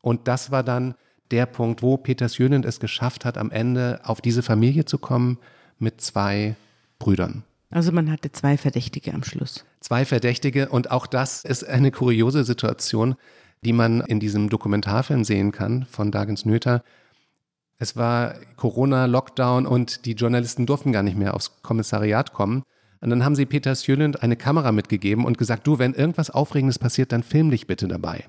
Und 0.01 0.27
das 0.27 0.51
war 0.51 0.65
dann 0.65 0.95
der 1.31 1.47
Punkt, 1.47 1.83
wo 1.83 1.97
Peter 1.97 2.29
Sjönend 2.29 2.65
es 2.65 2.81
geschafft 2.81 3.25
hat, 3.25 3.39
am 3.39 3.51
Ende 3.51 4.01
auf 4.05 4.21
diese 4.21 4.43
Familie 4.43 4.85
zu 4.85 4.99
kommen 4.99 5.39
mit 5.79 6.01
zwei 6.01 6.57
Brüdern. 6.99 7.45
Also 7.71 7.93
man 7.93 8.11
hatte 8.11 8.33
zwei 8.33 8.57
Verdächtige 8.57 9.13
am 9.13 9.23
Schluss. 9.23 9.65
Zwei 9.81 10.05
Verdächtige 10.05 10.69
und 10.71 10.91
auch 10.91 11.07
das 11.07 11.45
ist 11.45 11.67
eine 11.67 11.91
kuriose 11.91 12.45
Situation, 12.45 13.15
die 13.65 13.73
man 13.73 14.01
in 14.03 14.21
diesem 14.21 14.49
Dokumentarfilm 14.49 15.25
sehen 15.25 15.53
kann 15.53 15.85
von 15.85 16.11
Dagens 16.11 16.45
Nöter. 16.45 16.83
Es 17.79 17.97
war 17.97 18.35
Corona, 18.57 19.07
Lockdown 19.07 19.67
und 19.67 20.05
die 20.07 20.13
Journalisten 20.13 20.67
durften 20.67 20.93
gar 20.93 21.03
nicht 21.03 21.17
mehr 21.17 21.35
aufs 21.35 21.63
Kommissariat 21.63 22.33
kommen. 22.33 22.63
Und 23.01 23.11
dann 23.11 23.25
haben 23.25 23.37
sie 23.37 23.47
Peter 23.47 23.75
Sjölund 23.77 24.23
eine 24.23 24.37
Kamera 24.37 24.73
mitgegeben 24.73 25.25
und 25.25 25.39
gesagt, 25.39 25.67
du, 25.67 25.79
wenn 25.79 25.95
irgendwas 25.95 26.31
Aufregendes 26.31 26.79
passiert, 26.79 27.13
dann 27.13 27.23
film 27.23 27.51
dich 27.51 27.67
bitte 27.69 27.87
dabei. 27.87 28.25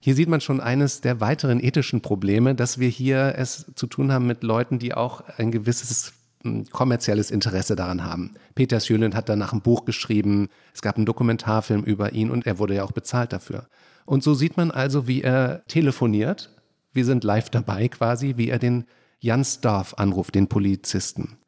Hier 0.00 0.14
sieht 0.14 0.28
man 0.28 0.40
schon 0.40 0.60
eines 0.60 1.00
der 1.00 1.20
weiteren 1.20 1.62
ethischen 1.62 2.00
Probleme, 2.00 2.54
dass 2.54 2.78
wir 2.78 2.88
hier 2.88 3.34
es 3.36 3.66
zu 3.74 3.86
tun 3.86 4.10
haben 4.12 4.26
mit 4.26 4.42
Leuten, 4.42 4.78
die 4.78 4.94
auch 4.94 5.22
ein 5.36 5.50
gewisses 5.50 6.14
mh, 6.42 6.64
kommerzielles 6.72 7.30
Interesse 7.30 7.76
daran 7.76 8.04
haben. 8.04 8.34
Peter 8.54 8.80
Sjölund 8.80 9.14
hat 9.14 9.28
danach 9.28 9.52
ein 9.52 9.60
Buch 9.60 9.84
geschrieben, 9.84 10.48
es 10.74 10.80
gab 10.80 10.96
einen 10.96 11.06
Dokumentarfilm 11.06 11.84
über 11.84 12.12
ihn 12.12 12.30
und 12.30 12.46
er 12.46 12.58
wurde 12.58 12.76
ja 12.76 12.84
auch 12.84 12.92
bezahlt 12.92 13.32
dafür. 13.32 13.66
Und 14.06 14.22
so 14.22 14.34
sieht 14.34 14.56
man 14.56 14.70
also, 14.70 15.06
wie 15.06 15.22
er 15.22 15.62
telefoniert. 15.68 16.50
Wir 16.92 17.04
sind 17.04 17.24
live 17.24 17.50
dabei 17.50 17.88
quasi, 17.88 18.36
wie 18.36 18.48
er 18.48 18.58
den 18.58 18.84
Jan 19.20 19.44
Staff 19.44 19.94
anruft, 19.98 20.34
den 20.34 20.48
Polizisten. 20.48 21.38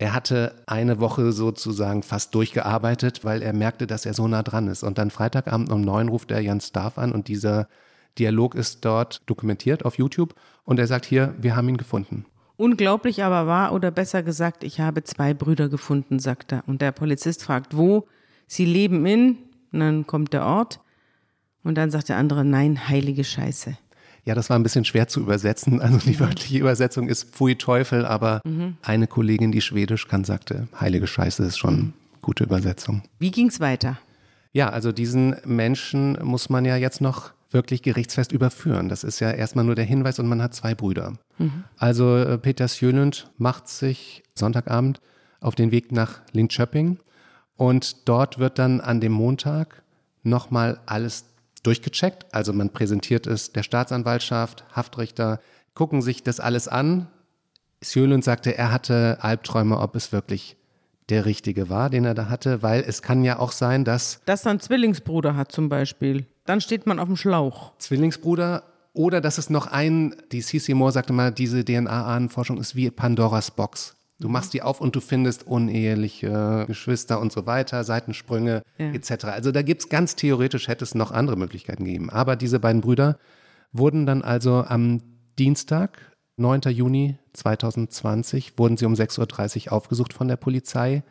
Er 0.00 0.14
hatte 0.14 0.54
eine 0.66 1.00
Woche 1.00 1.32
sozusagen 1.32 2.04
fast 2.04 2.32
durchgearbeitet, 2.34 3.24
weil 3.24 3.42
er 3.42 3.52
merkte, 3.52 3.88
dass 3.88 4.06
er 4.06 4.14
so 4.14 4.28
nah 4.28 4.44
dran 4.44 4.68
ist. 4.68 4.84
Und 4.84 4.96
dann 4.96 5.10
Freitagabend 5.10 5.72
um 5.72 5.80
neun 5.80 6.08
ruft 6.08 6.30
er 6.30 6.40
Jan 6.40 6.60
Staff 6.60 6.98
an 6.98 7.10
und 7.10 7.26
dieser 7.26 7.68
Dialog 8.16 8.54
ist 8.54 8.84
dort 8.84 9.22
dokumentiert 9.26 9.84
auf 9.84 9.98
YouTube. 9.98 10.34
Und 10.64 10.78
er 10.78 10.86
sagt 10.86 11.04
hier, 11.04 11.34
wir 11.38 11.56
haben 11.56 11.68
ihn 11.68 11.76
gefunden. 11.76 12.26
Unglaublich 12.56 13.22
aber 13.22 13.46
wahr, 13.46 13.72
oder 13.72 13.90
besser 13.90 14.22
gesagt, 14.22 14.64
ich 14.64 14.80
habe 14.80 15.04
zwei 15.04 15.34
Brüder 15.34 15.68
gefunden, 15.68 16.18
sagt 16.18 16.52
er. 16.52 16.62
Und 16.66 16.80
der 16.80 16.92
Polizist 16.92 17.42
fragt, 17.42 17.76
wo? 17.76 18.06
Sie 18.46 18.64
leben 18.64 19.04
in, 19.06 19.38
und 19.72 19.80
dann 19.80 20.06
kommt 20.06 20.32
der 20.32 20.44
Ort. 20.44 20.80
Und 21.64 21.76
dann 21.76 21.90
sagt 21.90 22.08
der 22.08 22.16
andere, 22.16 22.44
nein, 22.44 22.88
heilige 22.88 23.24
Scheiße. 23.24 23.76
Ja, 24.24 24.34
das 24.34 24.50
war 24.50 24.58
ein 24.58 24.62
bisschen 24.62 24.84
schwer 24.84 25.08
zu 25.08 25.20
übersetzen. 25.20 25.80
Also 25.80 25.98
die 25.98 26.18
wörtliche 26.20 26.58
Übersetzung 26.58 27.08
ist 27.08 27.34
Pfui 27.34 27.56
Teufel, 27.56 28.04
aber 28.04 28.42
eine 28.82 29.06
Kollegin, 29.06 29.52
die 29.52 29.60
Schwedisch 29.60 30.08
kann, 30.08 30.24
sagte, 30.24 30.68
heilige 30.78 31.06
Scheiße 31.06 31.44
ist 31.44 31.58
schon 31.58 31.74
eine 31.74 31.92
gute 32.20 32.44
Übersetzung. 32.44 33.02
Wie 33.18 33.30
ging's 33.30 33.60
weiter? 33.60 33.98
Ja, 34.52 34.70
also 34.70 34.92
diesen 34.92 35.36
Menschen 35.44 36.18
muss 36.22 36.50
man 36.50 36.64
ja 36.64 36.76
jetzt 36.76 37.00
noch 37.00 37.32
wirklich 37.50 37.82
gerichtsfest 37.82 38.32
überführen. 38.32 38.88
Das 38.88 39.04
ist 39.04 39.20
ja 39.20 39.30
erstmal 39.30 39.64
nur 39.64 39.74
der 39.74 39.84
Hinweis 39.84 40.18
und 40.18 40.26
man 40.26 40.42
hat 40.42 40.54
zwei 40.54 40.74
Brüder. 40.74 41.14
Also 41.76 42.16
äh, 42.16 42.38
Peter 42.38 42.68
Sjölund 42.68 43.30
macht 43.38 43.68
sich 43.68 44.22
Sonntagabend 44.34 45.00
auf 45.40 45.54
den 45.54 45.70
Weg 45.70 45.92
nach 45.92 46.20
Linköping 46.32 46.98
und 47.56 48.08
dort 48.08 48.38
wird 48.38 48.58
dann 48.58 48.80
an 48.80 49.00
dem 49.00 49.12
Montag 49.12 49.82
nochmal 50.22 50.80
alles 50.86 51.27
durchgecheckt. 51.62 52.34
Also 52.34 52.52
man 52.52 52.70
präsentiert 52.70 53.26
es 53.26 53.52
der 53.52 53.62
Staatsanwaltschaft, 53.62 54.64
Haftrichter, 54.74 55.40
gucken 55.74 56.02
sich 56.02 56.22
das 56.22 56.40
alles 56.40 56.68
an. 56.68 57.08
Sjölund 57.82 58.24
sagte, 58.24 58.56
er 58.56 58.72
hatte 58.72 59.18
Albträume, 59.20 59.78
ob 59.78 59.94
es 59.94 60.12
wirklich 60.12 60.56
der 61.08 61.24
richtige 61.24 61.68
war, 61.70 61.90
den 61.90 62.04
er 62.04 62.14
da 62.14 62.28
hatte, 62.28 62.62
weil 62.62 62.84
es 62.86 63.02
kann 63.02 63.24
ja 63.24 63.38
auch 63.38 63.52
sein, 63.52 63.84
dass 63.84 64.20
Dass 64.26 64.44
er 64.44 64.50
einen 64.50 64.60
Zwillingsbruder 64.60 65.36
hat 65.36 65.52
zum 65.52 65.68
Beispiel. 65.68 66.26
Dann 66.44 66.60
steht 66.60 66.86
man 66.86 66.98
auf 66.98 67.06
dem 67.06 67.16
Schlauch. 67.16 67.72
Zwillingsbruder 67.78 68.62
oder 68.92 69.20
dass 69.20 69.38
es 69.38 69.48
noch 69.48 69.66
ein, 69.66 70.16
die 70.32 70.42
CC 70.42 70.74
Moore 70.74 70.92
sagte 70.92 71.12
mal, 71.12 71.30
diese 71.30 71.64
DNA-Ahnenforschung 71.64 72.58
ist 72.58 72.74
wie 72.74 72.90
Pandoras 72.90 73.50
Box. 73.50 73.94
Du 74.20 74.28
machst 74.28 74.52
die 74.52 74.62
auf 74.62 74.80
und 74.80 74.96
du 74.96 75.00
findest 75.00 75.46
uneheliche 75.46 76.64
Geschwister 76.66 77.20
und 77.20 77.30
so 77.30 77.46
weiter, 77.46 77.84
Seitensprünge 77.84 78.62
Ja. 78.76 78.92
etc. 78.92 79.24
Also 79.26 79.52
da 79.52 79.62
gibt's 79.62 79.88
ganz 79.88 80.16
theoretisch, 80.16 80.66
hätte 80.66 80.84
es 80.84 80.94
noch 80.96 81.12
andere 81.12 81.36
Möglichkeiten 81.36 81.84
gegeben. 81.84 82.10
Aber 82.10 82.34
diese 82.34 82.58
beiden 82.58 82.80
Brüder 82.80 83.18
wurden 83.72 84.06
dann 84.06 84.22
also 84.22 84.64
am 84.66 85.02
Dienstag, 85.38 85.98
9. 86.36 86.62
Juni 86.70 87.16
2020, 87.32 88.58
wurden 88.58 88.76
sie 88.76 88.86
um 88.86 88.94
6.30 88.94 89.66
Uhr 89.68 89.72
aufgesucht 89.72 90.12
von 90.12 90.26
der 90.26 90.36
Polizei. 90.36 91.04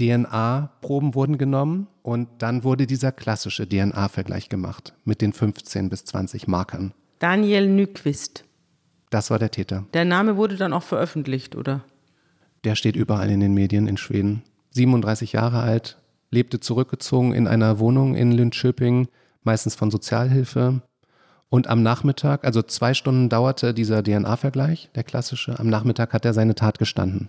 DNA-Proben 0.00 1.14
wurden 1.14 1.38
genommen 1.38 1.86
und 2.02 2.28
dann 2.38 2.64
wurde 2.64 2.86
dieser 2.86 3.12
klassische 3.12 3.68
DNA-Vergleich 3.68 4.48
gemacht 4.48 4.94
mit 5.04 5.20
den 5.20 5.32
15 5.32 5.90
bis 5.90 6.04
20 6.04 6.46
Markern. 6.48 6.92
Daniel 7.18 7.68
Nyquist. 7.68 8.44
Das 9.10 9.30
war 9.30 9.38
der 9.38 9.50
Täter. 9.50 9.84
Der 9.92 10.04
Name 10.04 10.36
wurde 10.36 10.56
dann 10.56 10.72
auch 10.72 10.82
veröffentlicht, 10.82 11.54
oder? 11.56 11.84
Der 12.64 12.76
steht 12.76 12.96
überall 12.96 13.30
in 13.30 13.40
den 13.40 13.54
Medien 13.54 13.86
in 13.86 13.96
Schweden. 13.96 14.42
37 14.70 15.32
Jahre 15.32 15.60
alt, 15.60 15.98
lebte 16.30 16.60
zurückgezogen 16.60 17.32
in 17.34 17.46
einer 17.46 17.78
Wohnung 17.78 18.14
in 18.14 18.32
Linköping, 18.32 19.08
meistens 19.42 19.74
von 19.74 19.90
Sozialhilfe. 19.90 20.82
Und 21.48 21.66
am 21.66 21.82
Nachmittag, 21.82 22.46
also 22.46 22.62
zwei 22.62 22.94
Stunden 22.94 23.28
dauerte 23.28 23.74
dieser 23.74 24.02
DNA-Vergleich, 24.02 24.88
der 24.94 25.02
klassische. 25.02 25.58
Am 25.58 25.68
Nachmittag 25.68 26.14
hat 26.14 26.24
er 26.24 26.32
seine 26.32 26.54
Tat 26.54 26.78
gestanden. 26.78 27.28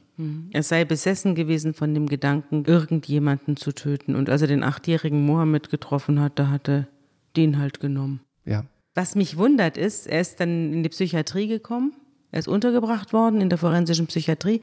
Er 0.51 0.63
sei 0.63 0.85
besessen 0.85 1.35
gewesen 1.35 1.73
von 1.73 1.93
dem 1.93 2.07
Gedanken, 2.07 2.63
irgendjemanden 2.63 3.57
zu 3.57 3.73
töten. 3.73 4.15
Und 4.15 4.29
als 4.29 4.41
er 4.41 4.47
den 4.47 4.63
achtjährigen 4.63 5.25
Mohammed 5.25 5.69
getroffen 5.69 6.21
hat, 6.21 6.39
da 6.39 6.47
hat 6.47 6.69
er 6.69 6.87
den 7.35 7.59
halt 7.59 7.81
genommen. 7.81 8.21
Ja. 8.45 8.63
Was 8.95 9.15
mich 9.15 9.35
wundert 9.37 9.75
ist, 9.75 10.07
er 10.07 10.21
ist 10.21 10.39
dann 10.39 10.71
in 10.71 10.83
die 10.83 10.89
Psychiatrie 10.89 11.47
gekommen. 11.47 11.91
Er 12.31 12.39
ist 12.39 12.47
untergebracht 12.47 13.11
worden 13.11 13.41
in 13.41 13.49
der 13.49 13.57
forensischen 13.57 14.07
Psychiatrie. 14.07 14.61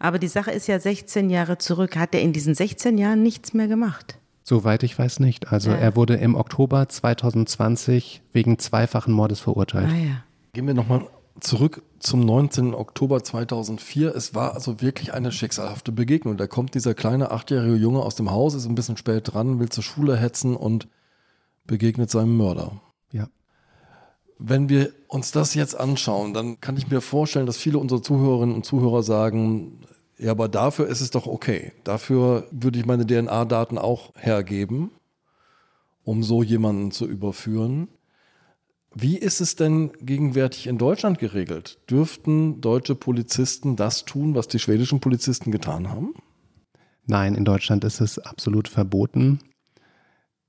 Aber 0.00 0.18
die 0.18 0.28
Sache 0.28 0.50
ist 0.50 0.66
ja 0.66 0.80
16 0.80 1.30
Jahre 1.30 1.58
zurück. 1.58 1.96
Hat 1.96 2.14
er 2.14 2.22
in 2.22 2.32
diesen 2.32 2.54
16 2.54 2.98
Jahren 2.98 3.22
nichts 3.22 3.52
mehr 3.54 3.68
gemacht? 3.68 4.18
Soweit 4.42 4.82
ich 4.82 4.98
weiß 4.98 5.20
nicht. 5.20 5.52
Also 5.52 5.70
Ja. 5.70 5.76
er 5.76 5.94
wurde 5.94 6.14
im 6.16 6.34
Oktober 6.34 6.88
2020 6.88 8.22
wegen 8.32 8.58
zweifachen 8.58 9.12
Mordes 9.12 9.40
verurteilt. 9.40 9.88
Ah 9.92 9.96
ja. 9.96 10.24
Gehen 10.54 10.66
wir 10.66 10.74
nochmal 10.74 11.06
zurück 11.38 11.82
zum 12.00 12.20
19. 12.20 12.74
Oktober 12.74 13.22
2004. 13.22 14.14
Es 14.16 14.34
war 14.34 14.54
also 14.54 14.80
wirklich 14.80 15.12
eine 15.14 15.32
schicksalhafte 15.32 15.92
Begegnung. 15.92 16.36
Da 16.36 16.46
kommt 16.46 16.74
dieser 16.74 16.94
kleine 16.94 17.30
achtjährige 17.30 17.76
Junge 17.76 18.00
aus 18.00 18.16
dem 18.16 18.30
Haus, 18.30 18.54
ist 18.54 18.66
ein 18.66 18.74
bisschen 18.74 18.96
spät 18.96 19.32
dran, 19.32 19.60
will 19.60 19.68
zur 19.68 19.84
Schule 19.84 20.16
hetzen 20.16 20.56
und 20.56 20.88
begegnet 21.66 22.10
seinem 22.10 22.36
Mörder. 22.36 22.80
Ja. 23.12 23.28
Wenn 24.42 24.70
wir 24.70 24.92
uns 25.06 25.32
das 25.32 25.54
jetzt 25.54 25.78
anschauen, 25.78 26.32
dann 26.32 26.60
kann 26.60 26.78
ich 26.78 26.88
mir 26.88 27.02
vorstellen, 27.02 27.44
dass 27.44 27.58
viele 27.58 27.76
unserer 27.76 28.02
Zuhörerinnen 28.02 28.54
und 28.54 28.64
Zuhörer 28.64 29.02
sagen, 29.02 29.80
ja, 30.16 30.30
aber 30.30 30.48
dafür 30.48 30.86
ist 30.86 31.02
es 31.02 31.10
doch 31.10 31.26
okay. 31.26 31.72
Dafür 31.84 32.46
würde 32.50 32.78
ich 32.78 32.86
meine 32.86 33.06
DNA-Daten 33.06 33.76
auch 33.76 34.14
hergeben, 34.16 34.92
um 36.04 36.22
so 36.22 36.42
jemanden 36.42 36.90
zu 36.90 37.06
überführen. 37.06 37.88
Wie 38.94 39.18
ist 39.18 39.40
es 39.40 39.56
denn 39.56 39.92
gegenwärtig 40.00 40.66
in 40.66 40.78
Deutschland 40.78 41.18
geregelt? 41.18 41.78
Dürften 41.88 42.62
deutsche 42.62 42.94
Polizisten 42.94 43.76
das 43.76 44.06
tun, 44.06 44.34
was 44.34 44.48
die 44.48 44.58
schwedischen 44.58 45.00
Polizisten 45.00 45.52
getan 45.52 45.90
haben? 45.90 46.14
Nein, 47.06 47.34
in 47.34 47.44
Deutschland 47.44 47.84
ist 47.84 48.00
es 48.00 48.18
absolut 48.18 48.68
verboten. 48.68 49.40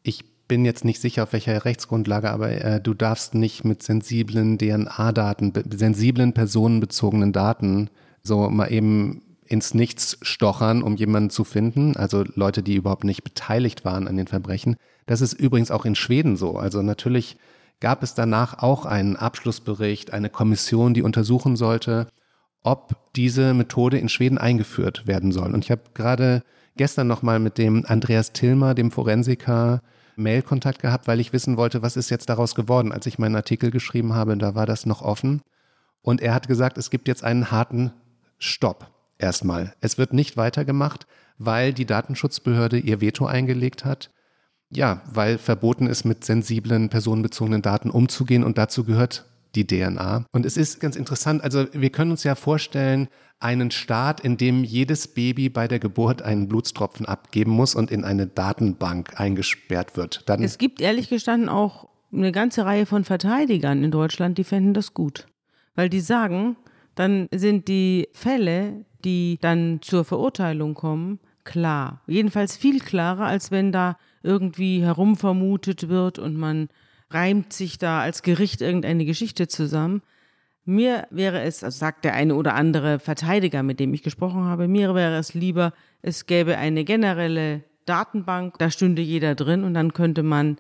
Ich 0.02 0.31
bin 0.52 0.66
jetzt 0.66 0.84
nicht 0.84 1.00
sicher, 1.00 1.24
auf 1.24 1.32
welcher 1.32 1.64
Rechtsgrundlage, 1.64 2.30
aber 2.30 2.52
äh, 2.52 2.82
du 2.82 2.94
darfst 2.94 3.36
nicht 3.36 3.64
mit 3.64 3.82
sensiblen 3.84 4.58
DNA-Daten, 4.58 5.54
sensiblen 5.74 6.34
personenbezogenen 6.34 7.32
Daten 7.32 7.90
so 8.22 8.50
mal 8.50 8.70
eben 8.70 9.22
ins 9.46 9.74
Nichts 9.74 10.18
stochern, 10.22 10.84
um 10.84 10.98
jemanden 10.98 11.30
zu 11.30 11.46
finden. 11.46 11.96
Also 11.96 12.26
Leute, 12.36 12.64
die 12.64 12.76
überhaupt 12.76 13.06
nicht 13.06 13.24
beteiligt 13.24 13.86
waren 13.86 14.10
an 14.10 14.18
den 14.18 14.28
Verbrechen. 14.28 14.76
Das 15.06 15.22
ist 15.22 15.32
übrigens 15.32 15.72
auch 15.72 15.86
in 15.86 15.96
Schweden 15.96 16.36
so. 16.36 16.58
Also 16.58 16.82
natürlich 16.82 17.38
gab 17.80 18.04
es 18.04 18.14
danach 18.14 18.62
auch 18.62 18.86
einen 18.86 19.16
Abschlussbericht, 19.16 20.12
eine 20.12 20.30
Kommission, 20.30 20.94
die 20.94 21.02
untersuchen 21.02 21.56
sollte, 21.56 22.08
ob 22.62 22.98
diese 23.16 23.54
Methode 23.54 24.00
in 24.00 24.10
Schweden 24.10 24.38
eingeführt 24.38 25.08
werden 25.08 25.32
soll. 25.32 25.54
Und 25.54 25.64
ich 25.64 25.72
habe 25.72 25.84
gerade 25.94 26.44
gestern 26.76 27.08
nochmal 27.08 27.40
mit 27.40 27.58
dem 27.58 27.86
Andreas 27.86 28.34
Tilmer, 28.34 28.74
dem 28.74 28.92
Forensiker, 28.92 29.82
Mailkontakt 30.16 30.82
gehabt, 30.82 31.08
weil 31.08 31.20
ich 31.20 31.34
wissen 31.34 31.58
wollte, 31.58 31.82
was 31.82 31.98
ist 31.98 32.10
jetzt 32.10 32.30
daraus 32.30 32.56
geworden. 32.56 32.92
Als 32.92 33.06
ich 33.06 33.20
meinen 33.20 33.36
Artikel 33.36 33.72
geschrieben 33.72 34.14
habe, 34.14 34.38
da 34.38 34.56
war 34.56 34.66
das 34.66 34.86
noch 34.86 35.02
offen. 35.02 35.42
Und 36.02 36.22
er 36.22 36.34
hat 36.34 36.48
gesagt, 36.48 36.78
es 36.78 36.90
gibt 36.90 37.08
jetzt 37.08 37.24
einen 37.24 37.52
harten 37.52 37.92
Stopp 38.40 38.92
erstmal. 39.18 39.74
Es 39.82 39.98
wird 39.98 40.14
nicht 40.14 40.38
weitergemacht, 40.38 41.08
weil 41.38 41.74
die 41.74 41.86
Datenschutzbehörde 41.86 42.80
ihr 42.80 43.02
Veto 43.02 43.26
eingelegt 43.26 43.86
hat. 43.86 44.12
Ja, 44.70 45.02
weil 45.12 45.38
verboten 45.38 45.88
ist, 45.88 46.06
mit 46.06 46.24
sensiblen 46.24 46.90
personenbezogenen 46.90 47.62
Daten 47.62 47.90
umzugehen 47.90 48.44
und 48.44 48.58
dazu 48.58 48.84
gehört 48.84 49.26
die 49.56 49.68
DNA. 49.68 50.26
Und 50.32 50.46
es 50.46 50.58
ist 50.58 50.80
ganz 50.80 50.96
interessant, 50.96 51.44
also 51.44 51.66
wir 51.74 51.90
können 51.90 52.12
uns 52.12 52.24
ja 52.24 52.36
vorstellen, 52.36 53.08
einen 53.40 53.72
Staat, 53.72 54.20
in 54.20 54.38
dem 54.38 54.64
jedes 54.64 55.08
Baby 55.08 55.50
bei 55.50 55.68
der 55.68 55.80
Geburt 55.80 56.22
einen 56.22 56.48
Blutstropfen 56.48 57.08
abgeben 57.08 57.52
muss 57.52 57.74
und 57.74 57.90
in 57.90 58.04
eine 58.04 58.28
Datenbank 58.28 59.20
eingesperrt 59.20 59.98
wird. 59.98 60.24
Dann 60.28 60.44
Es 60.44 60.60
gibt 60.60 60.80
ehrlich 60.80 61.10
gestanden 61.10 61.50
auch 61.50 61.90
eine 62.14 62.32
ganze 62.32 62.66
Reihe 62.66 62.86
von 62.86 63.04
Verteidigern 63.04 63.84
in 63.84 63.92
Deutschland, 63.92 64.38
die 64.38 64.44
fänden 64.44 64.74
das 64.74 64.94
gut. 64.94 65.28
Weil 65.76 65.90
die 65.90 66.02
sagen, 66.02 66.56
dann 66.96 67.28
sind 67.34 67.68
die 67.68 68.10
Fälle, 68.14 68.86
die 69.04 69.40
dann 69.42 69.80
zur 69.82 70.06
Verurteilung 70.06 70.76
kommen, 70.76 71.20
klar. 71.44 72.02
Jedenfalls 72.06 72.58
viel 72.58 72.80
klarer, 72.80 73.26
als 73.26 73.50
wenn 73.50 73.72
da 73.72 73.98
irgendwie 74.22 74.84
herumvermutet 74.84 75.90
wird 75.90 76.20
und 76.20 76.36
man 76.36 76.68
reimt 77.14 77.54
sich 77.54 77.78
da 77.78 78.02
als 78.02 78.24
Gericht 78.24 78.62
irgendeine 78.62 79.06
Geschichte 79.06 79.48
zusammen. 79.48 80.02
Mir 80.64 81.08
wäre 81.10 81.42
es, 81.42 81.64
also 81.64 81.78
sagt 81.78 82.06
der 82.06 82.14
eine 82.14 82.36
oder 82.36 82.54
andere 82.56 83.00
Verteidiger, 83.00 83.64
mit 83.64 83.80
dem 83.80 83.94
ich 83.94 84.04
gesprochen 84.04 84.44
habe, 84.44 84.68
mir 84.68 84.94
wäre 84.94 85.18
es 85.18 85.34
lieber, 85.34 85.74
es 86.02 86.28
gäbe 86.28 86.58
eine 86.58 86.84
generelle 86.84 87.64
Datenbank, 87.86 88.60
da 88.60 88.70
stünde 88.70 89.02
jeder 89.02 89.34
drin 89.36 89.64
und 89.64 89.74
dann 89.74 89.94
könnte 89.94 90.22
man 90.24 90.58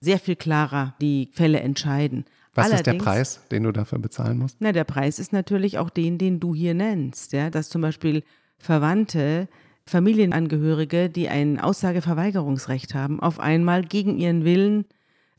sehr 0.00 0.18
viel 0.18 0.36
klarer 0.36 0.94
die 1.00 1.28
Fälle 1.32 1.60
entscheiden. 1.60 2.24
was 2.54 2.66
ist 2.66 2.70
der 2.86 2.92
Allerdings- 2.94 3.04
Preis, 3.04 3.40
den 3.50 3.62
du 3.62 3.72
dafür 3.72 3.98
bezahlen 3.98 4.38
musst? 4.38 4.56
na, 4.60 4.72
der 4.72 4.84
Preis 4.84 5.18
ist 5.18 5.32
natürlich 5.32 5.78
auch 5.78 5.90
den, 5.90 6.18
den 6.18 6.40
du 6.40 6.54
hier 6.54 6.74
nennst, 6.74 7.32
ja, 7.32 7.48
dass 7.50 7.68
zum 7.68 7.82
Beispiel 7.82 8.24
Verwandte, 8.58 9.48
Familienangehörige, 9.86 11.08
die 11.08 11.28
ein 11.28 11.58
Aussageverweigerungsrecht 11.60 12.94
haben, 12.94 13.20
auf 13.20 13.40
einmal 13.40 13.82
gegen 13.84 14.18
ihren 14.18 14.44
Willen 14.44 14.84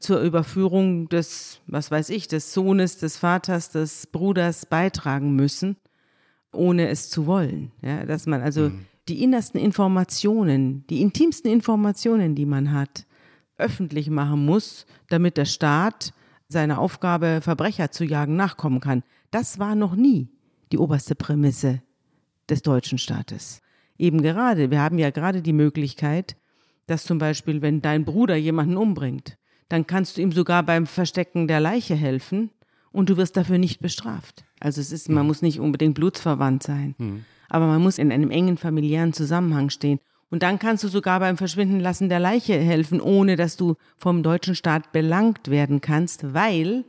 zur 0.04 0.20
Überführung 0.20 1.10
des, 1.10 1.62
was 1.68 1.90
weiß 1.90 2.10
ich, 2.10 2.28
des 2.28 2.54
Sohnes, 2.54 2.98
des 2.98 3.18
Vaters, 3.18 3.72
des 3.72 4.08
Bruders 4.08 4.66
beitragen 4.66 5.36
müssen, 5.36 5.78
ohne 6.52 6.90
es 6.90 7.10
zu 7.10 7.26
wollen. 7.26 7.72
Ja, 7.82 8.06
dass 8.06 8.26
man 8.26 8.42
also 8.42 8.72
die 9.08 9.24
innersten 9.24 9.60
Informationen, 9.60 10.86
die 10.90 11.02
intimsten 11.02 11.52
Informationen, 11.52 12.36
die 12.36 12.46
man 12.46 12.72
hat, 12.72 13.06
öffentlich 13.58 14.10
machen 14.10 14.46
muss, 14.46 14.86
damit 15.10 15.38
der 15.38 15.46
Staat 15.46 16.14
seiner 16.48 16.80
Aufgabe, 16.80 17.40
Verbrecher 17.42 17.92
zu 17.92 18.04
jagen, 18.04 18.36
nachkommen 18.36 18.80
kann. 18.80 19.04
Das 19.32 19.60
war 19.60 19.76
noch 19.76 19.96
nie 19.96 20.30
die 20.72 20.78
oberste 20.78 21.16
Prämisse 21.16 21.82
des 22.50 22.62
deutschen 22.62 22.98
Staates. 22.98 23.62
Eben 23.98 24.22
gerade, 24.22 24.70
wir 24.72 24.82
haben 24.82 25.00
ja 25.00 25.12
gerade 25.12 25.42
die 25.42 25.54
Möglichkeit, 25.54 26.36
dass 26.88 27.06
zum 27.06 27.18
Beispiel, 27.18 27.62
wenn 27.62 27.82
dein 27.82 28.06
Bruder 28.06 28.36
jemanden 28.36 28.78
umbringt, 28.78 29.38
dann 29.74 29.88
kannst 29.88 30.18
du 30.18 30.22
ihm 30.22 30.32
sogar 30.32 30.62
beim 30.62 30.86
Verstecken 30.86 31.48
der 31.48 31.60
Leiche 31.60 31.96
helfen 31.96 32.52
und 32.92 33.10
du 33.10 33.18
wirst 33.18 33.36
dafür 33.38 33.58
nicht 33.58 33.80
bestraft. 33.80 34.46
Also 34.60 34.80
es 34.80 34.92
ist, 34.92 35.10
man 35.10 35.26
muss 35.26 35.42
nicht 35.42 35.60
unbedingt 35.60 35.96
blutsverwandt 35.96 36.62
sein, 36.62 36.94
aber 37.50 37.66
man 37.66 37.82
muss 37.82 37.98
in 37.98 38.12
einem 38.12 38.30
engen 38.30 38.58
familiären 38.58 39.14
Zusammenhang 39.14 39.72
stehen. 39.72 40.00
Und 40.30 40.44
dann 40.44 40.60
kannst 40.60 40.84
du 40.84 40.90
sogar 40.90 41.20
beim 41.20 41.38
Verschwinden 41.38 41.80
lassen 41.80 42.08
der 42.08 42.20
Leiche 42.20 42.54
helfen, 42.54 43.02
ohne 43.02 43.36
dass 43.36 43.58
du 43.58 43.74
vom 43.98 44.22
deutschen 44.22 44.54
Staat 44.54 44.92
belangt 44.92 45.50
werden 45.50 45.82
kannst, 45.82 46.36
weil 46.36 46.86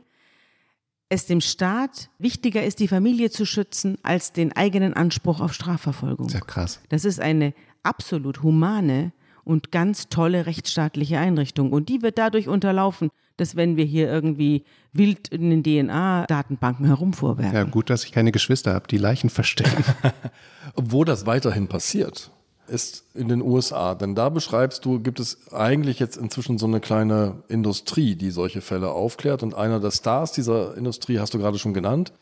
es 1.09 1.25
dem 1.25 1.41
Staat 1.41 2.11
wichtiger 2.19 2.63
ist, 2.63 2.79
die 2.79 2.87
Familie 2.87 3.31
zu 3.31 3.47
schützen, 3.47 3.97
als 4.03 4.31
den 4.31 4.55
eigenen 4.55 4.93
Anspruch 4.93 5.39
auf 5.39 5.55
Strafverfolgung. 5.55 6.29
Sehr 6.29 6.41
krass. 6.41 6.81
Das 6.89 7.03
ist 7.03 7.19
eine 7.19 7.55
absolut 7.81 8.43
humane 8.43 9.11
und 9.45 9.71
ganz 9.71 10.09
tolle 10.09 10.45
rechtsstaatliche 10.45 11.17
Einrichtung. 11.17 11.71
Und 11.71 11.87
die 11.87 12.01
wird 12.01 12.17
dadurch 12.17 12.47
unterlaufen, 12.49 13.09
dass 13.37 13.55
wenn 13.55 13.77
wir 13.77 13.85
hier 13.85 14.09
irgendwie 14.09 14.63
wild 14.91 15.27
in 15.29 15.49
den 15.49 15.63
DNA-Datenbanken 15.63 16.85
herumfuhrwerken. 16.85 17.55
Ja, 17.55 17.63
gut, 17.63 17.89
dass 17.89 18.03
ich 18.03 18.11
keine 18.11 18.31
Geschwister 18.31 18.73
habe, 18.73 18.87
die 18.87 18.97
Leichen 18.97 19.29
verstecken. 19.29 19.83
Wo 20.75 21.03
das 21.03 21.25
weiterhin 21.25 21.67
passiert, 21.67 22.31
ist 22.67 23.05
in 23.13 23.27
den 23.27 23.41
USA. 23.41 23.93
Denn 23.95 24.15
da 24.15 24.29
beschreibst 24.29 24.85
du, 24.85 24.99
gibt 24.99 25.19
es 25.19 25.51
eigentlich 25.51 25.99
jetzt 25.99 26.17
inzwischen 26.17 26.57
so 26.57 26.65
eine 26.65 26.79
kleine 26.79 27.43
Industrie, 27.47 28.15
die 28.15 28.31
solche 28.31 28.61
Fälle 28.61 28.89
aufklärt. 28.89 29.43
Und 29.43 29.53
einer 29.53 29.79
der 29.79 29.91
Stars 29.91 30.31
dieser 30.31 30.75
Industrie 30.75 31.19
hast 31.19 31.33
du 31.33 31.37
gerade 31.37 31.59
schon 31.59 31.73
genannt, 31.73 32.13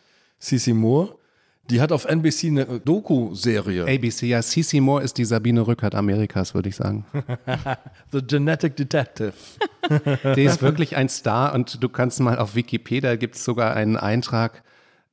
Cece 0.42 0.74
Moore. 0.74 1.16
Die 1.70 1.80
hat 1.80 1.92
auf 1.94 2.06
NBC 2.06 2.48
eine 2.48 2.66
Doku-Serie. 2.82 3.84
ABC, 3.84 4.28
ja, 4.28 4.42
CC 4.42 4.82
Moore 4.82 5.04
ist 5.04 5.18
die 5.18 5.24
Sabine 5.24 5.66
Rückert 5.66 5.96
Amerikas, 5.96 6.54
würde 6.54 6.70
ich 6.70 6.76
sagen. 6.76 7.06
The 8.12 8.22
Genetic 8.22 8.76
Detective. 8.76 9.34
Die 10.36 10.44
ist 10.44 10.62
wirklich 10.62 10.96
ein 10.96 11.10
Star 11.10 11.54
und 11.54 11.82
du 11.82 11.90
kannst 11.90 12.20
mal 12.20 12.38
auf 12.38 12.56
Wikipedia, 12.56 13.16
gibt 13.16 13.36
es 13.36 13.44
sogar 13.44 13.76
einen 13.76 13.98
Eintrag, 13.98 14.64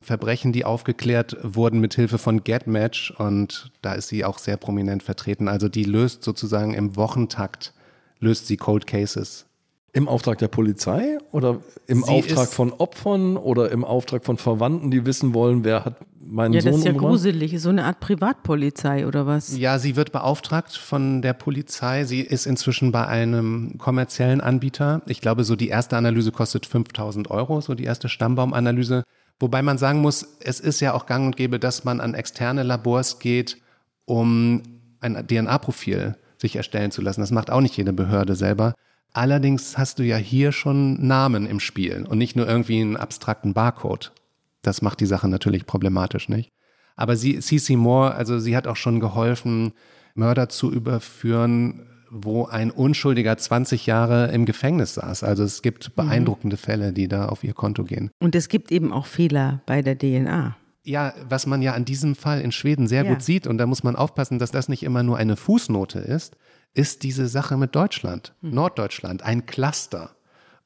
Verbrechen, 0.02 0.52
die 0.52 0.64
aufgeklärt 0.64 1.36
wurden 1.42 1.78
mit 1.78 1.94
Hilfe 1.94 2.16
von 2.16 2.42
GetMatch 2.42 3.10
und 3.10 3.70
da 3.82 3.92
ist 3.92 4.08
sie 4.08 4.24
auch 4.24 4.38
sehr 4.38 4.56
prominent 4.56 5.02
vertreten. 5.02 5.46
Also 5.46 5.68
die 5.68 5.84
löst 5.84 6.24
sozusagen 6.24 6.72
im 6.72 6.96
Wochentakt, 6.96 7.74
löst 8.18 8.46
sie 8.46 8.56
Cold 8.56 8.86
Cases. 8.86 9.46
Im 9.92 10.06
Auftrag 10.08 10.38
der 10.38 10.48
Polizei 10.48 11.18
oder 11.32 11.58
im 11.88 12.02
Sie 12.04 12.10
Auftrag 12.10 12.48
von 12.48 12.72
Opfern 12.72 13.36
oder 13.36 13.72
im 13.72 13.84
Auftrag 13.84 14.24
von 14.24 14.36
Verwandten, 14.36 14.90
die 14.92 15.04
wissen 15.04 15.34
wollen, 15.34 15.64
wer 15.64 15.84
hat 15.84 15.96
meinen 16.20 16.52
Ja, 16.54 16.60
Sohn 16.60 16.70
das 16.70 16.78
ist 16.80 16.84
ja 16.84 16.90
umgebracht? 16.92 17.10
gruselig. 17.10 17.60
So 17.60 17.70
eine 17.70 17.84
Art 17.84 17.98
Privatpolizei 17.98 19.06
oder 19.06 19.26
was? 19.26 19.56
Ja, 19.56 19.80
sie 19.80 19.96
wird 19.96 20.12
beauftragt 20.12 20.76
von 20.76 21.22
der 21.22 21.32
Polizei. 21.32 22.04
Sie 22.04 22.20
ist 22.20 22.46
inzwischen 22.46 22.92
bei 22.92 23.04
einem 23.06 23.78
kommerziellen 23.78 24.40
Anbieter. 24.40 25.02
Ich 25.06 25.20
glaube, 25.20 25.42
so 25.42 25.56
die 25.56 25.68
erste 25.68 25.96
Analyse 25.96 26.30
kostet 26.30 26.66
5000 26.66 27.28
Euro, 27.30 27.60
so 27.60 27.74
die 27.74 27.84
erste 27.84 28.08
Stammbaumanalyse. 28.08 29.02
Wobei 29.40 29.62
man 29.62 29.76
sagen 29.78 30.02
muss, 30.02 30.36
es 30.40 30.60
ist 30.60 30.78
ja 30.80 30.94
auch 30.94 31.06
gang 31.06 31.26
und 31.26 31.36
gäbe, 31.36 31.58
dass 31.58 31.82
man 31.82 32.00
an 32.00 32.14
externe 32.14 32.62
Labors 32.62 33.18
geht, 33.18 33.56
um 34.04 34.62
ein 35.00 35.26
DNA-Profil 35.26 36.14
sich 36.38 36.56
erstellen 36.56 36.90
zu 36.90 37.02
lassen. 37.02 37.20
Das 37.22 37.30
macht 37.32 37.50
auch 37.50 37.60
nicht 37.60 37.76
jede 37.76 37.92
Behörde 37.92 38.36
selber. 38.36 38.74
Allerdings 39.12 39.76
hast 39.76 39.98
du 39.98 40.04
ja 40.04 40.16
hier 40.16 40.52
schon 40.52 41.06
Namen 41.06 41.46
im 41.46 41.60
Spiel 41.60 42.06
und 42.08 42.18
nicht 42.18 42.36
nur 42.36 42.46
irgendwie 42.48 42.80
einen 42.80 42.96
abstrakten 42.96 43.54
Barcode. 43.54 44.12
Das 44.62 44.82
macht 44.82 45.00
die 45.00 45.06
Sache 45.06 45.28
natürlich 45.28 45.66
problematisch, 45.66 46.28
nicht? 46.28 46.50
Aber 46.96 47.16
sie, 47.16 47.40
Cece 47.40 47.70
Moore, 47.76 48.14
also 48.14 48.38
sie 48.38 48.56
hat 48.56 48.66
auch 48.66 48.76
schon 48.76 49.00
geholfen, 49.00 49.72
Mörder 50.14 50.48
zu 50.48 50.70
überführen, 50.70 51.86
wo 52.10 52.46
ein 52.46 52.70
Unschuldiger 52.70 53.36
20 53.38 53.86
Jahre 53.86 54.26
im 54.32 54.44
Gefängnis 54.44 54.94
saß. 54.94 55.22
Also 55.22 55.44
es 55.44 55.62
gibt 55.62 55.94
beeindruckende 55.96 56.56
Fälle, 56.56 56.92
die 56.92 57.08
da 57.08 57.26
auf 57.26 57.44
ihr 57.44 57.54
Konto 57.54 57.84
gehen. 57.84 58.10
Und 58.20 58.34
es 58.34 58.48
gibt 58.48 58.70
eben 58.72 58.92
auch 58.92 59.06
Fehler 59.06 59.62
bei 59.66 59.80
der 59.82 59.96
DNA. 59.96 60.56
Ja, 60.82 61.14
was 61.28 61.46
man 61.46 61.62
ja 61.62 61.74
an 61.74 61.84
diesem 61.84 62.14
Fall 62.16 62.40
in 62.40 62.52
Schweden 62.52 62.88
sehr 62.88 63.04
Ja. 63.04 63.12
gut 63.12 63.22
sieht, 63.22 63.46
und 63.46 63.58
da 63.58 63.66
muss 63.66 63.82
man 63.84 63.96
aufpassen, 63.96 64.38
dass 64.38 64.50
das 64.50 64.68
nicht 64.68 64.82
immer 64.82 65.02
nur 65.02 65.16
eine 65.18 65.36
Fußnote 65.36 66.00
ist, 66.00 66.36
ist 66.74 67.02
diese 67.02 67.26
Sache 67.26 67.56
mit 67.56 67.74
Deutschland, 67.74 68.34
Norddeutschland, 68.40 69.22
ein 69.22 69.46
Cluster. 69.46 70.16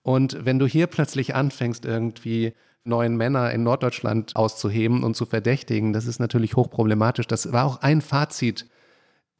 Und 0.02 0.44
wenn 0.44 0.58
du 0.58 0.66
hier 0.66 0.86
plötzlich 0.86 1.34
anfängst, 1.34 1.84
irgendwie 1.84 2.54
neuen 2.84 3.16
Männer 3.16 3.50
in 3.52 3.62
Norddeutschland 3.62 4.36
auszuheben 4.36 5.02
und 5.02 5.16
zu 5.16 5.24
verdächtigen, 5.24 5.92
das 5.92 6.06
ist 6.06 6.18
natürlich 6.18 6.56
hochproblematisch. 6.56 7.26
Das 7.26 7.52
war 7.52 7.64
auch 7.64 7.80
ein 7.80 8.02
Fazit 8.02 8.66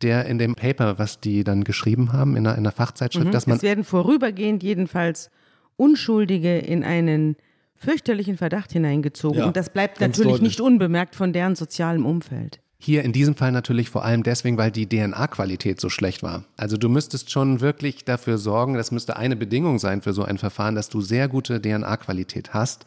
der 0.02 0.26
in 0.26 0.38
dem 0.38 0.54
Paper, 0.54 0.98
was 0.98 1.20
die 1.20 1.44
dann 1.44 1.64
geschrieben 1.64 2.12
haben, 2.12 2.36
in 2.36 2.46
einer, 2.46 2.56
in 2.56 2.64
einer 2.64 2.72
Fachzeitschrift, 2.72 3.32
dass 3.32 3.46
man 3.46 3.56
Es 3.56 3.62
werden 3.62 3.84
vorübergehend 3.84 4.62
jedenfalls 4.62 5.30
Unschuldige 5.76 6.58
in 6.58 6.84
einen 6.84 7.36
fürchterlichen 7.74 8.36
Verdacht 8.36 8.72
hineingezogen. 8.72 9.40
Ja, 9.40 9.46
und 9.46 9.56
das 9.56 9.70
bleibt 9.70 10.00
natürlich 10.00 10.32
deutlich. 10.32 10.42
nicht 10.42 10.60
unbemerkt 10.60 11.14
von 11.14 11.32
deren 11.32 11.54
sozialem 11.54 12.06
Umfeld. 12.06 12.60
Hier 12.84 13.02
in 13.02 13.14
diesem 13.14 13.34
Fall 13.34 13.50
natürlich 13.50 13.88
vor 13.88 14.04
allem 14.04 14.24
deswegen, 14.24 14.58
weil 14.58 14.70
die 14.70 14.86
DNA-Qualität 14.86 15.80
so 15.80 15.88
schlecht 15.88 16.22
war. 16.22 16.44
Also 16.58 16.76
du 16.76 16.90
müsstest 16.90 17.30
schon 17.30 17.62
wirklich 17.62 18.04
dafür 18.04 18.36
sorgen, 18.36 18.74
das 18.74 18.90
müsste 18.90 19.16
eine 19.16 19.36
Bedingung 19.36 19.78
sein 19.78 20.02
für 20.02 20.12
so 20.12 20.22
ein 20.22 20.36
Verfahren, 20.36 20.74
dass 20.74 20.90
du 20.90 21.00
sehr 21.00 21.28
gute 21.28 21.62
DNA-Qualität 21.62 22.52
hast. 22.52 22.84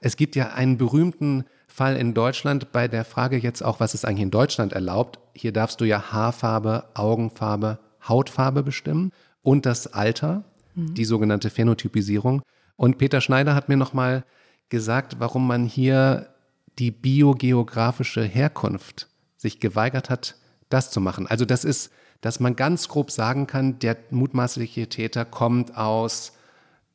Es 0.00 0.16
gibt 0.16 0.36
ja 0.36 0.48
einen 0.48 0.76
berühmten 0.76 1.44
Fall 1.66 1.96
in 1.96 2.12
Deutschland 2.12 2.72
bei 2.72 2.88
der 2.88 3.06
Frage 3.06 3.38
jetzt 3.38 3.62
auch, 3.62 3.80
was 3.80 3.94
ist 3.94 4.04
eigentlich 4.04 4.24
in 4.24 4.30
Deutschland 4.30 4.74
erlaubt. 4.74 5.18
Hier 5.32 5.54
darfst 5.54 5.80
du 5.80 5.86
ja 5.86 6.12
Haarfarbe, 6.12 6.84
Augenfarbe, 6.92 7.78
Hautfarbe 8.06 8.62
bestimmen 8.62 9.12
und 9.40 9.64
das 9.64 9.94
Alter, 9.94 10.44
die 10.74 11.06
sogenannte 11.06 11.48
Phänotypisierung. 11.48 12.42
Und 12.76 12.98
Peter 12.98 13.22
Schneider 13.22 13.54
hat 13.54 13.70
mir 13.70 13.78
nochmal 13.78 14.24
gesagt, 14.68 15.20
warum 15.20 15.46
man 15.46 15.64
hier 15.64 16.34
die 16.78 16.90
biogeografische 16.90 18.24
Herkunft 18.24 19.08
sich 19.38 19.58
geweigert 19.60 20.10
hat, 20.10 20.34
das 20.68 20.90
zu 20.90 21.00
machen. 21.00 21.26
Also 21.26 21.46
das 21.46 21.64
ist, 21.64 21.90
dass 22.20 22.40
man 22.40 22.54
ganz 22.56 22.88
grob 22.88 23.10
sagen 23.10 23.46
kann, 23.46 23.78
der 23.78 23.96
mutmaßliche 24.10 24.88
Täter 24.88 25.24
kommt 25.24 25.76
aus 25.78 26.32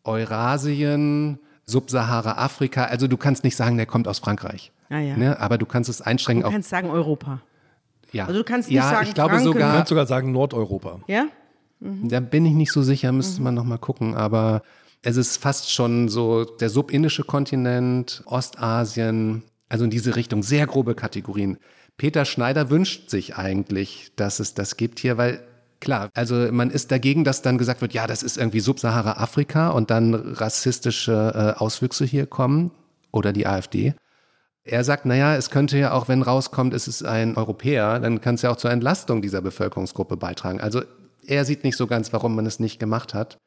Eurasien, 0.03 1.39
Subsahara-Afrika. 1.65 2.85
Also 2.85 3.07
du 3.07 3.17
kannst 3.17 3.43
nicht 3.43 3.55
sagen, 3.55 3.77
der 3.77 3.85
kommt 3.85 4.07
aus 4.07 4.19
Frankreich. 4.19 4.71
Ah, 4.89 4.99
ja. 4.99 5.17
ne? 5.17 5.39
Aber 5.39 5.57
du 5.57 5.65
kannst 5.65 5.89
es 5.89 6.01
einschränken 6.01 6.41
Du 6.41 6.47
auf. 6.47 6.53
kannst 6.53 6.69
sagen 6.69 6.89
Europa. 6.89 7.41
Ja. 8.11 8.25
also 8.27 8.37
du 8.39 8.43
kannst 8.45 8.69
nicht 8.69 8.75
ja, 8.75 8.89
sagen, 8.89 9.07
ich 9.07 9.13
glaube 9.15 9.31
Franken- 9.31 9.45
Du 9.45 9.53
sogar, 9.53 9.73
kannst 9.73 9.89
sogar 9.89 10.05
sagen 10.05 10.31
Nordeuropa. 10.31 10.99
Ja? 11.07 11.25
da 11.79 12.21
bin 12.21 12.45
ich 12.45 12.53
nicht 12.53 12.71
so 12.71 12.81
sicher, 12.81 13.11
müsste 13.11 13.41
man 13.41 13.55
noch 13.55 13.65
mal 13.65 13.77
gucken. 13.77 14.15
Aber 14.15 14.61
es 15.01 15.17
ist 15.17 15.37
fast 15.37 15.71
schon 15.71 16.07
so 16.07 16.45
der 16.45 16.69
subindische 16.69 17.23
Kontinent, 17.25 18.23
Ostasien, 18.25 19.43
also 19.67 19.83
in 19.83 19.89
diese 19.89 20.15
Richtung, 20.15 20.43
sehr 20.43 20.65
grobe 20.67 20.95
Kategorien. 20.95 21.57
Peter 21.97 22.25
Schneider 22.25 22.69
wünscht 22.69 23.09
sich 23.09 23.35
eigentlich, 23.35 24.11
dass 24.15 24.39
es 24.39 24.53
das 24.53 24.77
gibt 24.77 24.99
hier, 24.99 25.17
weil 25.17 25.43
klar, 25.79 26.09
also 26.13 26.35
man 26.51 26.71
ist 26.71 26.91
dagegen, 26.91 27.23
dass 27.23 27.41
dann 27.41 27.57
gesagt 27.57 27.81
wird, 27.81 27.93
ja, 27.93 28.07
das 28.07 28.23
ist 28.23 28.37
irgendwie 28.37 28.61
Subsahara-Afrika 28.61 29.69
und 29.69 29.91
dann 29.91 30.15
rassistische 30.15 31.55
äh, 31.55 31.59
Auswüchse 31.59 32.05
hier 32.05 32.25
kommen 32.25 32.71
oder 33.11 33.33
die 33.33 33.45
AfD. 33.45 33.93
Er 34.63 34.83
sagt, 34.85 35.05
naja, 35.05 35.35
es 35.35 35.49
könnte 35.49 35.77
ja 35.77 35.91
auch, 35.91 36.07
wenn 36.07 36.21
rauskommt, 36.21 36.73
es 36.73 36.87
ist 36.87 37.03
ein 37.03 37.35
Europäer, 37.35 37.99
dann 37.99 38.21
kann 38.21 38.35
es 38.35 38.43
ja 38.43 38.49
auch 38.49 38.55
zur 38.55 38.71
Entlastung 38.71 39.21
dieser 39.21 39.41
Bevölkerungsgruppe 39.41 40.15
beitragen. 40.15 40.61
Also 40.61 40.81
er 41.27 41.43
sieht 41.43 41.65
nicht 41.65 41.75
so 41.75 41.85
ganz, 41.85 42.13
warum 42.13 42.35
man 42.35 42.45
es 42.45 42.59
nicht 42.59 42.79
gemacht 42.79 43.13
hat. 43.13 43.37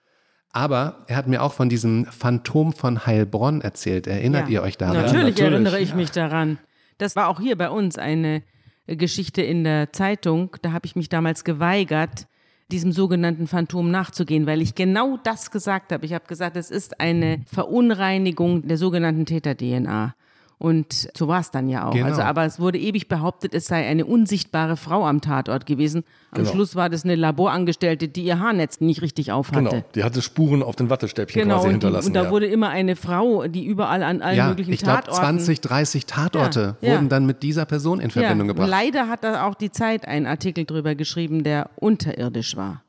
Aber 0.52 1.04
er 1.06 1.16
hat 1.16 1.26
mir 1.26 1.42
auch 1.42 1.52
von 1.52 1.68
diesem 1.68 2.04
Phantom 2.06 2.72
von 2.72 3.06
Heilbronn 3.06 3.60
erzählt. 3.62 4.06
Erinnert 4.06 4.48
ja. 4.48 4.54
ihr 4.54 4.62
euch 4.62 4.78
daran? 4.78 4.96
Natürlich, 4.96 5.36
natürlich. 5.36 5.52
erinnere 5.52 5.80
ich 5.80 5.94
mich 5.94 6.10
daran. 6.10 6.58
Das 6.98 7.16
war 7.16 7.28
auch 7.28 7.40
hier 7.40 7.56
bei 7.56 7.70
uns 7.70 7.98
eine 7.98 8.42
äh, 8.86 8.96
Geschichte 8.96 9.42
in 9.42 9.64
der 9.64 9.92
Zeitung. 9.92 10.56
Da 10.62 10.72
habe 10.72 10.86
ich 10.86 10.96
mich 10.96 11.08
damals 11.08 11.44
geweigert, 11.44 12.26
diesem 12.70 12.92
sogenannten 12.92 13.46
Phantom 13.46 13.90
nachzugehen, 13.90 14.46
weil 14.46 14.60
ich 14.60 14.74
genau 14.74 15.18
das 15.22 15.50
gesagt 15.50 15.92
habe. 15.92 16.04
Ich 16.04 16.12
habe 16.12 16.26
gesagt, 16.26 16.56
es 16.56 16.70
ist 16.70 17.00
eine 17.00 17.40
Verunreinigung 17.46 18.66
der 18.66 18.76
sogenannten 18.76 19.24
Täter-DNA. 19.24 20.14
Und 20.58 21.10
so 21.14 21.28
war 21.28 21.40
es 21.40 21.50
dann 21.50 21.68
ja 21.68 21.86
auch. 21.86 21.92
Genau. 21.92 22.06
Also, 22.06 22.22
aber 22.22 22.44
es 22.46 22.58
wurde 22.58 22.78
ewig 22.78 23.08
behauptet, 23.08 23.52
es 23.52 23.66
sei 23.66 23.86
eine 23.86 24.06
unsichtbare 24.06 24.78
Frau 24.78 25.04
am 25.06 25.20
Tatort 25.20 25.66
gewesen. 25.66 26.02
Am 26.30 26.38
Genau. 26.38 26.50
Schluss 26.50 26.74
war 26.74 26.88
das 26.88 27.04
eine 27.04 27.14
Laborangestellte, 27.14 28.08
die 28.08 28.22
ihr 28.24 28.40
Haarnetz 28.40 28.80
nicht 28.80 29.02
richtig 29.02 29.32
aufhatte. 29.32 29.68
Genau. 29.68 29.84
Die 29.94 30.02
hatte 30.02 30.22
Spuren 30.22 30.62
auf 30.62 30.74
den 30.74 30.88
Wattestäbchen 30.88 31.42
Genau, 31.42 31.56
quasi 31.56 31.70
hinterlassen. 31.72 32.06
und 32.08 32.14
da 32.14 32.24
ja. 32.24 32.30
wurde 32.30 32.46
immer 32.46 32.70
eine 32.70 32.96
Frau, 32.96 33.46
die 33.48 33.66
überall 33.66 34.02
an 34.02 34.22
allen 34.22 34.36
Ja, 34.38 34.48
möglichen 34.48 34.72
ich 34.72 34.80
glaube, 34.80 35.02
Tatorten 35.02 35.20
20, 35.40 35.60
30 35.60 36.06
Tatorte 36.06 36.76
Ja, 36.80 36.92
wurden 36.94 37.10
dann 37.10 37.26
mit 37.26 37.42
dieser 37.42 37.66
Person 37.66 38.00
in 38.00 38.10
Verbindung 38.10 38.48
gebracht. 38.48 38.68
Leider 38.70 39.08
hat 39.08 39.24
da 39.24 39.46
auch 39.46 39.54
die 39.56 39.70
Zeit 39.70 40.08
einen 40.08 40.24
Artikel 40.24 40.64
drüber 40.64 40.94
geschrieben, 40.94 41.44
der 41.44 41.68
unterirdisch 41.76 42.56
war. 42.56 42.82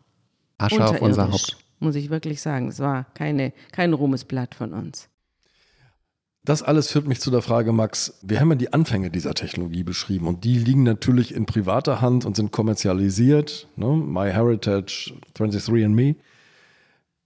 Asche 0.57 0.87
auf 0.87 1.01
unser 1.01 1.29
Haupt. 1.31 1.57
muss 1.79 1.95
ich 1.95 2.09
wirklich 2.09 2.41
sagen. 2.41 2.69
Es 2.69 2.79
war 2.79 3.05
keine, 3.13 3.51
kein 3.73 3.91
Ruhmesblatt 3.91 4.55
von 4.55 4.71
uns. 4.73 5.09
Das 6.47 6.63
alles 6.63 6.89
führt 6.89 7.09
mich 7.09 7.19
zu 7.19 7.29
der 7.29 7.41
Frage, 7.41 7.73
Max, 7.73 8.19
wir 8.21 8.39
haben 8.39 8.51
ja 8.51 8.55
die 8.55 8.71
Anfänge 8.71 9.11
dieser 9.11 9.33
Technologie 9.33 9.83
beschrieben 9.83 10.27
und 10.27 10.45
die 10.45 10.57
liegen 10.57 10.83
natürlich 10.83 11.35
in 11.35 11.45
privater 11.45 11.99
Hand 11.99 12.23
und 12.23 12.37
sind 12.37 12.53
kommerzialisiert. 12.53 13.67
Ne? 13.75 13.87
MyHeritage, 13.87 15.13
23andMe. 15.35 16.15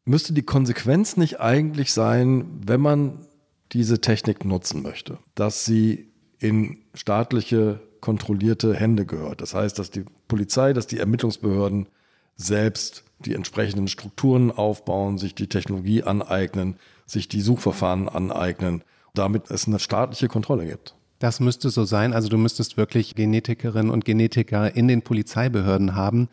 Müsste 0.05 0.33
die 0.33 0.41
Konsequenz 0.41 1.17
nicht 1.17 1.39
eigentlich 1.39 1.93
sein, 1.93 2.47
wenn 2.65 2.81
man 2.81 3.27
diese 3.73 4.01
Technik 4.01 4.43
nutzen 4.43 4.81
möchte, 4.81 5.19
dass 5.35 5.65
sie 5.65 6.09
in 6.39 6.79
staatliche 6.95 7.79
kontrollierte 7.99 8.73
Hände 8.73 9.05
gehört? 9.05 9.41
Das 9.41 9.53
heißt, 9.53 9.77
dass 9.77 9.91
die 9.91 10.03
Polizei, 10.29 10.73
dass 10.73 10.87
die 10.87 10.97
Ermittlungsbehörden 10.97 11.89
selbst 12.37 13.03
die 13.19 13.35
entsprechenden 13.35 13.87
Strukturen 13.87 14.49
aufbauen, 14.49 15.19
sich 15.19 15.35
die 15.35 15.47
Technologie 15.47 16.01
aneignen, 16.01 16.77
sich 17.05 17.27
die 17.27 17.41
Suchverfahren 17.41 18.09
aneignen, 18.09 18.83
damit 19.13 19.49
es 19.51 19.67
eine 19.67 19.79
staatliche 19.79 20.27
Kontrolle 20.27 20.65
gibt. 20.65 20.95
Das 21.19 21.39
müsste 21.39 21.69
so 21.69 21.83
sein. 21.85 22.13
Also 22.13 22.29
du 22.29 22.37
müsstest 22.37 22.77
wirklich 22.77 23.15
Genetikerinnen 23.15 23.91
und 23.91 24.05
Genetiker 24.05 24.75
in 24.75 24.87
den 24.87 25.03
Polizeibehörden 25.03 25.95
haben. 25.95 26.29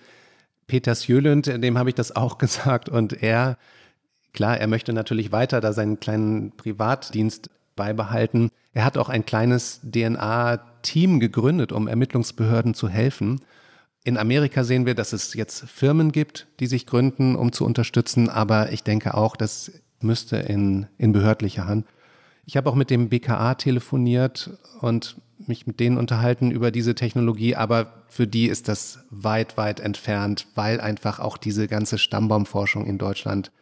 Peter 0.67 0.95
Sjölund, 0.95 1.47
dem 1.47 1.79
habe 1.79 1.91
ich 1.91 1.95
das 1.95 2.15
auch 2.17 2.39
gesagt 2.39 2.89
und 2.89 3.23
er, 3.23 3.59
klar, 4.33 4.59
er 4.59 4.67
möchte 4.67 4.93
natürlich 4.93 5.33
weiter 5.33 5.61
da 5.61 5.73
seinen 5.73 6.01
kleinen 6.01 6.53
Privatdienst 6.53 7.51
beibehalten. 7.77 8.51
Er 8.73 8.85
hat 8.85 8.97
auch 8.99 9.09
ein 9.09 9.27
kleines 9.27 9.81
DNA-Team 9.83 11.21
gegründet, 11.21 11.73
um 11.73 11.89
Ermittlungsbehörden 11.89 12.75
zu 12.75 12.89
helfen. 12.89 13.41
In 14.05 14.17
Amerika 14.17 14.65
sehen 14.65 14.87
wir, 14.87 14.95
dass 14.95 15.13
es 15.13 15.35
jetzt 15.35 15.69
Firmen 15.69 16.13
gibt, 16.13 16.47
die 16.61 16.67
sich 16.67 16.87
gründen, 16.87 17.37
um 17.37 17.53
zu 17.53 17.65
unterstützen, 17.65 18.31
aber 18.31 18.73
ich 18.73 18.85
denke 18.85 19.15
auch, 19.15 19.37
das 19.37 19.71
müsste 20.01 20.37
in, 20.37 20.87
in 20.97 21.13
behördlicher 21.13 21.67
Hand. 21.67 21.87
Ich 22.49 22.57
habe 22.57 22.71
auch 22.71 22.75
mit 22.75 22.89
dem 22.89 23.11
BKA 23.11 23.57
telefoniert 23.57 24.57
und 24.81 25.19
mich 25.47 25.67
mit 25.67 25.81
denen 25.81 25.99
unterhalten 25.99 26.51
über 26.51 26.71
diese 26.71 26.95
Technologie, 26.95 27.55
aber 27.55 28.05
für 28.09 28.27
die 28.27 28.47
ist 28.47 28.69
das 28.69 29.01
weit, 29.11 29.59
weit 29.59 29.81
entfernt, 29.81 30.47
weil 30.55 30.81
einfach 30.81 31.19
auch 31.21 31.37
diese 31.37 31.69
ganze 31.69 31.99
Stammbaumforschung 31.99 32.87
in 32.87 32.97
Deutschland 32.97 33.53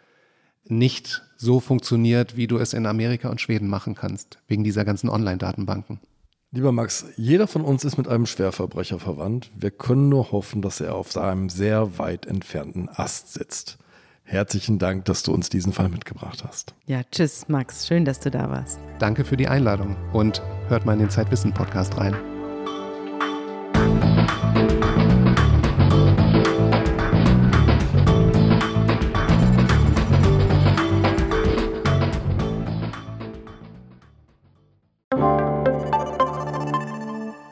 nicht 0.66 1.24
so 1.36 1.58
funktioniert, 1.58 2.36
wie 2.36 2.46
du 2.46 2.58
es 2.58 2.74
in 2.74 2.86
Amerika 2.86 3.28
und 3.28 3.40
Schweden 3.40 3.66
machen 3.66 3.96
kannst, 3.96 4.38
wegen 4.46 4.62
dieser 4.62 4.84
ganzen 4.84 5.10
Online-Datenbanken. 5.10 5.98
Lieber 6.52 6.70
Max, 6.70 7.06
jeder 7.16 7.48
von 7.48 7.62
uns 7.62 7.82
ist 7.82 7.98
mit 7.98 8.06
einem 8.06 8.26
Schwerverbrecher 8.26 9.00
verwandt. 9.00 9.50
Wir 9.58 9.72
können 9.72 10.08
nur 10.08 10.30
hoffen, 10.30 10.62
dass 10.62 10.80
er 10.80 10.94
auf 10.94 11.16
einem 11.16 11.48
sehr 11.48 11.98
weit 11.98 12.24
entfernten 12.26 12.88
Ast 12.88 13.32
sitzt. 13.32 13.78
Herzlichen 14.28 14.80
Dank, 14.80 15.04
dass 15.04 15.22
du 15.22 15.32
uns 15.32 15.48
diesen 15.50 15.72
Fall 15.72 15.88
mitgebracht 15.88 16.44
hast. 16.46 16.74
Ja, 16.86 17.02
tschüss, 17.04 17.48
Max. 17.48 17.86
Schön, 17.86 18.04
dass 18.04 18.18
du 18.18 18.28
da 18.30 18.50
warst. 18.50 18.80
Danke 18.98 19.24
für 19.24 19.36
die 19.36 19.46
Einladung 19.46 19.96
und 20.12 20.42
hört 20.68 20.84
mal 20.84 20.94
in 20.94 20.98
den 20.98 21.10
Zeitwissen-Podcast 21.10 21.96
rein. 21.96 22.16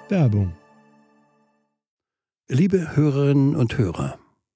Werbung. 0.08 0.54
Liebe 2.48 2.96
Hörerinnen 2.96 3.54
und 3.54 3.78
Hörer, 3.78 4.18